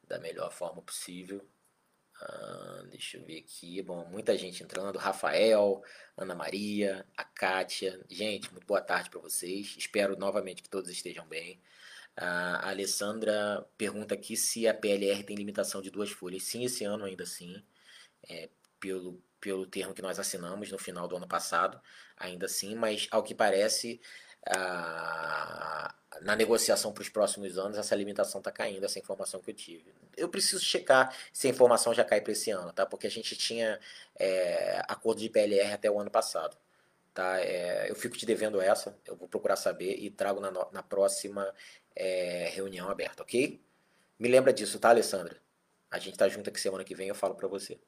da 0.02 0.18
melhor 0.18 0.50
forma 0.52 0.82
possível. 0.82 1.48
Ah, 2.20 2.82
deixa 2.90 3.16
eu 3.16 3.24
ver 3.24 3.38
aqui. 3.38 3.80
Bom, 3.80 4.04
muita 4.06 4.36
gente 4.36 4.62
entrando. 4.62 4.98
Rafael, 4.98 5.82
Ana 6.16 6.34
Maria, 6.34 7.06
a 7.16 7.24
Kátia. 7.24 8.04
Gente, 8.08 8.50
muito 8.50 8.66
boa 8.66 8.80
tarde 8.80 9.08
para 9.08 9.20
vocês. 9.20 9.74
Espero 9.78 10.16
novamente 10.16 10.62
que 10.62 10.68
todos 10.68 10.90
estejam 10.90 11.26
bem. 11.26 11.60
A 12.16 12.68
Alessandra 12.70 13.66
pergunta 13.76 14.14
aqui 14.14 14.36
se 14.36 14.68
a 14.68 14.74
PLR 14.74 15.22
tem 15.24 15.36
limitação 15.36 15.82
de 15.82 15.90
duas 15.90 16.10
folhas. 16.10 16.44
Sim, 16.44 16.64
esse 16.64 16.84
ano 16.84 17.04
ainda 17.04 17.26
sim. 17.26 17.62
É, 18.28 18.48
pelo 18.80 19.22
pelo 19.44 19.66
termo 19.66 19.92
que 19.92 20.00
nós 20.00 20.18
assinamos 20.18 20.72
no 20.72 20.78
final 20.78 21.06
do 21.06 21.16
ano 21.16 21.28
passado, 21.28 21.78
ainda 22.16 22.46
assim, 22.46 22.74
mas 22.74 23.06
ao 23.10 23.22
que 23.22 23.34
parece, 23.34 24.00
na 26.22 26.34
negociação 26.34 26.94
para 26.94 27.02
os 27.02 27.10
próximos 27.10 27.58
anos, 27.58 27.76
essa 27.76 27.94
limitação 27.94 28.38
está 28.40 28.50
caindo, 28.50 28.84
essa 28.84 28.98
informação 28.98 29.40
que 29.40 29.50
eu 29.50 29.54
tive. 29.54 29.92
Eu 30.16 30.30
preciso 30.30 30.64
checar 30.64 31.14
se 31.30 31.46
a 31.46 31.50
informação 31.50 31.92
já 31.92 32.04
cai 32.04 32.22
para 32.22 32.32
esse 32.32 32.50
ano, 32.50 32.72
tá? 32.72 32.86
Porque 32.86 33.06
a 33.06 33.10
gente 33.10 33.36
tinha 33.36 33.78
é, 34.18 34.82
acordo 34.88 35.20
de 35.20 35.28
PLR 35.28 35.74
até 35.74 35.90
o 35.90 36.00
ano 36.00 36.10
passado. 36.10 36.56
Tá? 37.14 37.40
É, 37.40 37.88
eu 37.88 37.94
fico 37.94 38.16
te 38.16 38.26
devendo 38.26 38.60
essa, 38.60 38.98
eu 39.06 39.14
vou 39.14 39.28
procurar 39.28 39.54
saber 39.54 39.94
e 39.96 40.10
trago 40.10 40.40
na, 40.40 40.50
na 40.50 40.82
próxima 40.82 41.54
é, 41.94 42.50
reunião 42.52 42.90
aberta, 42.90 43.22
ok? 43.22 43.62
Me 44.18 44.28
lembra 44.28 44.52
disso, 44.52 44.80
tá, 44.80 44.88
Alessandra? 44.90 45.40
A 45.90 45.98
gente 46.00 46.18
tá 46.18 46.28
junto 46.28 46.50
aqui 46.50 46.60
semana 46.60 46.82
que 46.82 46.94
vem, 46.94 47.08
eu 47.08 47.14
falo 47.14 47.36
para 47.36 47.46
você. 47.46 47.78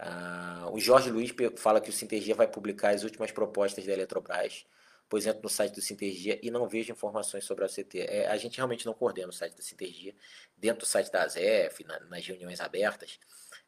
Uh, 0.00 0.72
o 0.72 0.80
Jorge 0.80 1.10
Luiz 1.10 1.30
fala 1.58 1.78
que 1.78 1.90
o 1.90 1.92
Sintergia 1.92 2.34
vai 2.34 2.48
publicar 2.48 2.94
as 2.94 3.04
últimas 3.04 3.30
propostas 3.30 3.84
da 3.84 3.92
Eletrobras, 3.92 4.64
pois 5.06 5.26
entro 5.26 5.42
no 5.42 5.48
site 5.50 5.74
do 5.74 5.82
Sintergia 5.82 6.40
e 6.42 6.50
não 6.50 6.66
vejo 6.66 6.90
informações 6.90 7.44
sobre 7.44 7.66
a 7.66 7.68
CT. 7.68 7.98
É, 8.08 8.26
a 8.26 8.36
gente 8.38 8.56
realmente 8.56 8.86
não 8.86 8.94
coordena 8.94 9.28
o 9.28 9.32
site 9.32 9.54
da 9.54 9.62
Sintergia. 9.62 10.14
Dentro 10.56 10.86
do 10.86 10.86
site 10.86 11.10
da 11.12 11.24
AZEF, 11.24 11.84
na, 11.84 12.00
nas 12.00 12.26
reuniões 12.26 12.60
abertas, 12.60 13.18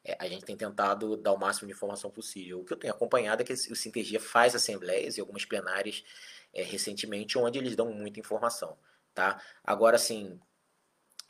é, 0.04 0.16
a 0.18 0.28
gente 0.28 0.44
tem 0.44 0.56
tentado 0.56 1.16
dar 1.16 1.32
o 1.32 1.38
máximo 1.38 1.66
de 1.68 1.74
informação 1.74 2.10
possível. 2.10 2.60
O 2.60 2.64
que 2.64 2.72
eu 2.72 2.76
tenho 2.76 2.92
acompanhado 2.92 3.42
é 3.42 3.44
que 3.44 3.52
o 3.52 3.76
Sintergia 3.76 4.20
faz 4.20 4.54
assembleias 4.54 5.16
e 5.16 5.20
algumas 5.20 5.44
plenárias 5.44 6.04
é, 6.52 6.62
recentemente, 6.62 7.38
onde 7.38 7.58
eles 7.58 7.76
dão 7.76 7.92
muita 7.92 8.20
informação. 8.20 8.76
Tá? 9.14 9.40
Agora, 9.62 9.96
assim, 9.96 10.40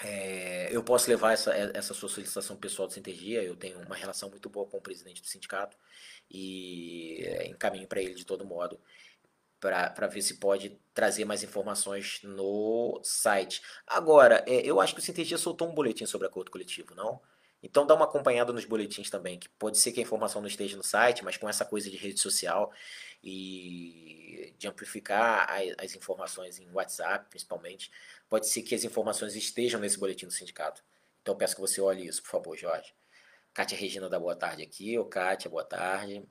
é, 0.02 0.68
eu 0.74 0.82
posso 0.82 1.08
levar 1.08 1.32
essa, 1.32 1.52
essa 1.54 1.94
sua 1.94 2.08
solicitação 2.08 2.56
pessoal 2.56 2.88
do 2.88 2.94
Sintergia, 2.94 3.42
eu 3.42 3.56
tenho 3.56 3.78
uma 3.80 3.94
relação 3.94 4.30
muito 4.30 4.48
boa 4.48 4.66
com 4.66 4.78
o 4.78 4.82
presidente 4.82 5.20
do 5.20 5.28
sindicato 5.28 5.76
e 6.30 7.22
é, 7.24 7.48
encaminho 7.48 7.86
para 7.86 8.00
ele 8.00 8.14
de 8.14 8.24
todo 8.24 8.44
modo 8.44 8.80
para 9.60 10.08
ver 10.08 10.22
se 10.22 10.38
pode 10.38 10.76
trazer 10.92 11.24
mais 11.24 11.44
informações 11.44 12.18
no 12.24 13.00
site. 13.04 13.62
Agora, 13.86 14.44
é, 14.44 14.56
eu 14.66 14.80
acho 14.80 14.92
que 14.92 14.98
o 14.98 15.02
Sintergia 15.02 15.38
soltou 15.38 15.68
um 15.68 15.74
boletim 15.74 16.04
sobre 16.04 16.26
acordo 16.26 16.50
coletivo, 16.50 16.96
não? 16.96 17.20
Então 17.62 17.86
dá 17.86 17.94
uma 17.94 18.06
acompanhada 18.06 18.52
nos 18.52 18.64
boletins 18.64 19.08
também, 19.08 19.38
que 19.38 19.48
pode 19.50 19.78
ser 19.78 19.92
que 19.92 20.00
a 20.00 20.02
informação 20.02 20.40
não 20.40 20.48
esteja 20.48 20.76
no 20.76 20.82
site, 20.82 21.24
mas 21.24 21.36
com 21.36 21.48
essa 21.48 21.64
coisa 21.64 21.88
de 21.88 21.96
rede 21.96 22.18
social 22.18 22.72
e 23.22 24.52
de 24.58 24.66
amplificar 24.66 25.48
as 25.78 25.94
informações 25.94 26.58
em 26.58 26.68
WhatsApp, 26.72 27.30
principalmente, 27.30 27.90
pode 28.28 28.48
ser 28.48 28.62
que 28.62 28.74
as 28.74 28.82
informações 28.82 29.36
estejam 29.36 29.80
nesse 29.80 29.98
boletim 29.98 30.26
do 30.26 30.32
sindicato. 30.32 30.82
Então 31.22 31.36
peço 31.36 31.54
que 31.54 31.60
você 31.60 31.80
olhe 31.80 32.06
isso, 32.06 32.22
por 32.22 32.30
favor, 32.30 32.56
Jorge. 32.56 32.92
Kátia 33.54 33.78
Regina 33.78 34.08
da 34.08 34.18
boa 34.18 34.34
tarde 34.34 34.62
aqui. 34.62 34.98
Ô, 34.98 35.04
Kátia, 35.04 35.48
boa 35.48 35.64
tarde. 35.64 36.26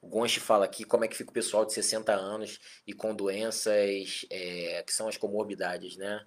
O 0.00 0.08
Gonchi 0.08 0.38
fala 0.38 0.64
aqui 0.64 0.84
como 0.84 1.04
é 1.04 1.08
que 1.08 1.16
fica 1.16 1.30
o 1.30 1.32
pessoal 1.32 1.64
de 1.64 1.72
60 1.72 2.12
anos 2.12 2.60
e 2.86 2.92
com 2.92 3.14
doenças 3.14 4.26
é, 4.30 4.82
que 4.84 4.92
são 4.92 5.08
as 5.08 5.16
comorbidades, 5.16 5.96
né? 5.96 6.24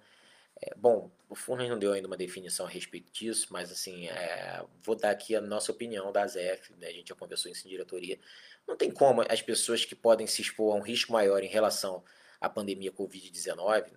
É, 0.62 0.74
bom, 0.74 1.10
o 1.28 1.34
Furnas 1.34 1.68
não 1.68 1.78
deu 1.78 1.92
ainda 1.92 2.06
uma 2.06 2.16
definição 2.16 2.66
a 2.66 2.68
respeito 2.68 3.12
disso, 3.12 3.48
mas 3.50 3.70
assim, 3.70 4.08
é, 4.08 4.64
vou 4.82 4.94
dar 4.94 5.10
aqui 5.10 5.36
a 5.36 5.40
nossa 5.40 5.70
opinião 5.70 6.10
da 6.10 6.26
ZF, 6.26 6.72
né? 6.78 6.88
a 6.88 6.92
gente 6.92 7.08
já 7.08 7.14
conversou 7.14 7.50
isso 7.50 7.66
em 7.66 7.70
diretoria. 7.70 8.18
Não 8.66 8.76
tem 8.76 8.90
como 8.90 9.22
as 9.28 9.42
pessoas 9.42 9.84
que 9.84 9.94
podem 9.94 10.26
se 10.26 10.40
expor 10.40 10.74
a 10.74 10.78
um 10.78 10.82
risco 10.82 11.12
maior 11.12 11.42
em 11.42 11.48
relação 11.48 12.02
à 12.40 12.48
pandemia 12.48 12.90
Covid-19 12.90 13.92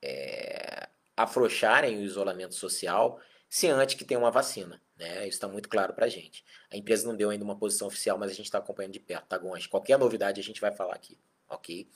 é, 0.00 0.88
afrouxarem 1.16 1.98
o 1.98 2.02
isolamento 2.02 2.54
social 2.54 3.20
se 3.48 3.66
antes 3.68 3.94
que 3.94 4.04
tenha 4.04 4.20
uma 4.20 4.30
vacina. 4.30 4.80
Né? 4.96 5.20
Isso 5.20 5.36
está 5.36 5.48
muito 5.48 5.68
claro 5.68 5.92
para 5.94 6.06
a 6.06 6.08
gente. 6.08 6.44
A 6.70 6.76
empresa 6.76 7.06
não 7.06 7.16
deu 7.16 7.30
ainda 7.30 7.44
uma 7.44 7.56
posição 7.56 7.86
oficial, 7.86 8.18
mas 8.18 8.30
a 8.30 8.34
gente 8.34 8.46
está 8.46 8.58
acompanhando 8.58 8.92
de 8.92 9.00
perto, 9.00 9.26
tá, 9.26 9.38
Gonçalves? 9.38 9.66
Qualquer 9.66 9.98
novidade 9.98 10.40
a 10.40 10.44
gente 10.44 10.60
vai 10.60 10.72
falar 10.72 10.94
aqui, 10.94 11.18
ok? 11.48 11.88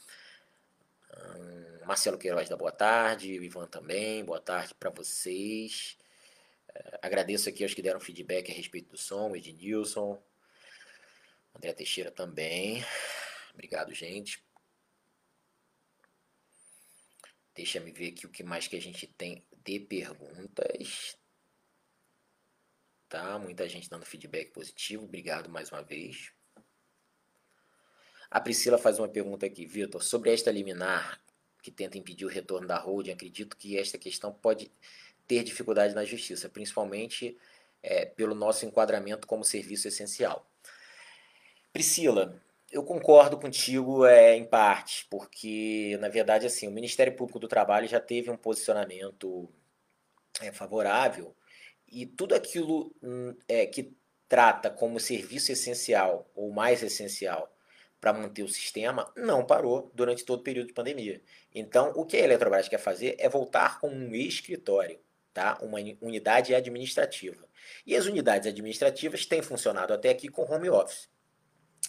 Hum, 1.17 1.87
Marcelo 1.87 2.19
Queiroz 2.19 2.49
da 2.49 2.57
boa 2.57 2.73
tarde, 2.73 3.39
o 3.39 3.43
Ivan 3.43 3.67
também, 3.67 4.25
boa 4.25 4.41
tarde 4.41 4.75
para 4.75 4.91
vocês. 4.91 5.97
Uh, 6.71 6.99
agradeço 7.03 7.49
aqui 7.49 7.63
aos 7.63 7.75
que 7.75 7.83
deram 7.83 8.01
feedback 8.01 8.51
a 8.51 8.55
respeito 8.55 8.91
do 8.91 8.97
som, 8.97 9.35
Ednilson, 9.37 10.23
André 11.55 11.73
Teixeira 11.73 12.11
também. 12.11 12.85
Obrigado, 13.53 13.93
gente. 13.93 14.45
Deixa 17.55 17.81
me 17.81 17.93
ver 17.93 18.13
aqui 18.13 18.27
o 18.27 18.31
que 18.31 18.43
mais 18.43 18.67
que 18.67 18.77
a 18.77 18.81
gente 18.81 19.07
tem 19.07 19.47
de 19.65 19.81
perguntas 19.81 21.17
tá? 23.13 23.39
Muita 23.39 23.69
gente 23.69 23.91
dando 23.91 24.07
feedback 24.07 24.53
positivo, 24.55 25.05
obrigado 25.05 25.51
mais 25.51 25.71
uma 25.71 25.83
vez. 25.83 26.33
A 28.33 28.41
Priscila 28.41 28.79
faz 28.79 28.99
uma 28.99 29.09
pergunta 29.09 29.45
aqui, 29.45 29.67
Vitor, 29.67 30.03
sobre 30.03 30.33
esta 30.33 30.51
liminar 30.51 31.21
que 31.63 31.71
tenta 31.71 31.99
impedir 31.99 32.25
o 32.25 32.31
retorno 32.31 32.67
da 32.67 32.79
holding, 32.79 33.13
acredito 33.13 33.59
que 33.59 33.77
esta 33.77 33.99
questão 33.99 34.33
pode 34.33 34.73
ter 35.29 35.45
dificuldade 35.45 35.95
na 35.95 36.03
justiça, 36.03 36.49
principalmente 36.49 37.37
é, 37.83 38.07
pelo 38.07 38.35
nosso 38.35 38.65
enquadramento 38.65 39.27
como 39.27 39.45
serviço 39.45 39.87
essencial. 39.87 40.47
Priscila, 41.75 42.43
eu 42.71 42.83
concordo 42.83 43.39
contigo 43.39 44.07
é, 44.07 44.35
em 44.35 44.47
parte, 44.47 45.07
porque 45.11 45.99
na 46.01 46.09
verdade 46.09 46.47
assim 46.47 46.67
o 46.67 46.71
Ministério 46.73 47.15
Público 47.15 47.39
do 47.39 47.47
Trabalho 47.47 47.87
já 47.87 48.01
teve 48.01 48.31
um 48.31 48.37
posicionamento 48.37 49.47
é, 50.41 50.51
favorável 50.51 51.37
e 51.87 52.07
tudo 52.07 52.35
aquilo 52.35 52.95
hum, 53.03 53.37
é, 53.47 53.67
que 53.67 53.95
trata 54.27 54.71
como 54.71 54.99
serviço 54.99 55.53
essencial 55.53 56.27
ou 56.35 56.51
mais 56.51 56.83
essencial 56.83 57.53
para 58.03 58.13
manter 58.13 58.43
o 58.43 58.49
sistema 58.49 59.13
não 59.17 59.47
parou 59.47 59.89
durante 59.95 60.25
todo 60.25 60.41
o 60.41 60.43
período 60.43 60.67
de 60.67 60.73
pandemia. 60.73 61.23
Então, 61.55 61.93
o 61.95 62.05
que 62.05 62.17
a 62.17 62.21
Eletrobras 62.21 62.69
quer 62.69 62.79
fazer 62.79 63.15
é 63.17 63.29
voltar 63.29 63.79
com 63.79 63.89
um 63.89 64.13
escritório, 64.13 64.99
tá? 65.33 65.57
uma 65.63 65.79
unidade 66.01 66.53
administrativa. 66.53 67.49
E 67.87 67.95
as 67.95 68.07
unidades 68.07 68.49
administrativas 68.49 69.25
têm 69.25 69.41
funcionado 69.41 69.95
até 69.95 70.11
aqui 70.11 70.29
com 70.29 70.43
home 70.43 70.69
office. 70.69 71.09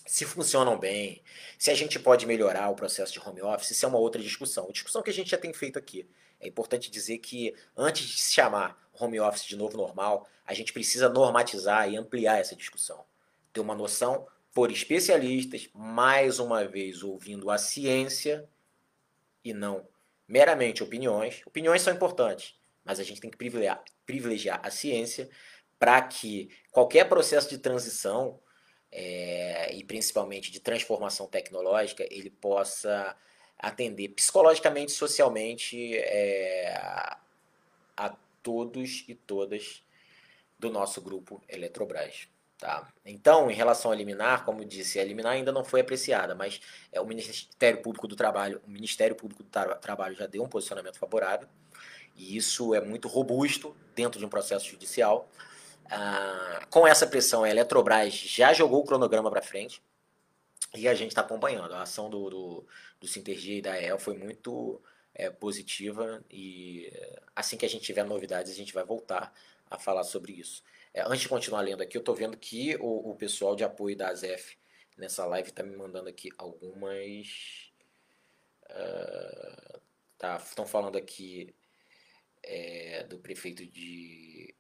Se 0.06 0.24
funcionam 0.24 0.78
bem, 0.78 1.24
se 1.58 1.72
a 1.72 1.74
gente 1.74 1.98
pode 1.98 2.28
melhorar 2.28 2.70
o 2.70 2.76
processo 2.76 3.12
de 3.12 3.20
home 3.20 3.42
office, 3.42 3.72
isso 3.72 3.84
é 3.84 3.90
uma 3.90 3.98
outra 3.98 4.22
discussão. 4.22 4.68
A 4.70 4.72
discussão 4.72 5.02
que 5.02 5.10
a 5.10 5.14
gente 5.14 5.32
já 5.32 5.38
tem 5.40 5.52
feito 5.52 5.80
aqui. 5.80 6.08
É 6.40 6.48
importante 6.48 6.92
dizer 6.92 7.18
que 7.18 7.56
antes 7.76 8.08
de 8.08 8.20
se 8.20 8.34
chamar 8.34 8.78
home 8.94 9.20
office 9.20 9.46
de 9.46 9.56
novo 9.56 9.76
normal, 9.76 10.28
a 10.46 10.54
gente 10.54 10.74
precisa 10.74 11.10
normatizar 11.10 11.90
e 11.90 11.98
ampliar 11.98 12.38
essa 12.38 12.56
discussão. 12.56 13.04
Ter 13.52 13.62
uma 13.62 13.74
noção 13.74 14.28
por 14.54 14.72
especialistas, 14.72 15.68
mais 15.74 16.40
uma 16.40 16.66
vez 16.66 17.02
ouvindo 17.02 17.50
a 17.50 17.58
ciência 17.58 18.48
e 19.44 19.54
não 19.54 19.88
meramente 20.28 20.84
opiniões. 20.84 21.42
Opiniões 21.46 21.82
são 21.82 21.94
importantes, 21.94 22.56
mas 22.86 23.00
a 23.00 23.04
gente 23.04 23.20
tem 23.20 23.32
que 23.32 23.38
privilegiar, 23.38 23.84
privilegiar 24.06 24.60
a 24.64 24.70
ciência 24.70 25.30
para 25.80 26.02
que 26.02 26.50
qualquer 26.72 27.10
processo 27.10 27.50
de 27.50 27.58
transição 27.58 28.40
é, 28.92 29.74
e 29.74 29.84
principalmente 29.84 30.52
de 30.52 30.60
transformação 30.60 31.28
tecnológica 31.28 32.06
ele 32.12 32.30
possa 32.30 33.18
atender 33.58 34.10
psicologicamente, 34.10 34.92
socialmente 34.92 35.98
é, 35.98 36.74
a 37.98 38.16
todos 38.44 39.06
e 39.08 39.16
todas 39.16 39.84
do 40.60 40.70
nosso 40.70 41.02
grupo 41.02 41.42
Eletrobras. 41.48 42.28
Tá? 42.64 42.88
Então, 43.06 43.52
em 43.52 43.54
relação 43.54 43.92
a 43.92 43.96
liminar, 43.96 44.46
como 44.46 44.64
disse, 44.64 44.98
a 44.98 45.04
liminar 45.04 45.34
ainda 45.34 45.52
não 45.52 45.66
foi 45.66 45.82
apreciada, 45.82 46.34
mas 46.34 46.62
é, 46.94 47.02
o 47.02 47.06
Ministério 47.06 47.82
Público 47.82 48.08
do 48.08 48.16
Trabalho, 48.16 48.62
o 48.66 48.72
Ministério 48.72 49.18
Público 49.18 49.44
do 49.44 49.50
Tra 49.50 49.76
Trabalho 49.76 50.16
já 50.16 50.28
deu 50.28 50.42
um 50.42 50.48
posicionamento 50.48 50.98
favorável, 50.98 51.46
e 52.16 52.38
isso 52.38 52.74
é 52.74 52.80
muito 52.80 53.10
robusto 53.10 53.76
dentro 53.94 54.18
de 54.18 54.26
um 54.26 54.30
processo 54.30 54.66
judicial. 54.66 55.30
Ah, 55.92 56.66
com 56.70 56.88
essa 56.88 57.06
pressão, 57.06 57.44
a 57.44 57.50
Eletrobras 57.50 58.14
já 58.14 58.54
jogou 58.54 58.80
o 58.80 58.86
cronograma 58.86 59.30
para 59.30 59.42
frente, 59.42 59.84
e 60.74 60.88
a 60.88 60.94
gente 60.94 61.10
está 61.10 61.20
acompanhando. 61.20 61.74
A 61.74 61.82
ação 61.82 62.10
do, 62.10 62.30
do, 62.30 62.68
do 63.02 63.08
Sintergia 63.10 63.58
e 63.58 63.62
da 63.62 63.78
EL 63.78 64.00
foi 64.00 64.18
muito 64.18 64.82
é, 65.14 65.30
positiva 65.30 66.24
e 66.32 66.90
assim 67.36 67.58
que 67.58 67.66
a 67.66 67.70
gente 67.70 67.84
tiver 67.84 68.06
novidades, 68.06 68.54
a 68.54 68.56
gente 68.56 68.74
vai 68.74 68.86
voltar 68.86 69.34
a 69.70 69.78
falar 69.78 70.06
sobre 70.06 70.32
isso. 70.32 70.64
É, 70.94 71.02
antes 71.02 71.22
de 71.22 71.30
continuar 71.30 71.62
lendo 71.62 71.82
aqui, 71.82 71.98
eu 71.98 72.02
estou 72.02 72.16
vendo 72.16 72.38
que 72.38 72.76
o, 72.76 73.12
o, 73.12 73.16
pessoal 73.16 73.56
de 73.56 73.64
apoio 73.64 73.98
da 73.98 74.10
ASEF 74.10 74.58
nessa 74.96 75.26
live 75.26 75.50
está 75.50 75.64
me 75.64 75.76
mandando 75.76 76.08
aqui 76.08 76.30
algumas. 76.38 77.72
Uh, 78.70 79.80
tá, 80.18 80.38
estão 80.38 80.66
falando 80.66 80.98
aqui 80.98 81.54
é, 82.44 83.04
do 83.06 83.18
prefeito 83.18 83.66
de, 83.66 84.54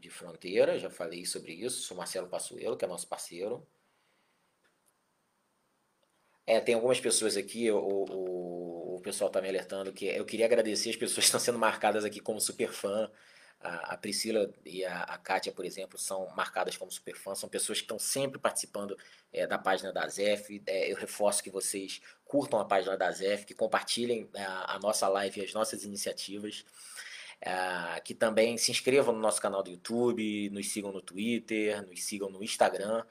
de 0.00 0.10
Fronteira, 0.10 0.78
já 0.78 0.90
falei 0.90 1.24
sobre 1.24 1.52
isso, 1.52 1.94
o 1.94 1.96
Marcelo 1.96 2.28
Passuelo, 2.28 2.76
que 2.76 2.84
é 2.84 2.88
nosso 2.88 3.06
parceiro. 3.06 3.66
É, 6.46 6.60
tem 6.60 6.74
algumas 6.74 6.98
pessoas 6.98 7.36
aqui, 7.36 7.70
o, 7.70 7.78
o, 7.78 8.96
o 8.96 9.00
pessoal 9.00 9.28
está 9.28 9.40
me 9.40 9.48
alertando 9.48 9.92
que 9.92 10.06
eu 10.06 10.24
queria 10.24 10.46
agradecer 10.46 10.90
as 10.90 10.96
pessoas 10.96 11.18
que 11.18 11.24
estão 11.28 11.40
sendo 11.40 11.58
marcadas 11.58 12.04
aqui 12.04 12.20
como 12.20 12.40
super 12.40 12.72
fã. 12.72 13.10
A, 13.60 13.94
a 13.94 13.96
Priscila 13.96 14.50
e 14.64 14.84
a, 14.84 15.02
a 15.02 15.18
Kátia, 15.18 15.52
por 15.52 15.64
exemplo, 15.64 15.98
são 15.98 16.28
marcadas 16.36 16.76
como 16.76 16.90
super 16.92 17.16
fã, 17.16 17.34
são 17.34 17.48
pessoas 17.48 17.78
que 17.78 17.84
estão 17.84 17.98
sempre 17.98 18.38
participando 18.38 18.96
é, 19.32 19.46
da 19.46 19.58
página 19.58 19.92
da 19.92 20.06
ZEF. 20.08 20.62
É, 20.66 20.90
eu 20.92 20.96
reforço 20.96 21.42
que 21.42 21.50
vocês 21.50 22.00
curtam 22.24 22.60
a 22.60 22.64
página 22.64 22.96
da 22.96 23.10
ZEF, 23.10 23.44
que 23.44 23.54
compartilhem 23.54 24.28
a, 24.34 24.38
é, 24.38 24.44
a 24.44 24.78
nossa 24.78 25.08
live 25.08 25.40
e 25.40 25.44
as 25.44 25.52
nossas 25.52 25.84
iniciativas. 25.84 26.64
É, 27.40 28.00
que 28.00 28.14
também 28.14 28.58
se 28.58 28.70
inscrevam 28.70 29.14
no 29.14 29.20
nosso 29.20 29.40
canal 29.40 29.62
do 29.62 29.70
YouTube, 29.70 30.50
nos 30.50 30.72
sigam 30.72 30.90
no 30.90 31.00
Twitter, 31.00 31.86
nos 31.86 32.02
sigam 32.04 32.28
no 32.28 32.42
Instagram 32.42 33.04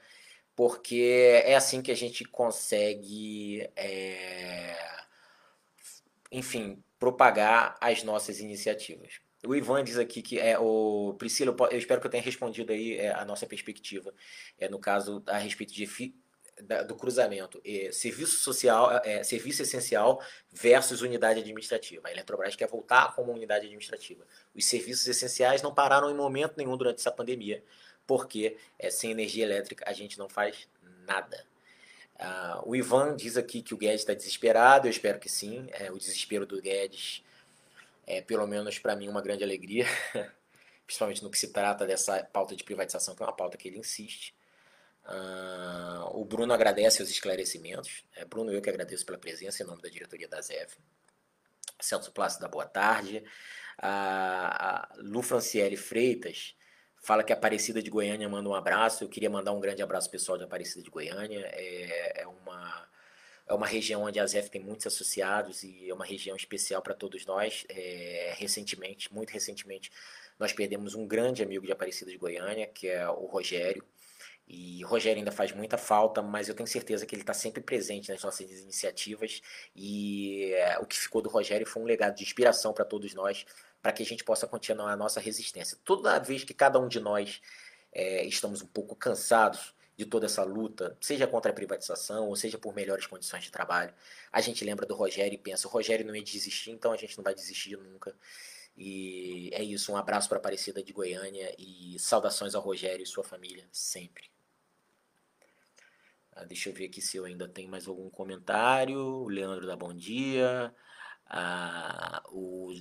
porque 0.58 1.40
é 1.44 1.54
assim 1.54 1.80
que 1.80 1.92
a 1.92 1.94
gente 1.94 2.24
consegue, 2.24 3.70
é, 3.76 4.76
enfim, 6.32 6.82
propagar 6.98 7.76
as 7.80 8.02
nossas 8.02 8.40
iniciativas. 8.40 9.20
O 9.46 9.54
Ivan 9.54 9.84
diz 9.84 9.98
aqui 9.98 10.20
que 10.20 10.38
é 10.38 10.58
o 10.58 11.14
Priscila, 11.18 11.54
eu 11.70 11.78
espero 11.78 12.00
que 12.00 12.06
eu 12.06 12.10
tenha 12.10 12.22
respondido 12.22 12.72
aí 12.72 12.96
é, 12.96 13.12
a 13.12 13.24
nossa 13.24 13.46
perspectiva, 13.46 14.12
é, 14.58 14.68
no 14.68 14.78
caso 14.78 15.22
a 15.26 15.38
respeito 15.38 15.72
de 15.72 15.86
da, 16.62 16.82
do 16.82 16.96
cruzamento, 16.96 17.60
é, 17.64 17.92
serviço 17.92 18.38
social, 18.38 19.00
é, 19.04 19.22
serviço 19.22 19.62
essencial 19.62 20.20
versus 20.50 21.02
unidade 21.02 21.38
administrativa. 21.38 22.08
A 22.08 22.10
Eletrobras 22.10 22.56
quer 22.56 22.66
voltar 22.66 23.14
como 23.14 23.32
unidade 23.32 23.66
administrativa. 23.66 24.26
Os 24.52 24.64
serviços 24.64 25.06
essenciais 25.06 25.62
não 25.62 25.72
pararam 25.72 26.10
em 26.10 26.14
momento 26.14 26.54
nenhum 26.56 26.76
durante 26.76 26.98
essa 26.98 27.12
pandemia 27.12 27.62
porque 28.08 28.56
é, 28.78 28.90
sem 28.90 29.10
energia 29.10 29.44
elétrica 29.44 29.84
a 29.86 29.92
gente 29.92 30.18
não 30.18 30.30
faz 30.30 30.66
nada. 31.06 31.44
Uh, 32.18 32.70
o 32.70 32.74
Ivan 32.74 33.14
diz 33.14 33.36
aqui 33.36 33.62
que 33.62 33.74
o 33.74 33.76
Guedes 33.76 34.00
está 34.00 34.14
desesperado, 34.14 34.88
eu 34.88 34.90
espero 34.90 35.20
que 35.20 35.28
sim. 35.28 35.68
É, 35.70 35.92
o 35.92 35.98
desespero 35.98 36.46
do 36.46 36.60
Guedes 36.60 37.22
é, 38.08 38.22
pelo 38.22 38.46
menos 38.46 38.78
para 38.78 38.96
mim, 38.96 39.06
uma 39.06 39.20
grande 39.20 39.44
alegria, 39.44 39.84
principalmente 40.86 41.22
no 41.22 41.30
que 41.30 41.38
se 41.38 41.52
trata 41.52 41.86
dessa 41.86 42.24
pauta 42.24 42.56
de 42.56 42.64
privatização, 42.64 43.14
que 43.14 43.22
é 43.22 43.26
uma 43.26 43.36
pauta 43.36 43.58
que 43.58 43.68
ele 43.68 43.78
insiste. 43.78 44.34
Uh, 45.04 46.18
o 46.18 46.24
Bruno 46.24 46.54
agradece 46.54 47.02
os 47.02 47.10
esclarecimentos. 47.10 48.02
É, 48.16 48.24
Bruno, 48.24 48.50
eu 48.50 48.62
que 48.62 48.70
agradeço 48.70 49.04
pela 49.04 49.18
presença 49.18 49.62
em 49.62 49.66
nome 49.66 49.82
da 49.82 49.90
diretoria 49.90 50.26
da 50.26 50.40
ZEF. 50.40 50.78
Celso 51.80 52.10
Plácido, 52.10 52.42
da 52.42 52.48
boa 52.48 52.66
tarde. 52.66 53.22
A, 53.76 54.88
Lu 54.96 55.22
Franciele 55.22 55.76
Freitas 55.76 56.54
fala 56.96 57.22
que 57.22 57.32
a 57.32 57.36
Aparecida 57.36 57.82
de 57.82 57.90
Goiânia 57.90 58.28
manda 58.28 58.48
um 58.48 58.54
abraço. 58.54 59.04
Eu 59.04 59.08
queria 59.08 59.30
mandar 59.30 59.52
um 59.52 59.60
grande 59.60 59.82
abraço 59.82 60.10
pessoal 60.10 60.38
de 60.38 60.44
Aparecida 60.44 60.82
de 60.82 60.90
Goiânia. 60.90 61.46
É, 61.52 62.22
é 62.22 62.26
uma, 62.26 62.88
é 63.48 63.54
uma 63.54 63.66
região 63.66 64.02
onde 64.02 64.20
a 64.20 64.26
ZEF 64.26 64.50
tem 64.50 64.62
muitos 64.62 64.86
associados 64.86 65.62
e 65.62 65.88
é 65.88 65.94
uma 65.94 66.04
região 66.04 66.36
especial 66.36 66.82
para 66.82 66.94
todos 66.94 67.24
nós. 67.24 67.64
É, 67.68 68.34
recentemente, 68.36 69.12
muito 69.12 69.30
recentemente, 69.30 69.90
nós 70.38 70.52
perdemos 70.52 70.94
um 70.94 71.06
grande 71.06 71.42
amigo 71.42 71.64
de 71.64 71.72
Aparecida 71.72 72.10
de 72.10 72.18
Goiânia, 72.18 72.66
que 72.66 72.88
é 72.88 73.08
o 73.08 73.26
Rogério. 73.26 73.82
E 74.46 74.84
o 74.84 74.88
Rogério 74.88 75.18
ainda 75.18 75.32
faz 75.32 75.52
muita 75.52 75.76
falta, 75.76 76.22
mas 76.22 76.48
eu 76.48 76.54
tenho 76.54 76.66
certeza 76.66 77.04
que 77.04 77.14
ele 77.14 77.22
está 77.22 77.34
sempre 77.34 77.62
presente 77.62 78.10
nas 78.10 78.22
nossas 78.22 78.50
iniciativas. 78.50 79.42
E 79.74 80.52
é, 80.54 80.78
o 80.78 80.86
que 80.86 80.98
ficou 80.98 81.22
do 81.22 81.28
Rogério 81.28 81.66
foi 81.66 81.82
um 81.82 81.86
legado 81.86 82.16
de 82.16 82.22
inspiração 82.22 82.72
para 82.72 82.84
todos 82.84 83.14
nós, 83.14 83.46
para 83.82 83.92
que 83.92 84.02
a 84.02 84.06
gente 84.06 84.24
possa 84.24 84.46
continuar 84.46 84.92
a 84.92 84.96
nossa 84.96 85.20
resistência. 85.20 85.78
Toda 85.84 86.18
vez 86.18 86.44
que 86.44 86.54
cada 86.54 86.78
um 86.78 86.88
de 86.88 87.00
nós 87.00 87.40
é, 87.92 88.24
estamos 88.24 88.62
um 88.62 88.66
pouco 88.66 88.94
cansados 88.94 89.74
de 89.98 90.06
toda 90.06 90.26
essa 90.26 90.44
luta, 90.44 90.96
seja 91.00 91.26
contra 91.26 91.50
a 91.50 91.54
privatização 91.54 92.28
ou 92.28 92.36
seja 92.36 92.56
por 92.56 92.72
melhores 92.72 93.04
condições 93.04 93.42
de 93.42 93.50
trabalho, 93.50 93.92
a 94.32 94.40
gente 94.40 94.64
lembra 94.64 94.86
do 94.86 94.94
Rogério 94.94 95.34
e 95.34 95.38
pensa: 95.38 95.66
o 95.66 95.70
Rogério 95.70 96.06
não 96.06 96.14
ia 96.14 96.22
desistir, 96.22 96.70
então 96.70 96.92
a 96.92 96.96
gente 96.96 97.18
não 97.18 97.24
vai 97.24 97.34
desistir 97.34 97.76
nunca. 97.76 98.14
E 98.76 99.50
é 99.52 99.60
isso, 99.60 99.92
um 99.92 99.96
abraço 99.96 100.28
para 100.28 100.38
a 100.38 100.40
Aparecida 100.40 100.84
de 100.84 100.92
Goiânia 100.92 101.52
e 101.58 101.98
saudações 101.98 102.54
ao 102.54 102.62
Rogério 102.62 103.02
e 103.02 103.06
sua 103.06 103.24
família 103.24 103.68
sempre. 103.72 104.30
Ah, 106.32 106.44
deixa 106.44 106.68
eu 106.70 106.74
ver 106.74 106.84
aqui 106.86 107.02
se 107.02 107.16
eu 107.16 107.24
ainda 107.24 107.48
tenho 107.48 107.68
mais 107.68 107.88
algum 107.88 108.08
comentário. 108.08 109.00
O 109.00 109.28
Leandro 109.28 109.66
dá 109.66 109.74
bom 109.74 109.92
dia. 109.92 110.72
Ah, 111.26 112.22
o, 112.30 112.72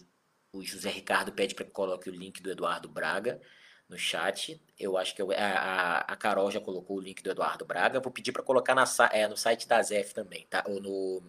o 0.51 0.63
José 0.63 0.91
Ricardo 0.91 1.31
pede 1.33 1.55
para 1.55 1.65
que 1.65 1.71
coloque 1.71 2.11
o 2.11 2.13
link 2.13 2.43
do 2.43 2.51
Eduardo 2.51 2.87
Braga 2.87 3.41
no 3.89 3.97
chat. 3.97 4.61
Eu 4.79 4.97
acho 4.97 5.15
que 5.15 5.21
eu, 5.21 5.31
a, 5.31 5.99
a 5.99 6.15
Carol 6.15 6.51
já 6.51 6.59
colocou 6.59 6.97
o 6.97 7.01
link 7.01 7.21
do 7.21 7.31
Eduardo 7.31 7.65
Braga. 7.65 7.99
Vou 7.99 8.11
pedir 8.11 8.31
para 8.31 8.43
colocar 8.43 8.75
na, 8.75 8.85
é, 9.11 9.27
no 9.27 9.37
site 9.37 9.67
da 9.67 9.81
ZEF 9.81 10.13
também, 10.13 10.45
tá? 10.49 10.63
Ou 10.67 10.81
no, 10.81 11.23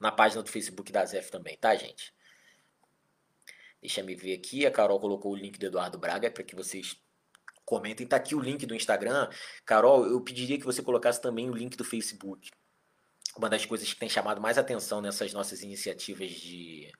na 0.00 0.10
página 0.10 0.42
do 0.42 0.50
Facebook 0.50 0.90
da 0.92 1.04
ZEF 1.04 1.30
também, 1.30 1.56
tá, 1.56 1.74
gente? 1.74 2.14
Deixa 3.80 4.02
me 4.02 4.14
ver 4.14 4.34
aqui. 4.34 4.66
A 4.66 4.70
Carol 4.70 4.98
colocou 4.98 5.32
o 5.32 5.36
link 5.36 5.58
do 5.58 5.66
Eduardo 5.66 5.98
Braga 5.98 6.30
para 6.30 6.42
que 6.42 6.56
vocês 6.56 6.96
comentem. 7.64 8.06
Tá 8.06 8.16
aqui 8.16 8.34
o 8.34 8.40
link 8.40 8.66
do 8.66 8.74
Instagram. 8.74 9.28
Carol, 9.64 10.06
eu 10.06 10.20
pediria 10.20 10.58
que 10.58 10.64
você 10.64 10.82
colocasse 10.82 11.20
também 11.20 11.48
o 11.48 11.54
link 11.54 11.76
do 11.76 11.84
Facebook. 11.84 12.50
Uma 13.36 13.50
das 13.50 13.66
coisas 13.66 13.92
que 13.92 14.00
tem 14.00 14.08
chamado 14.08 14.40
mais 14.40 14.56
atenção 14.56 15.00
nessas 15.00 15.32
nossas 15.32 15.62
iniciativas 15.62 16.30
de, 16.30 16.90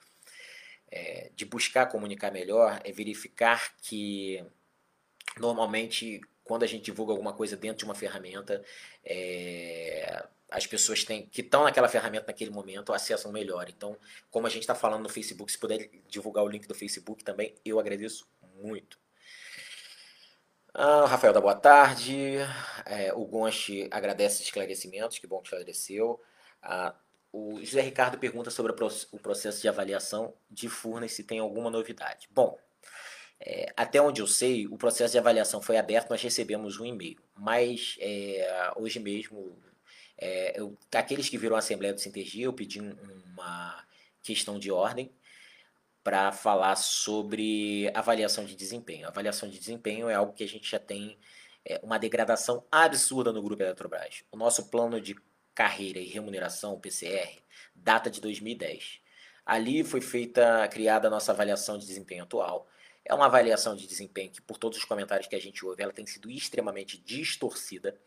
é, 0.90 1.30
de 1.34 1.44
buscar 1.44 1.86
comunicar 1.86 2.30
melhor 2.30 2.80
é 2.84 2.92
verificar 2.92 3.74
que 3.82 4.44
normalmente 5.38 6.20
quando 6.44 6.62
a 6.62 6.66
gente 6.66 6.84
divulga 6.84 7.12
alguma 7.12 7.32
coisa 7.32 7.56
dentro 7.56 7.78
de 7.78 7.84
uma 7.84 7.94
ferramenta, 7.94 8.62
é, 9.04 10.24
as 10.48 10.64
pessoas 10.64 11.04
têm, 11.04 11.26
que 11.26 11.40
estão 11.40 11.64
naquela 11.64 11.88
ferramenta 11.88 12.26
naquele 12.28 12.50
momento 12.50 12.92
acessam 12.92 13.32
melhor. 13.32 13.68
Então, 13.68 13.98
como 14.30 14.46
a 14.46 14.50
gente 14.50 14.62
está 14.62 14.74
falando 14.74 15.02
no 15.02 15.08
Facebook, 15.08 15.50
se 15.50 15.58
puder 15.58 15.90
divulgar 16.08 16.44
o 16.44 16.48
link 16.48 16.68
do 16.68 16.74
Facebook 16.74 17.24
também, 17.24 17.54
eu 17.64 17.80
agradeço 17.80 18.28
muito. 18.54 18.96
Ah, 20.72 21.06
Rafael 21.06 21.32
da 21.32 21.40
boa 21.40 21.54
tarde. 21.54 22.36
É, 22.84 23.12
o 23.12 23.24
Gonchi 23.24 23.88
agradece 23.90 24.36
os 24.36 24.42
esclarecimentos, 24.42 25.18
que 25.18 25.26
bom 25.26 25.40
que 25.40 25.48
esclareceu. 25.48 26.20
Ah, 26.62 26.94
o 27.36 27.62
José 27.62 27.82
Ricardo 27.82 28.18
pergunta 28.18 28.50
sobre 28.50 28.72
o 28.72 29.18
processo 29.18 29.60
de 29.60 29.68
avaliação 29.68 30.32
de 30.50 30.70
Furnas, 30.70 31.12
se 31.12 31.22
tem 31.22 31.38
alguma 31.38 31.70
novidade. 31.70 32.26
Bom, 32.30 32.58
é, 33.38 33.70
até 33.76 34.00
onde 34.00 34.22
eu 34.22 34.26
sei, 34.26 34.66
o 34.66 34.78
processo 34.78 35.12
de 35.12 35.18
avaliação 35.18 35.60
foi 35.60 35.76
aberto, 35.76 36.08
nós 36.08 36.22
recebemos 36.22 36.80
um 36.80 36.86
e-mail. 36.86 37.20
Mas 37.34 37.96
é, 38.00 38.72
hoje 38.76 38.98
mesmo, 38.98 39.54
é, 40.16 40.58
eu, 40.58 40.78
aqueles 40.94 41.28
que 41.28 41.36
viram 41.36 41.56
a 41.56 41.58
Assembleia 41.58 41.92
do 41.92 42.00
Sintergia, 42.00 42.46
eu 42.46 42.54
pedi 42.54 42.80
um, 42.80 42.96
uma 43.26 43.84
questão 44.22 44.58
de 44.58 44.72
ordem 44.72 45.12
para 46.02 46.32
falar 46.32 46.76
sobre 46.76 47.90
avaliação 47.92 48.46
de 48.46 48.56
desempenho. 48.56 49.08
avaliação 49.08 49.46
de 49.46 49.58
desempenho 49.58 50.08
é 50.08 50.14
algo 50.14 50.32
que 50.32 50.44
a 50.44 50.48
gente 50.48 50.70
já 50.70 50.78
tem 50.78 51.18
é, 51.66 51.78
uma 51.82 51.98
degradação 51.98 52.64
absurda 52.72 53.30
no 53.30 53.42
Grupo 53.42 53.62
Eletrobras. 53.62 54.24
O 54.32 54.38
nosso 54.38 54.70
plano 54.70 54.98
de 55.00 55.14
carreira 55.56 55.98
e 55.98 56.04
remuneração, 56.04 56.78
PCR, 56.78 57.40
data 57.74 58.10
de 58.10 58.20
2010. 58.20 59.00
Ali 59.44 59.82
foi 59.82 60.02
feita, 60.02 60.68
criada 60.68 61.08
a 61.08 61.10
nossa 61.10 61.32
avaliação 61.32 61.78
de 61.78 61.86
desempenho 61.86 62.24
atual. 62.24 62.68
É 63.02 63.14
uma 63.14 63.24
avaliação 63.24 63.74
de 63.74 63.86
desempenho 63.86 64.30
que, 64.30 64.42
por 64.42 64.58
todos 64.58 64.76
os 64.76 64.84
comentários 64.84 65.26
que 65.26 65.34
a 65.34 65.40
gente 65.40 65.64
ouve, 65.64 65.82
ela 65.82 65.92
tem 65.92 66.04
sido 66.06 66.30
extremamente 66.30 66.98
distorcida. 66.98 67.98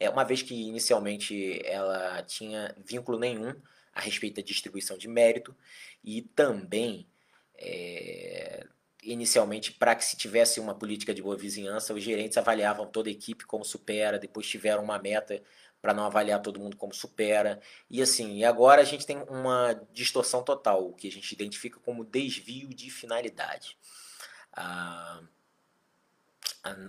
É 0.00 0.08
uma 0.08 0.24
vez 0.24 0.42
que 0.42 0.54
inicialmente 0.54 1.60
ela 1.66 2.22
tinha 2.22 2.74
vínculo 2.78 3.18
nenhum 3.18 3.54
a 3.92 4.00
respeito 4.00 4.36
da 4.36 4.42
distribuição 4.42 4.96
de 4.96 5.06
mérito 5.06 5.54
e 6.02 6.22
também 6.22 7.06
é, 7.56 8.66
inicialmente 9.02 9.72
para 9.72 9.94
que 9.94 10.04
se 10.04 10.16
tivesse 10.16 10.58
uma 10.58 10.74
política 10.74 11.12
de 11.12 11.22
boa 11.22 11.36
vizinhança, 11.36 11.92
os 11.92 12.02
gerentes 12.02 12.38
avaliavam 12.38 12.86
toda 12.86 13.08
a 13.08 13.12
equipe 13.12 13.44
como 13.44 13.64
supera, 13.64 14.18
depois 14.18 14.46
tiveram 14.46 14.82
uma 14.82 14.98
meta 14.98 15.42
para 15.84 15.92
não 15.92 16.06
avaliar 16.06 16.40
todo 16.40 16.58
mundo 16.58 16.78
como 16.78 16.94
supera. 16.94 17.60
E 17.90 18.00
assim, 18.00 18.38
e 18.38 18.44
agora 18.44 18.80
a 18.80 18.84
gente 18.86 19.04
tem 19.04 19.18
uma 19.28 19.74
distorção 19.92 20.42
total, 20.42 20.88
o 20.88 20.94
que 20.94 21.06
a 21.06 21.12
gente 21.12 21.30
identifica 21.30 21.78
como 21.78 22.06
desvio 22.06 22.70
de 22.70 22.90
finalidade. 22.90 23.76
a, 24.54 25.20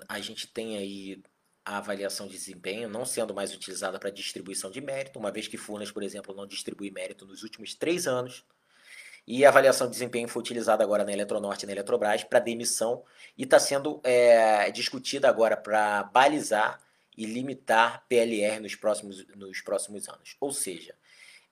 a 0.08 0.20
gente 0.22 0.48
tem 0.48 0.78
aí 0.78 1.22
a 1.66 1.80
avaliação 1.80 2.26
de 2.26 2.38
desempenho 2.38 2.88
não 2.88 3.06
sendo 3.06 3.34
mais 3.34 3.54
utilizada 3.54 4.00
para 4.00 4.10
distribuição 4.10 4.72
de 4.72 4.80
mérito, 4.80 5.20
uma 5.20 5.30
vez 5.30 5.46
que 5.46 5.58
Furnas, 5.58 5.92
por 5.92 6.02
exemplo, 6.02 6.34
não 6.34 6.48
distribui 6.48 6.90
mérito 6.90 7.26
nos 7.26 7.44
últimos 7.44 7.76
três 7.76 8.08
anos. 8.08 8.46
E 9.28 9.44
a 9.44 9.50
avaliação 9.50 9.88
de 9.88 9.92
desempenho 9.92 10.30
foi 10.30 10.40
utilizada 10.40 10.86
agora 10.86 11.04
na 11.04 11.12
Eletronorte 11.12 11.66
e 11.66 11.68
na 11.68 11.74
Eletrobras 11.74 12.24
para 12.24 12.40
demissão 12.40 13.04
e 13.38 13.44
está 13.44 13.60
sendo 13.60 14.00
é, 14.06 14.72
discutida 14.72 15.28
agora 15.28 15.58
para 15.58 16.04
balizar 16.04 16.80
e 17.18 17.26
limitar 17.26 18.06
PLR 18.08 18.60
nos 18.60 18.76
próximos, 18.76 19.26
nos 19.36 19.62
próximos 19.62 20.08
anos. 20.10 20.36
Ou 20.40 20.52
seja, 20.52 20.96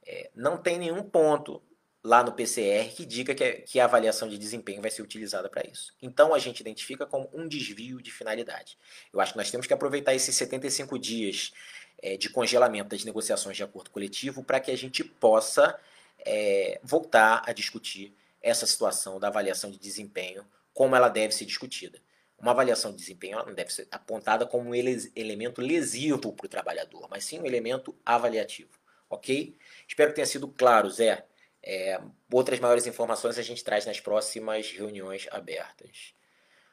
é, 0.05 0.29
não 0.35 0.57
tem 0.57 0.77
nenhum 0.77 1.03
ponto 1.03 1.61
lá 2.03 2.21
no 2.21 2.33
PCR 2.33 2.93
que 2.93 3.05
diga 3.05 3.33
que, 3.33 3.53
que 3.61 3.79
a 3.79 3.85
avaliação 3.85 4.27
de 4.27 4.37
desempenho 4.37 4.81
vai 4.81 4.91
ser 4.91 5.01
utilizada 5.01 5.49
para 5.49 5.65
isso. 5.65 5.93
Então 6.01 6.33
a 6.33 6.39
gente 6.39 6.59
identifica 6.59 7.05
como 7.05 7.29
um 7.33 7.47
desvio 7.47 8.01
de 8.01 8.11
finalidade. 8.11 8.77
Eu 9.11 9.21
acho 9.21 9.31
que 9.31 9.37
nós 9.37 9.49
temos 9.49 9.65
que 9.65 9.73
aproveitar 9.73 10.13
esses 10.13 10.35
75 10.35 10.99
dias 10.99 11.53
é, 12.01 12.17
de 12.17 12.29
congelamento 12.29 12.89
das 12.89 13.05
negociações 13.05 13.55
de 13.55 13.63
acordo 13.63 13.89
coletivo 13.89 14.43
para 14.43 14.59
que 14.59 14.69
a 14.69 14.77
gente 14.77 15.03
possa 15.03 15.79
é, 16.25 16.79
voltar 16.83 17.43
a 17.45 17.53
discutir 17.53 18.13
essa 18.41 18.65
situação 18.65 19.19
da 19.19 19.29
avaliação 19.29 19.71
de 19.71 19.79
desempenho, 19.79 20.45
como 20.73 20.95
ela 20.97 21.07
deve 21.07 21.33
ser 21.33 21.45
discutida. 21.45 21.99
Uma 22.43 22.51
avaliação 22.51 22.91
de 22.91 22.97
desempenho 22.97 23.37
não 23.37 23.53
deve 23.53 23.73
ser 23.73 23.87
apontada 23.89 24.45
como 24.45 24.71
um 24.71 24.75
ele 24.75 25.09
elemento 25.15 25.61
lesivo 25.61 26.33
para 26.33 26.45
o 26.45 26.49
trabalhador, 26.49 27.07
mas 27.09 27.23
sim 27.23 27.39
um 27.39 27.45
elemento 27.45 27.97
avaliativo. 28.05 28.69
Ok? 29.09 29.55
Espero 29.87 30.09
que 30.09 30.15
tenha 30.15 30.25
sido 30.25 30.49
claro, 30.49 30.89
Zé. 30.89 31.25
É, 31.63 32.01
outras 32.29 32.59
maiores 32.59 32.85
informações 32.85 33.37
a 33.37 33.41
gente 33.41 33.63
traz 33.63 33.85
nas 33.85 34.01
próximas 34.01 34.71
reuniões 34.71 35.25
abertas. 35.31 36.13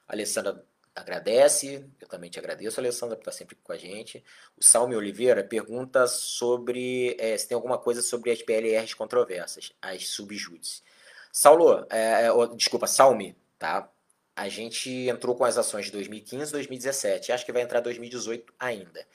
A 0.09 0.15
Alessandra 0.15 0.61
agradece, 0.93 1.89
eu 2.01 2.09
também 2.09 2.29
te 2.29 2.41
agradeço, 2.41 2.81
Alessandra, 2.81 3.15
por 3.15 3.23
estar 3.23 3.31
sempre 3.31 3.55
com 3.63 3.73
a 3.73 3.79
gente. 3.79 4.25
O 4.57 4.65
Salme 4.65 4.97
Oliveira 4.97 5.45
pergunta 5.45 6.09
sobre 6.09 7.15
é, 7.17 7.39
se 7.39 7.47
tem 7.47 7.55
alguma 7.55 7.79
coisa 7.79 8.03
sobre 8.03 8.33
as 8.33 8.43
PLRs 8.43 8.95
controversas, 8.95 9.73
as 9.81 10.09
subjúdice. 10.09 10.83
Saulo, 11.31 11.87
é, 11.89 12.27
é 12.27 12.57
desculpa, 12.57 12.89
Salme, 12.89 13.37
tá? 13.57 13.89
A 14.35 14.49
gente 14.49 14.91
entrou 15.09 15.35
com 15.35 15.45
as 15.45 15.59
ações 15.59 15.87
de 15.87 15.93
2015 15.93 16.51
e 16.51 16.53
2017, 16.53 17.33
acho 17.33 17.45
que 17.45 17.53
vai 17.53 17.63
entrar 17.63 17.81
2018 17.81 18.53
ainda. 18.59 19.07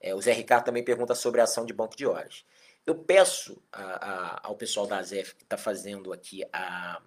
É, 0.00 0.14
o 0.14 0.20
Zé 0.20 0.32
Ricardo 0.32 0.64
também 0.64 0.84
pergunta 0.84 1.14
sobre 1.14 1.40
a 1.40 1.44
ação 1.44 1.64
de 1.64 1.72
banco 1.72 1.96
de 1.96 2.06
horas. 2.06 2.44
Eu 2.86 2.94
peço 2.94 3.62
a, 3.72 3.82
a, 3.82 4.40
ao 4.48 4.56
pessoal 4.56 4.86
da 4.86 4.98
ASEF 4.98 5.34
que 5.34 5.44
está 5.44 5.56
fazendo 5.56 6.12
aqui 6.12 6.44
a, 6.52 7.00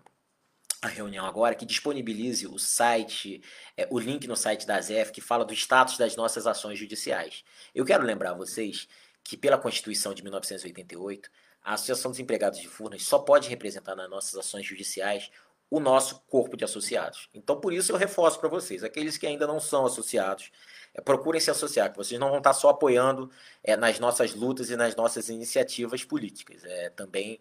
a 0.81 0.87
reunião 0.87 1.25
agora, 1.25 1.53
que 1.53 1.65
disponibilize 1.65 2.47
o 2.47 2.57
site, 2.57 3.41
é, 3.75 3.87
o 3.91 3.99
link 3.99 4.27
no 4.27 4.35
site 4.35 4.65
da 4.65 4.77
ASEF 4.77 5.11
que 5.11 5.21
fala 5.21 5.45
do 5.45 5.53
status 5.53 5.97
das 5.97 6.15
nossas 6.15 6.47
ações 6.47 6.79
judiciais. 6.79 7.43
Eu 7.75 7.85
quero 7.85 8.03
lembrar 8.03 8.31
a 8.31 8.35
vocês 8.35 8.87
que, 9.23 9.37
pela 9.37 9.57
Constituição 9.57 10.13
de 10.13 10.23
1988, 10.23 11.29
a 11.63 11.73
Associação 11.73 12.11
dos 12.11 12.19
Empregados 12.19 12.59
de 12.59 12.67
Furnas 12.67 13.03
só 13.03 13.19
pode 13.19 13.49
representar 13.49 13.95
nas 13.95 14.09
nossas 14.09 14.35
ações 14.35 14.65
judiciais 14.65 15.29
o 15.69 15.79
nosso 15.79 16.21
corpo 16.27 16.55
de 16.55 16.63
associados. 16.63 17.29
Então, 17.33 17.59
por 17.59 17.73
isso 17.73 17.91
eu 17.91 17.97
reforço 17.97 18.39
para 18.39 18.47
vocês, 18.47 18.83
aqueles 18.83 19.17
que 19.17 19.27
ainda 19.27 19.45
não 19.45 19.59
são 19.59 19.85
associados, 19.85 20.51
é, 20.93 21.01
procurem 21.01 21.41
se 21.41 21.51
associar, 21.51 21.91
que 21.91 21.97
vocês 21.97 22.19
não 22.19 22.29
vão 22.29 22.37
estar 22.37 22.53
só 22.53 22.69
apoiando 22.69 23.29
é, 23.63 23.75
nas 23.75 23.99
nossas 23.99 24.33
lutas 24.33 24.69
e 24.69 24.75
nas 24.75 24.95
nossas 24.95 25.29
iniciativas 25.29 26.03
políticas. 26.03 26.63
É, 26.63 26.89
também, 26.89 27.39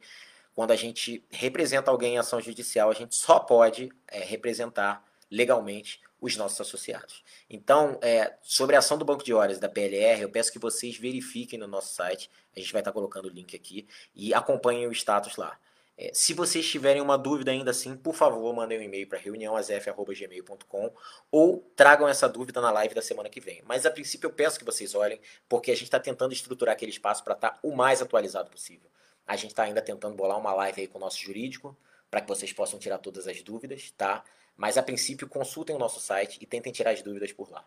quando 0.55 0.73
a 0.73 0.77
gente 0.77 1.25
representa 1.31 1.91
alguém 1.91 2.15
em 2.15 2.19
ação 2.19 2.41
judicial, 2.41 2.91
a 2.91 2.95
gente 2.95 3.15
só 3.15 3.39
pode 3.39 3.93
é, 4.09 4.25
representar 4.25 5.05
legalmente 5.31 6.01
os 6.21 6.37
nossos 6.37 6.61
associados. 6.61 7.23
Então, 7.49 7.99
é, 8.03 8.35
sobre 8.43 8.75
a 8.75 8.81
ação 8.81 8.99
do 8.99 9.05
banco 9.05 9.25
de 9.25 9.35
horas 9.35 9.59
da 9.59 9.69
PLR, 9.69 10.23
eu 10.23 10.31
peço 10.31 10.51
que 10.51 10.59
vocês 10.59 10.97
verifiquem 10.97 11.59
no 11.59 11.67
nosso 11.67 11.95
site, 11.95 12.31
a 12.57 12.59
gente 12.59 12.73
vai 12.73 12.81
estar 12.81 12.93
colocando 12.93 13.27
o 13.27 13.31
link 13.31 13.55
aqui, 13.55 13.87
e 14.15 14.33
acompanhem 14.35 14.87
o 14.87 14.93
status 14.93 15.37
lá. 15.37 15.59
É, 15.99 16.11
se 16.13 16.35
vocês 16.35 16.69
tiverem 16.69 17.01
uma 17.01 17.17
dúvida 17.17 17.51
ainda 17.51 17.71
assim, 17.71 17.97
por 17.97 18.15
favor, 18.15 18.55
mandem 18.55 18.79
um 18.79 18.83
e-mail 18.83 19.09
para 19.09 19.19
reuniãoazf.gmail.com 19.19 20.93
ou 21.31 21.73
tragam 21.75 22.07
essa 22.07 22.29
dúvida 22.29 22.61
na 22.61 22.71
live 22.71 22.95
da 22.95 23.01
semana 23.01 23.31
que 23.31 23.41
vem. 23.41 23.63
Mas 23.65 23.87
a 23.87 23.91
princípio 23.91 24.29
eu 24.29 24.33
peço 24.33 24.59
que 24.59 24.65
vocês 24.65 24.95
olhem, 24.95 25.19
porque 25.49 25.71
a 25.71 25.75
gente 25.75 25.85
está 25.85 25.99
tentando 25.99 26.33
estruturar 26.33 26.75
aquele 26.75 26.91
espaço 26.91 27.25
para 27.25 27.35
estar 27.35 27.51
tá 27.51 27.59
o 27.63 27.75
mais 27.75 28.03
atualizado 28.03 28.51
possível. 28.51 28.91
A 29.27 29.37
gente 29.37 29.51
está 29.53 29.63
ainda 29.63 29.81
tentando 29.81 30.15
bolar 30.15 30.39
uma 30.39 30.53
live 30.53 30.83
aí 30.83 30.87
com 30.87 30.99
o 30.99 31.01
nosso 31.01 31.19
jurídico, 31.19 31.77
para 32.11 32.21
que 32.21 32.29
vocês 32.29 32.53
possam 32.53 32.79
tirar 32.79 32.99
todas 32.99 33.27
as 33.27 33.43
dúvidas, 33.43 33.91
tá? 33.97 34.23
Mas 34.57 34.79
a 34.79 34.83
princípio 34.83 35.29
consultem 35.29 35.75
o 35.75 35.79
nosso 35.79 35.99
site 35.99 36.39
e 36.41 36.47
tentem 36.47 36.73
tirar 36.73 36.91
as 36.91 37.03
dúvidas 37.03 37.33
por 37.33 37.51
lá. 37.51 37.65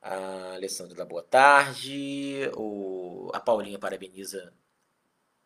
A 0.00 0.54
Alessandro 0.54 0.96
da 0.96 1.04
boa 1.04 1.22
tarde. 1.22 2.50
O, 2.56 3.30
a 3.32 3.40
Paulinha 3.40 3.78
parabeniza 3.78 4.52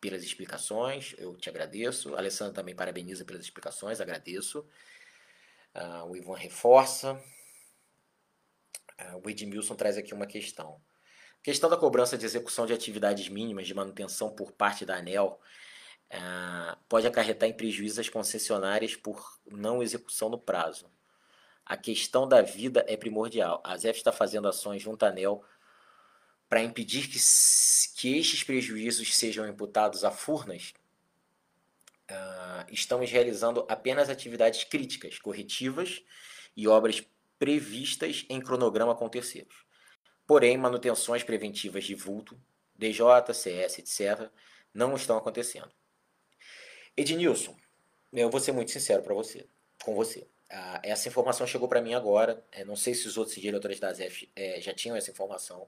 pelas 0.07 0.23
explicações, 0.23 1.13
eu 1.17 1.35
te 1.35 1.49
agradeço. 1.49 2.15
A 2.15 2.19
Alessandra 2.19 2.53
também 2.53 2.73
parabeniza 2.73 3.25
pelas 3.25 3.43
explicações, 3.43 3.99
agradeço. 3.99 4.65
Uh, 5.75 6.09
o 6.09 6.15
Ivan 6.15 6.35
reforça. 6.35 7.21
Uh, 8.97 9.21
o 9.21 9.29
Edmilson 9.29 9.75
traz 9.75 9.97
aqui 9.97 10.13
uma 10.13 10.25
questão. 10.25 10.81
A 11.41 11.43
questão 11.43 11.69
da 11.69 11.75
cobrança 11.75 12.17
de 12.17 12.25
execução 12.25 12.65
de 12.65 12.71
atividades 12.71 13.27
mínimas 13.27 13.67
de 13.67 13.73
manutenção 13.73 14.33
por 14.33 14.53
parte 14.53 14.85
da 14.85 14.95
ANEL 14.95 15.39
uh, 16.13 16.77
pode 16.87 17.05
acarretar 17.05 17.49
em 17.49 17.53
prejuízo 17.53 17.99
às 17.99 18.07
concessionárias 18.07 18.95
por 18.95 19.41
não 19.45 19.83
execução 19.83 20.29
no 20.29 20.39
prazo. 20.39 20.89
A 21.65 21.75
questão 21.75 22.25
da 22.25 22.41
vida 22.41 22.85
é 22.87 22.95
primordial. 22.95 23.61
A 23.61 23.75
ZEF 23.75 23.97
está 23.97 24.13
fazendo 24.13 24.47
ações 24.47 24.81
junto 24.81 25.03
à 25.03 25.09
ANEL 25.09 25.43
para 26.49 26.63
impedir 26.63 27.07
que, 27.07 27.19
que 27.95 28.17
estes 28.17 28.43
prejuízos 28.43 29.15
sejam 29.15 29.47
imputados 29.47 30.03
a 30.03 30.11
Furnas, 30.11 30.73
uh, 32.09 32.71
estamos 32.71 33.09
realizando 33.11 33.65
apenas 33.69 34.09
atividades 34.09 34.63
críticas, 34.63 35.19
corretivas 35.19 36.01
e 36.55 36.67
obras 36.67 37.03
previstas 37.37 38.25
em 38.29 38.41
cronograma 38.41 38.95
com 38.95 39.09
terceiros. 39.09 39.65
Porém, 40.25 40.57
manutenções 40.57 41.23
preventivas 41.23 41.83
de 41.85 41.95
vulto, 41.95 42.39
DJ, 42.75 43.03
CS, 43.33 43.79
etc., 43.79 44.29
não 44.73 44.95
estão 44.95 45.17
acontecendo. 45.17 45.71
Ednilson, 46.95 47.55
eu 48.13 48.29
vou 48.29 48.39
ser 48.39 48.51
muito 48.51 48.71
sincero 48.71 49.03
para 49.03 49.13
você, 49.13 49.47
com 49.83 49.95
você. 49.95 50.27
Uh, 50.49 50.79
essa 50.81 51.09
informação 51.09 51.45
chegou 51.45 51.67
para 51.67 51.81
mim 51.81 51.93
agora. 51.93 52.43
É, 52.51 52.63
não 52.63 52.75
sei 52.75 52.93
se 52.93 53.07
os 53.07 53.17
outros 53.17 53.37
diretores 53.37 53.79
da 53.79 53.91
ZF 53.91 54.29
é, 54.35 54.61
já 54.61 54.73
tinham 54.73 54.95
essa 54.95 55.11
informação. 55.11 55.67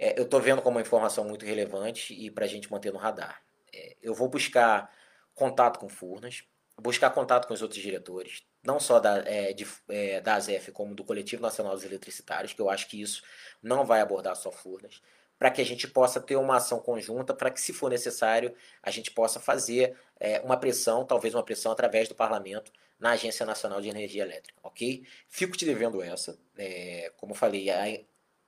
É, 0.00 0.18
eu 0.18 0.24
estou 0.24 0.40
vendo 0.40 0.62
como 0.62 0.78
uma 0.78 0.80
informação 0.80 1.24
muito 1.24 1.44
relevante 1.44 2.14
e 2.14 2.30
para 2.30 2.46
a 2.46 2.48
gente 2.48 2.72
manter 2.72 2.90
no 2.90 2.98
radar. 2.98 3.42
É, 3.70 3.96
eu 4.02 4.14
vou 4.14 4.28
buscar 4.28 4.90
contato 5.34 5.78
com 5.78 5.90
Furnas, 5.90 6.42
buscar 6.80 7.10
contato 7.10 7.46
com 7.46 7.52
os 7.52 7.60
outros 7.60 7.82
diretores, 7.82 8.42
não 8.64 8.80
só 8.80 8.98
da, 8.98 9.18
é, 9.26 9.52
de, 9.52 9.66
é, 9.90 10.22
da 10.22 10.36
ASEF, 10.36 10.72
como 10.72 10.94
do 10.94 11.04
Coletivo 11.04 11.42
Nacional 11.42 11.74
dos 11.74 11.84
Eletricitários, 11.84 12.54
que 12.54 12.62
eu 12.62 12.70
acho 12.70 12.88
que 12.88 13.00
isso 13.02 13.22
não 13.62 13.84
vai 13.84 14.00
abordar 14.00 14.34
só 14.36 14.50
Furnas, 14.50 15.02
para 15.38 15.50
que 15.50 15.60
a 15.60 15.66
gente 15.66 15.86
possa 15.86 16.18
ter 16.18 16.36
uma 16.36 16.56
ação 16.56 16.80
conjunta, 16.80 17.34
para 17.34 17.50
que, 17.50 17.60
se 17.60 17.74
for 17.74 17.90
necessário, 17.90 18.54
a 18.82 18.90
gente 18.90 19.10
possa 19.10 19.38
fazer 19.38 19.98
é, 20.18 20.40
uma 20.40 20.56
pressão, 20.56 21.04
talvez 21.04 21.34
uma 21.34 21.44
pressão 21.44 21.72
através 21.72 22.08
do 22.08 22.14
parlamento, 22.14 22.72
na 22.98 23.10
Agência 23.12 23.44
Nacional 23.44 23.80
de 23.82 23.88
Energia 23.88 24.22
Elétrica, 24.22 24.58
ok? 24.62 25.06
Fico 25.28 25.56
te 25.56 25.64
devendo 25.64 26.02
essa. 26.02 26.38
É, 26.56 27.12
como 27.16 27.34
falei, 27.34 27.70
a, 27.70 27.86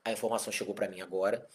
a 0.05 0.13
informação 0.13 0.53
chegou 0.53 0.75
para 0.75 0.89
mim 0.89 1.01
agora, 1.01 1.47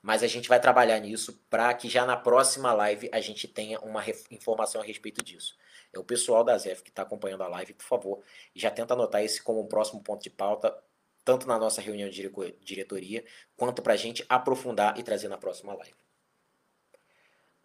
mas 0.00 0.22
a 0.22 0.26
gente 0.26 0.48
vai 0.48 0.60
trabalhar 0.60 0.98
nisso 1.00 1.42
para 1.50 1.72
que 1.74 1.88
já 1.88 2.06
na 2.06 2.16
próxima 2.16 2.72
live 2.72 3.08
a 3.12 3.20
gente 3.20 3.48
tenha 3.48 3.80
uma 3.80 4.04
informação 4.30 4.80
a 4.80 4.84
respeito 4.84 5.22
disso. 5.22 5.56
É 5.92 5.98
o 5.98 6.04
pessoal 6.04 6.44
da 6.44 6.56
ZEF 6.56 6.82
que 6.82 6.90
está 6.90 7.02
acompanhando 7.02 7.42
a 7.42 7.48
live, 7.48 7.74
por 7.74 7.84
favor, 7.84 8.22
já 8.54 8.70
tenta 8.70 8.94
anotar 8.94 9.22
esse 9.22 9.42
como 9.42 9.60
um 9.60 9.66
próximo 9.66 10.02
ponto 10.02 10.22
de 10.22 10.30
pauta, 10.30 10.76
tanto 11.24 11.46
na 11.48 11.58
nossa 11.58 11.80
reunião 11.80 12.08
de 12.08 12.30
diretoria, 12.60 13.24
quanto 13.56 13.82
para 13.82 13.94
a 13.94 13.96
gente 13.96 14.24
aprofundar 14.28 14.96
e 14.98 15.02
trazer 15.02 15.28
na 15.28 15.36
próxima 15.36 15.74
live. 15.74 15.96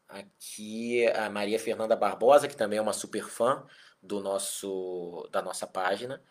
Aqui 0.10 1.08
a 1.08 1.30
Maria 1.30 1.60
Fernanda 1.60 1.96
Barbosa, 1.96 2.48
que 2.48 2.58
também 2.58 2.80
é 2.80 2.82
uma 2.82 2.92
super 2.92 3.30
fã 3.30 3.66
do 4.02 4.20
nosso, 4.20 5.28
da 5.32 5.42
nossa 5.42 5.68
página 5.68 6.22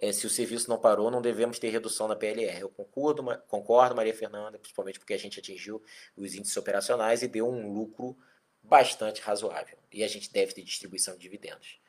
é, 0.00 0.12
se 0.12 0.24
o 0.26 0.30
serviço 0.30 0.70
não 0.70 0.78
parou, 0.78 1.10
não 1.10 1.20
devemos 1.20 1.58
ter 1.58 1.70
redução 1.70 2.06
na 2.06 2.14
PLR. 2.14 2.60
Eu 2.60 2.68
concordo, 2.68 3.24
concordo, 3.48 3.96
Maria 3.96 4.14
Fernanda, 4.14 4.56
principalmente 4.56 4.98
porque 5.00 5.12
a 5.12 5.18
gente 5.18 5.40
atingiu 5.40 5.82
os 6.16 6.36
índices 6.36 6.56
operacionais 6.56 7.22
e 7.22 7.28
deu 7.28 7.48
um 7.48 7.72
lucro 7.72 8.16
bastante 8.62 9.20
razoável. 9.20 9.76
E 9.92 10.04
a 10.04 10.08
gente 10.08 10.32
deve 10.32 10.52
ter 10.52 10.62
distribuição 10.62 11.14
de 11.14 11.20
dividendos. 11.20 11.80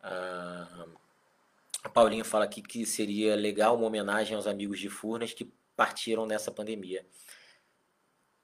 Ah, 0.00 0.86
a 1.84 1.88
Paulinha 1.90 2.24
fala 2.24 2.46
aqui 2.46 2.62
que 2.62 2.86
seria 2.86 3.36
legal 3.36 3.76
uma 3.76 3.86
homenagem 3.86 4.34
aos 4.34 4.46
amigos 4.46 4.80
de 4.80 4.88
Furnas 4.88 5.34
que 5.34 5.52
partiram 5.76 6.24
nessa 6.24 6.50
pandemia. 6.50 7.04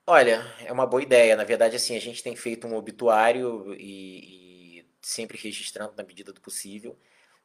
Olha, 0.07 0.43
é 0.61 0.71
uma 0.71 0.87
boa 0.87 1.03
ideia. 1.03 1.37
Na 1.37 1.45
verdade, 1.45 1.77
assim, 1.77 1.97
a 1.97 2.01
gente 2.01 2.23
tem 2.23 2.37
feito 2.37 2.67
um 2.67 2.75
obituário 2.75 3.75
e, 3.75 4.81
e 4.81 4.89
sempre 5.01 5.39
registrando 5.39 5.95
na 5.97 6.03
medida 6.03 6.35
do 6.35 6.41
possível 6.41 6.99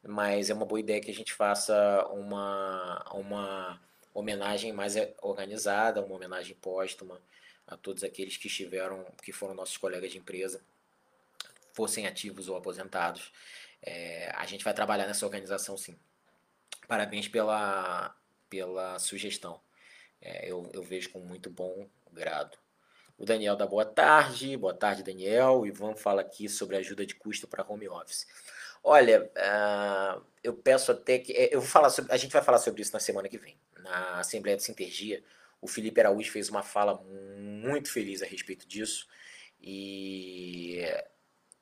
mas 0.06 0.50
é 0.50 0.54
uma 0.54 0.66
boa 0.66 0.80
ideia 0.80 1.00
que 1.00 1.10
a 1.10 1.14
gente 1.14 1.32
faça 1.32 2.06
uma, 2.08 3.04
uma 3.12 3.80
homenagem 4.12 4.72
mais 4.72 4.96
eh, 4.96 5.14
organizada, 5.22 6.02
uma 6.02 6.14
homenagem 6.14 6.54
póstuma 6.56 7.20
a 7.66 7.76
todos 7.76 8.04
aqueles 8.04 8.36
que 8.36 8.46
estiveram, 8.46 9.04
que 9.22 9.32
foram 9.32 9.54
nossos 9.54 9.76
colegas 9.76 10.12
de 10.12 10.18
empresa, 10.18 10.60
fossem 11.72 12.06
ativos 12.06 12.48
ou 12.48 12.56
aposentados. 12.56 13.32
É, 13.82 14.30
a 14.34 14.46
gente 14.46 14.64
vai 14.64 14.74
trabalhar 14.74 15.06
nessa 15.06 15.26
organização 15.26 15.76
sim. 15.76 15.98
Parabéns 16.86 17.28
pela, 17.28 18.14
pela 18.48 18.98
sugestão. 18.98 19.60
É, 20.20 20.50
eu, 20.50 20.70
eu 20.72 20.82
vejo 20.82 21.10
com 21.10 21.20
muito 21.20 21.50
bom 21.50 21.88
grado. 22.12 22.56
O 23.16 23.24
Daniel 23.24 23.56
dá 23.56 23.66
boa 23.66 23.84
tarde. 23.84 24.56
Boa 24.56 24.74
tarde, 24.74 25.02
Daniel. 25.02 25.60
O 25.60 25.66
Ivan 25.66 25.94
fala 25.94 26.20
aqui 26.20 26.48
sobre 26.48 26.76
ajuda 26.76 27.06
de 27.06 27.14
custo 27.14 27.46
para 27.46 27.64
home 27.66 27.88
office. 27.88 28.26
Olha, 28.86 29.30
uh, 29.34 30.22
eu 30.42 30.52
peço 30.52 30.92
até 30.92 31.18
que. 31.18 31.32
Eh, 31.32 31.48
eu 31.54 31.60
vou 31.60 31.68
falar 31.68 31.88
sobre, 31.88 32.12
a 32.12 32.18
gente 32.18 32.32
vai 32.32 32.42
falar 32.42 32.58
sobre 32.58 32.82
isso 32.82 32.92
na 32.92 33.00
semana 33.00 33.30
que 33.30 33.38
vem. 33.38 33.56
Na 33.78 34.20
Assembleia 34.20 34.58
de 34.58 34.62
Sintergia, 34.62 35.24
o 35.58 35.66
Felipe 35.66 35.98
Araújo 36.00 36.30
fez 36.30 36.50
uma 36.50 36.62
fala 36.62 37.02
muito 37.38 37.90
feliz 37.90 38.22
a 38.22 38.26
respeito 38.26 38.68
disso. 38.68 39.08
E 39.58 40.80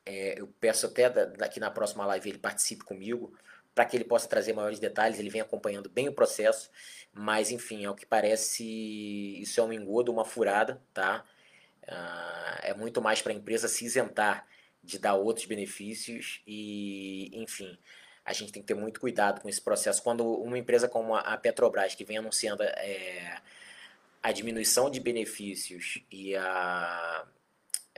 é, 0.04 0.40
eu 0.40 0.48
peço 0.58 0.86
até 0.86 1.08
daqui 1.08 1.60
na 1.60 1.70
próxima 1.70 2.04
live 2.06 2.28
ele 2.28 2.38
participe 2.38 2.84
comigo, 2.84 3.32
para 3.72 3.84
que 3.84 3.96
ele 3.96 4.04
possa 4.04 4.28
trazer 4.28 4.52
maiores 4.52 4.80
detalhes. 4.80 5.20
Ele 5.20 5.30
vem 5.30 5.40
acompanhando 5.40 5.88
bem 5.88 6.08
o 6.08 6.12
processo, 6.12 6.70
mas 7.12 7.52
enfim, 7.52 7.84
é 7.84 7.90
o 7.90 7.94
que 7.94 8.04
parece. 8.04 8.64
Isso 9.40 9.60
é 9.60 9.62
um 9.62 9.72
engodo, 9.72 10.12
uma 10.12 10.24
furada, 10.24 10.82
tá? 10.92 11.24
Uh, 11.84 12.58
é 12.62 12.74
muito 12.74 13.00
mais 13.00 13.22
para 13.22 13.32
a 13.32 13.36
empresa 13.36 13.68
se 13.68 13.84
isentar 13.84 14.44
de 14.82 14.98
dar 14.98 15.14
outros 15.14 15.46
benefícios 15.46 16.40
e, 16.46 17.30
enfim, 17.32 17.78
a 18.24 18.32
gente 18.32 18.52
tem 18.52 18.62
que 18.62 18.68
ter 18.68 18.74
muito 18.74 19.00
cuidado 19.00 19.40
com 19.40 19.48
esse 19.48 19.60
processo. 19.60 20.02
Quando 20.02 20.24
uma 20.24 20.58
empresa 20.58 20.88
como 20.88 21.14
a 21.14 21.36
Petrobras, 21.36 21.94
que 21.94 22.04
vem 22.04 22.18
anunciando 22.18 22.62
é, 22.62 23.40
a 24.22 24.32
diminuição 24.32 24.90
de 24.90 25.00
benefícios 25.00 25.98
e 26.10 26.34
a 26.36 27.26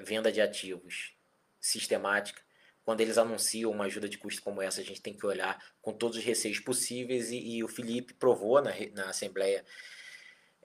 venda 0.01 0.33
de 0.33 0.41
ativos 0.41 1.13
sistemática, 1.61 2.43
quando 2.85 3.01
eles 3.01 3.17
anunciam 3.17 3.71
uma 3.71 3.85
ajuda 3.85 4.09
de 4.09 4.19
custo 4.19 4.43
como 4.43 4.61
essa, 4.61 4.81
a 4.81 4.85
gente 4.85 5.01
tem 5.01 5.15
que 5.15 5.25
olhar 5.25 5.63
com 5.81 5.93
todos 5.93 6.19
os 6.19 6.25
receios 6.25 6.59
possíveis 6.59 7.31
e, 7.31 7.57
e 7.57 7.65
o 7.65 7.69
Felipe 7.69 8.13
provou 8.13 8.61
na, 8.61 8.73
na 8.95 9.09
Assembleia 9.09 9.65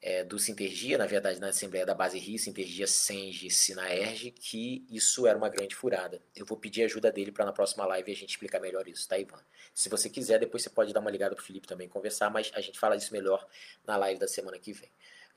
é, 0.02 0.24
do 0.24 0.40
Sintergia, 0.40 0.98
na 0.98 1.06
verdade 1.06 1.40
na 1.40 1.50
Assembleia 1.50 1.86
da 1.86 1.94
Base 1.94 2.18
Rio, 2.18 2.40
Sintergia, 2.40 2.88
Senge, 2.88 3.50
Sinaerge, 3.50 4.32
que 4.32 4.86
isso 4.90 5.28
era 5.28 5.38
uma 5.38 5.50
grande 5.50 5.76
furada. 5.76 6.22
Eu 6.36 6.46
vou 6.46 6.58
pedir 6.58 6.84
ajuda 6.84 7.12
dele 7.12 7.32
para 7.32 7.46
na 7.46 7.52
próxima 7.52 7.86
live 7.86 8.12
a 8.12 8.16
gente 8.16 8.32
explicar 8.32 8.60
melhor 8.60 8.88
isso, 8.88 9.08
tá, 9.08 9.18
Ivan? 9.18 9.40
Se 9.74 9.90
você 9.90 10.10
quiser, 10.10 10.40
depois 10.40 10.64
você 10.64 10.70
pode 10.70 10.94
dar 10.94 11.00
uma 11.00 11.12
ligada 11.12 11.36
pro 11.36 11.44
Felipe 11.44 11.68
também 11.68 11.88
conversar, 11.88 12.30
mas 12.30 12.52
a 12.54 12.62
gente 12.62 12.80
fala 12.80 12.98
disso 12.98 13.14
melhor 13.14 13.46
na 13.86 13.98
live 13.98 14.20
da 14.20 14.28
semana 14.28 14.58
que 14.58 14.74
vem. 14.74 14.90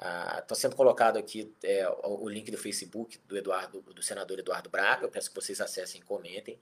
Está 0.03 0.47
ah, 0.51 0.55
sendo 0.55 0.75
colocado 0.75 1.17
aqui 1.17 1.55
é, 1.63 1.89
o, 1.89 2.25
o, 2.25 2.29
link 2.29 2.51
do 2.51 2.59
Facebook 2.59 3.19
do 3.19 3.37
Eduardo, 3.37 3.83
do 3.83 4.03
senador 4.03 4.39
Eduardo 4.39 4.69
Braga. 4.69 5.05
Eu 5.05 5.09
peço 5.09 5.29
que 5.29 5.37
vocês 5.37 5.61
acessem 5.61 6.01
e 6.01 6.05
comentem. 6.05 6.59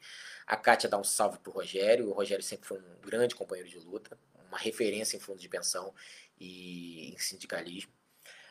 A 0.46 0.56
Kátia 0.56 0.90
dá 0.90 0.98
um 0.98 1.04
salve 1.04 1.38
pro 1.38 1.50
Rogério. 1.50 2.08
O 2.10 2.12
Rogério 2.12 2.44
sempre 2.44 2.68
foi 2.68 2.78
um 2.78 3.00
grande 3.00 3.34
companheiro 3.34 3.70
de 3.70 3.78
luta, 3.78 4.18
uma 4.46 4.58
referência 4.58 5.16
em 5.16 5.20
fundo 5.20 5.38
de 5.38 5.48
pensão 5.48 5.94
e 6.40 7.12
em 7.12 7.18
sindicalismo. 7.18 7.92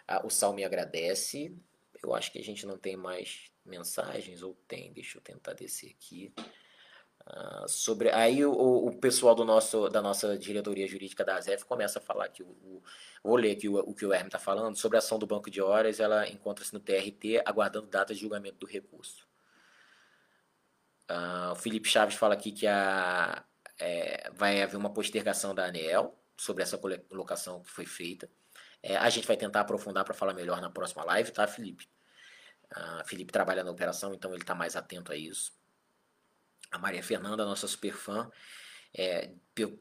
Ah, 0.08 0.26
o 0.26 0.30
Sal 0.30 0.54
me 0.54 0.64
agradece. 0.64 1.56
Eu 2.02 2.14
acho 2.14 2.32
que 2.32 2.40
a 2.40 2.44
gente 2.44 2.66
não 2.66 2.78
tem 2.78 2.96
mais 2.96 3.52
mensagens, 3.66 4.42
ou 4.42 4.56
tem, 4.68 4.94
deixa 4.94 5.18
eu 5.18 5.22
tentar 5.22 5.54
descer 5.54 5.92
aqui. 5.92 6.34
Uh, 7.28 7.68
sobre 7.68 8.10
aí 8.10 8.44
o, 8.44 8.52
o, 8.52 8.98
pessoal 8.98 9.36
do 9.36 9.46
nosso 9.46 9.88
da 9.90 10.02
nossa 10.02 10.38
diretoria 10.38 10.88
jurídica 10.88 11.24
da 11.24 11.36
ASEF 11.36 11.64
começa 11.66 12.00
a 12.00 12.02
falar 12.02 12.28
que 12.30 12.42
o, 12.42 12.48
o 12.48 12.82
vou 13.24 13.36
ler 13.36 13.52
aqui 13.52 13.70
o, 13.70 13.78
o 13.78 13.94
que 13.94 14.06
o 14.06 14.12
Hermes 14.12 14.30
está 14.30 14.40
falando 14.40 14.76
sobre 14.76 14.98
a 14.98 15.00
ação 15.00 15.20
do 15.20 15.28
banco 15.28 15.52
de 15.52 15.62
horas 15.62 16.00
ela 16.00 16.28
encontra-se 16.28 16.74
no 16.74 16.80
TRT 16.80 17.44
aguardando 17.46 17.88
data 17.88 18.16
de 18.16 18.22
julgamento 18.22 18.58
do 18.58 18.66
recurso 18.66 19.28
uh, 21.12 21.52
o 21.52 21.56
Felipe 21.56 21.88
Chaves 21.88 22.16
fala 22.16 22.34
aqui 22.34 22.52
que 22.52 22.66
a, 22.66 23.46
é, 23.78 24.32
vai 24.32 24.62
haver 24.62 24.78
uma 24.78 24.92
postergação 24.92 25.54
da 25.54 25.66
ANEEL 25.66 26.19
sobre 26.40 26.64
essa 26.64 26.78
colocação 26.78 27.62
que 27.62 27.70
foi 27.70 27.86
feita 27.86 28.30
é, 28.82 28.96
a 28.96 29.10
gente 29.10 29.28
vai 29.28 29.36
tentar 29.36 29.62
aprofundar 29.62 30.06
para 30.06 30.14
falar 30.14 30.34
melhor 30.34 30.62
na 30.62 30.70
próxima 30.70 31.04
live 31.04 31.32
tá 31.32 31.48
Felipe 31.48 31.88
uh, 32.72 33.06
Felipe 33.06 33.32
trabalha 33.32 33.64
na 33.64 33.72
operação 33.72 34.14
então 34.14 34.32
ele 34.32 34.42
está 34.42 34.56
mais 34.56 34.76
atento 34.76 35.12
a 35.12 35.16
isso 35.16 35.60
a 36.72 36.78
Maria 36.78 37.02
Fernanda, 37.02 37.46
nossa 37.46 37.68
super 37.68 37.94
fã, 37.94 38.30
é, 38.94 39.30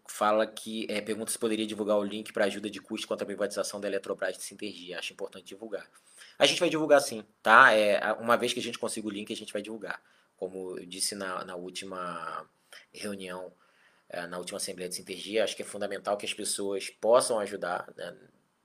fala 0.07 0.47
que 0.47 0.87
é, 0.91 1.01
pergunta 1.01 1.31
se 1.31 1.39
poderia 1.39 1.67
divulgar 1.67 1.99
o 1.99 2.05
link 2.05 2.33
para 2.33 2.45
ajuda 2.45 2.69
de 2.69 2.81
custo 2.81 3.07
contra 3.07 3.25
a 3.25 3.27
privatização 3.27 3.81
da 3.81 3.89
Eletrobras 3.89 4.37
de 4.37 4.43
Sintergia. 4.43 4.99
Acho 4.99 5.13
importante 5.13 5.47
divulgar. 5.47 5.87
A 6.39 6.47
gente 6.47 6.61
vai 6.61 6.69
divulgar 6.69 7.01
sim, 7.01 7.25
tá? 7.43 7.73
É, 7.73 8.13
uma 8.15 8.37
vez 8.37 8.53
que 8.53 8.61
a 8.61 8.63
gente 8.63 8.79
consiga 8.79 9.07
o 9.07 9.11
link, 9.11 9.33
a 9.33 9.37
gente 9.37 9.53
vai 9.53 9.63
divulgar. 9.63 10.03
Como 10.37 10.79
eu 10.79 10.87
disse 10.87 11.15
na, 11.15 11.45
na 11.45 11.57
última 11.57 12.47
reunião, 12.93 13.53
na 14.29 14.39
última 14.39 14.57
Assembleia 14.57 14.89
de 14.89 14.95
Sintergia, 14.95 15.45
acho 15.45 15.55
que 15.55 15.63
é 15.63 15.67
fundamental 15.67 16.17
que 16.17 16.27
as 16.27 16.33
pessoas 16.33 16.89
possam 16.89 17.39
ajudar 17.41 17.93
né, 17.97 18.17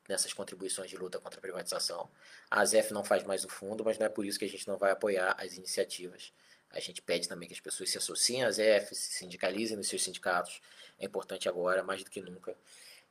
nessas 0.08 0.34
contribuições 0.34 0.90
de 0.90 0.98
luta 0.98 1.20
contra 1.20 1.40
a 1.40 1.42
privatização. 1.42 2.10
A 2.50 2.62
ASEF 2.62 2.94
não 2.94 3.04
faz 3.04 3.24
mais 3.24 3.44
o 3.44 3.50
fundo, 3.50 3.84
mas 3.84 3.98
não 3.98 4.06
é 4.06 4.10
por 4.10 4.26
isso 4.26 4.40
que 4.40 4.46
a 4.46 4.50
gente 4.50 4.68
não 4.68 4.78
vai 4.78 4.92
apoiar 4.92 5.36
as 5.38 5.58
iniciativas 5.58 6.32
a 6.74 6.80
gente 6.80 7.02
pede 7.02 7.30
também 7.30 7.48
que 7.48 7.54
as 7.54 7.60
pessoas 7.60 7.92
se 7.92 7.98
associem 7.98 8.44
às 8.44 8.58
EFs, 8.58 8.98
se 8.98 9.14
sindicalizem 9.20 9.78
nos 9.78 9.88
seus 9.88 10.04
sindicatos. 10.04 10.60
É 11.00 11.06
importante 11.06 11.48
agora, 11.48 11.84
mais 11.84 12.04
do 12.04 12.10
que 12.10 12.20
nunca, 12.20 12.58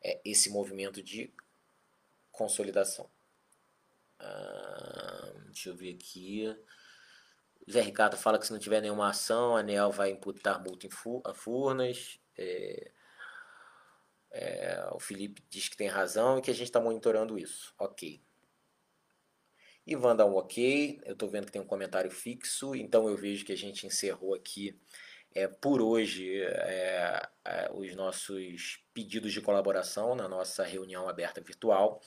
é 0.03 0.21
esse 0.25 0.51
movimento 0.51 1.01
de 1.01 1.33
consolidação. 2.33 3.09
Ah, 4.19 5.33
deixa 5.47 5.69
eu 5.69 5.77
ver 5.77 5.95
aqui. 5.95 6.55
Zé 7.71 7.81
Ricardo 7.81 8.17
fala 8.17 8.39
que 8.39 8.47
se 8.47 8.53
não 8.53 8.59
tiver 8.59 8.81
nenhuma 8.81 9.09
ação, 9.09 9.57
a 9.57 9.61
ANEL 9.61 9.93
vai 9.93 10.11
imputar 10.11 10.61
multa 10.61 10.89
a 11.25 11.33
Furnas. 11.33 12.19
É, 12.37 12.91
é, 14.31 14.89
o 14.93 14.99
Felipe 14.99 15.43
diz 15.51 15.69
que 15.69 15.77
tem 15.77 15.89
razão 15.89 16.39
e 16.39 16.43
que 16.43 16.51
a 16.51 16.55
gente 16.55 16.69
está 16.69 16.81
monitorando 16.81 17.39
isso. 17.39 17.75
Ok. 17.79 18.23
Ivan 19.87 20.17
dá 20.17 20.25
um 20.25 20.35
ok. 20.37 21.01
Eu 21.05 21.13
estou 21.13 21.29
vendo 21.29 21.47
que 21.47 21.53
tem 21.53 21.61
um 21.61 21.67
comentário 21.67 22.11
fixo, 22.11 22.75
então 22.75 23.09
eu 23.09 23.17
vejo 23.17 23.45
que 23.45 23.53
a 23.53 23.57
gente 23.57 23.87
encerrou 23.87 24.35
aqui 24.35 24.79
é, 25.35 25.49
por 25.49 25.81
hoje 25.81 26.41
é, 26.43 27.29
é, 27.45 27.71
os 27.73 27.95
nossos 27.95 28.83
pedidos 28.93 29.33
de 29.33 29.41
colaboração 29.41 30.15
na 30.15 30.29
nossa 30.29 30.63
reunião 30.63 31.09
aberta 31.09 31.41
virtual. 31.41 32.01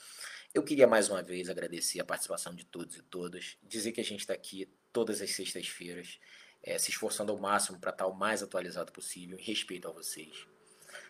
Eu 0.54 0.62
queria 0.62 0.86
mais 0.86 1.08
uma 1.08 1.22
vez 1.22 1.48
agradecer 1.48 2.00
a 2.00 2.04
participação 2.04 2.54
de 2.54 2.64
todos 2.64 2.96
e 2.96 3.02
todas, 3.02 3.58
dizer 3.62 3.92
que 3.92 4.00
a 4.00 4.04
gente 4.04 4.20
está 4.20 4.32
aqui 4.32 4.72
todas 4.92 5.20
as 5.20 5.30
sextas-feiras, 5.32 6.18
é, 6.66 6.76
se 6.78 6.90
esforçando 6.90 7.30
ao 7.30 7.38
máximo 7.38 7.78
para 7.78 7.90
estar 7.90 8.06
o 8.06 8.14
mais 8.14 8.42
atualizado 8.42 8.90
possível, 8.90 9.38
em 9.38 9.42
respeito 9.42 9.86
a 9.86 9.92
vocês. 9.92 10.46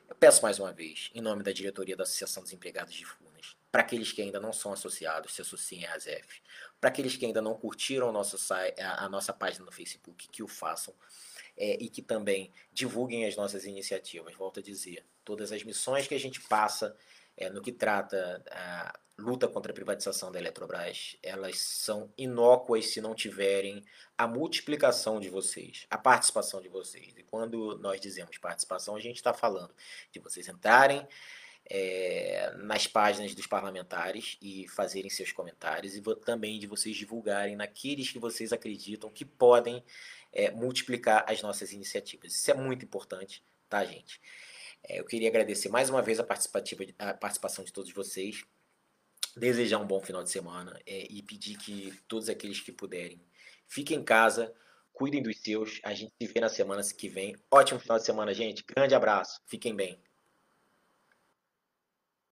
Eu 0.08 0.14
peço 0.14 0.42
mais 0.42 0.58
uma 0.60 0.72
vez, 0.72 1.10
em 1.14 1.20
nome 1.20 1.42
da 1.42 1.50
diretoria 1.50 1.96
da 1.96 2.04
Associação 2.04 2.42
dos 2.42 2.52
Empregados 2.52 2.94
de 2.94 3.04
Furnas, 3.04 3.56
para 3.72 3.80
aqueles 3.82 4.12
que 4.12 4.22
ainda 4.22 4.38
não 4.38 4.52
são 4.52 4.72
associados, 4.72 5.34
se 5.34 5.40
associem 5.40 5.86
à 5.86 5.94
ASEF. 5.94 6.40
Para 6.80 6.90
aqueles 6.90 7.16
que 7.16 7.26
ainda 7.26 7.40
não 7.42 7.54
curtiram 7.54 8.10
a, 8.10 9.04
a 9.04 9.08
nossa 9.08 9.32
página 9.32 9.64
no 9.64 9.72
Facebook, 9.72 10.28
que 10.28 10.42
o 10.42 10.48
façam. 10.48 10.94
É, 11.58 11.82
e 11.82 11.88
que 11.88 12.02
também 12.02 12.52
divulguem 12.70 13.24
as 13.24 13.34
nossas 13.34 13.64
iniciativas. 13.64 14.34
Volto 14.34 14.60
a 14.60 14.62
dizer, 14.62 15.06
todas 15.24 15.52
as 15.52 15.62
missões 15.62 16.06
que 16.06 16.14
a 16.14 16.20
gente 16.20 16.38
passa 16.42 16.94
é, 17.34 17.48
no 17.48 17.62
que 17.62 17.72
trata 17.72 18.44
a 18.50 18.98
luta 19.18 19.48
contra 19.48 19.72
a 19.72 19.74
privatização 19.74 20.30
da 20.30 20.38
Eletrobras, 20.38 21.16
elas 21.22 21.58
são 21.58 22.12
inócuas 22.18 22.86
se 22.86 23.00
não 23.00 23.14
tiverem 23.14 23.82
a 24.16 24.26
multiplicação 24.26 25.18
de 25.18 25.30
vocês, 25.30 25.86
a 25.90 25.96
participação 25.96 26.60
de 26.60 26.68
vocês. 26.68 27.14
E 27.16 27.22
quando 27.22 27.78
nós 27.78 28.00
dizemos 28.00 28.36
participação, 28.38 28.94
a 28.94 29.00
gente 29.00 29.16
está 29.16 29.32
falando 29.32 29.74
de 30.12 30.20
vocês 30.20 30.48
entrarem 30.48 31.06
é, 31.68 32.52
nas 32.58 32.86
páginas 32.86 33.34
dos 33.34 33.46
parlamentares 33.46 34.36
e 34.40 34.68
fazerem 34.68 35.10
seus 35.10 35.32
comentários 35.32 35.96
e 35.96 36.02
também 36.24 36.58
de 36.58 36.66
vocês 36.66 36.96
divulgarem 36.96 37.56
naqueles 37.56 38.10
que 38.10 38.18
vocês 38.18 38.52
acreditam 38.52 39.10
que 39.10 39.24
podem 39.24 39.82
é, 40.32 40.50
multiplicar 40.50 41.24
as 41.26 41.42
nossas 41.42 41.72
iniciativas. 41.72 42.34
Isso 42.34 42.50
é 42.50 42.54
muito 42.54 42.84
importante, 42.84 43.42
tá, 43.68 43.84
gente? 43.84 44.20
É, 44.84 45.00
eu 45.00 45.04
queria 45.04 45.28
agradecer 45.28 45.68
mais 45.68 45.90
uma 45.90 46.02
vez 46.02 46.20
a, 46.20 46.24
participativa, 46.24 46.84
a 46.98 47.14
participação 47.14 47.64
de 47.64 47.72
todos 47.72 47.92
vocês, 47.92 48.44
desejar 49.36 49.78
um 49.78 49.86
bom 49.86 50.00
final 50.00 50.22
de 50.22 50.30
semana 50.30 50.78
e 50.86 51.22
pedir 51.22 51.58
que 51.58 51.92
todos 52.08 52.28
aqueles 52.28 52.60
que 52.60 52.72
puderem 52.72 53.20
fiquem 53.68 53.98
em 53.98 54.04
casa, 54.04 54.52
cuidem 54.92 55.22
dos 55.22 55.38
seus. 55.38 55.80
A 55.84 55.92
gente 55.92 56.12
se 56.20 56.32
vê 56.32 56.40
na 56.40 56.48
semana 56.48 56.82
que 56.82 57.08
vem. 57.08 57.36
Ótimo 57.50 57.78
final 57.78 57.98
de 57.98 58.04
semana, 58.04 58.32
gente. 58.32 58.64
Grande 58.66 58.94
abraço. 58.94 59.40
Fiquem 59.46 59.74
bem. 59.74 60.00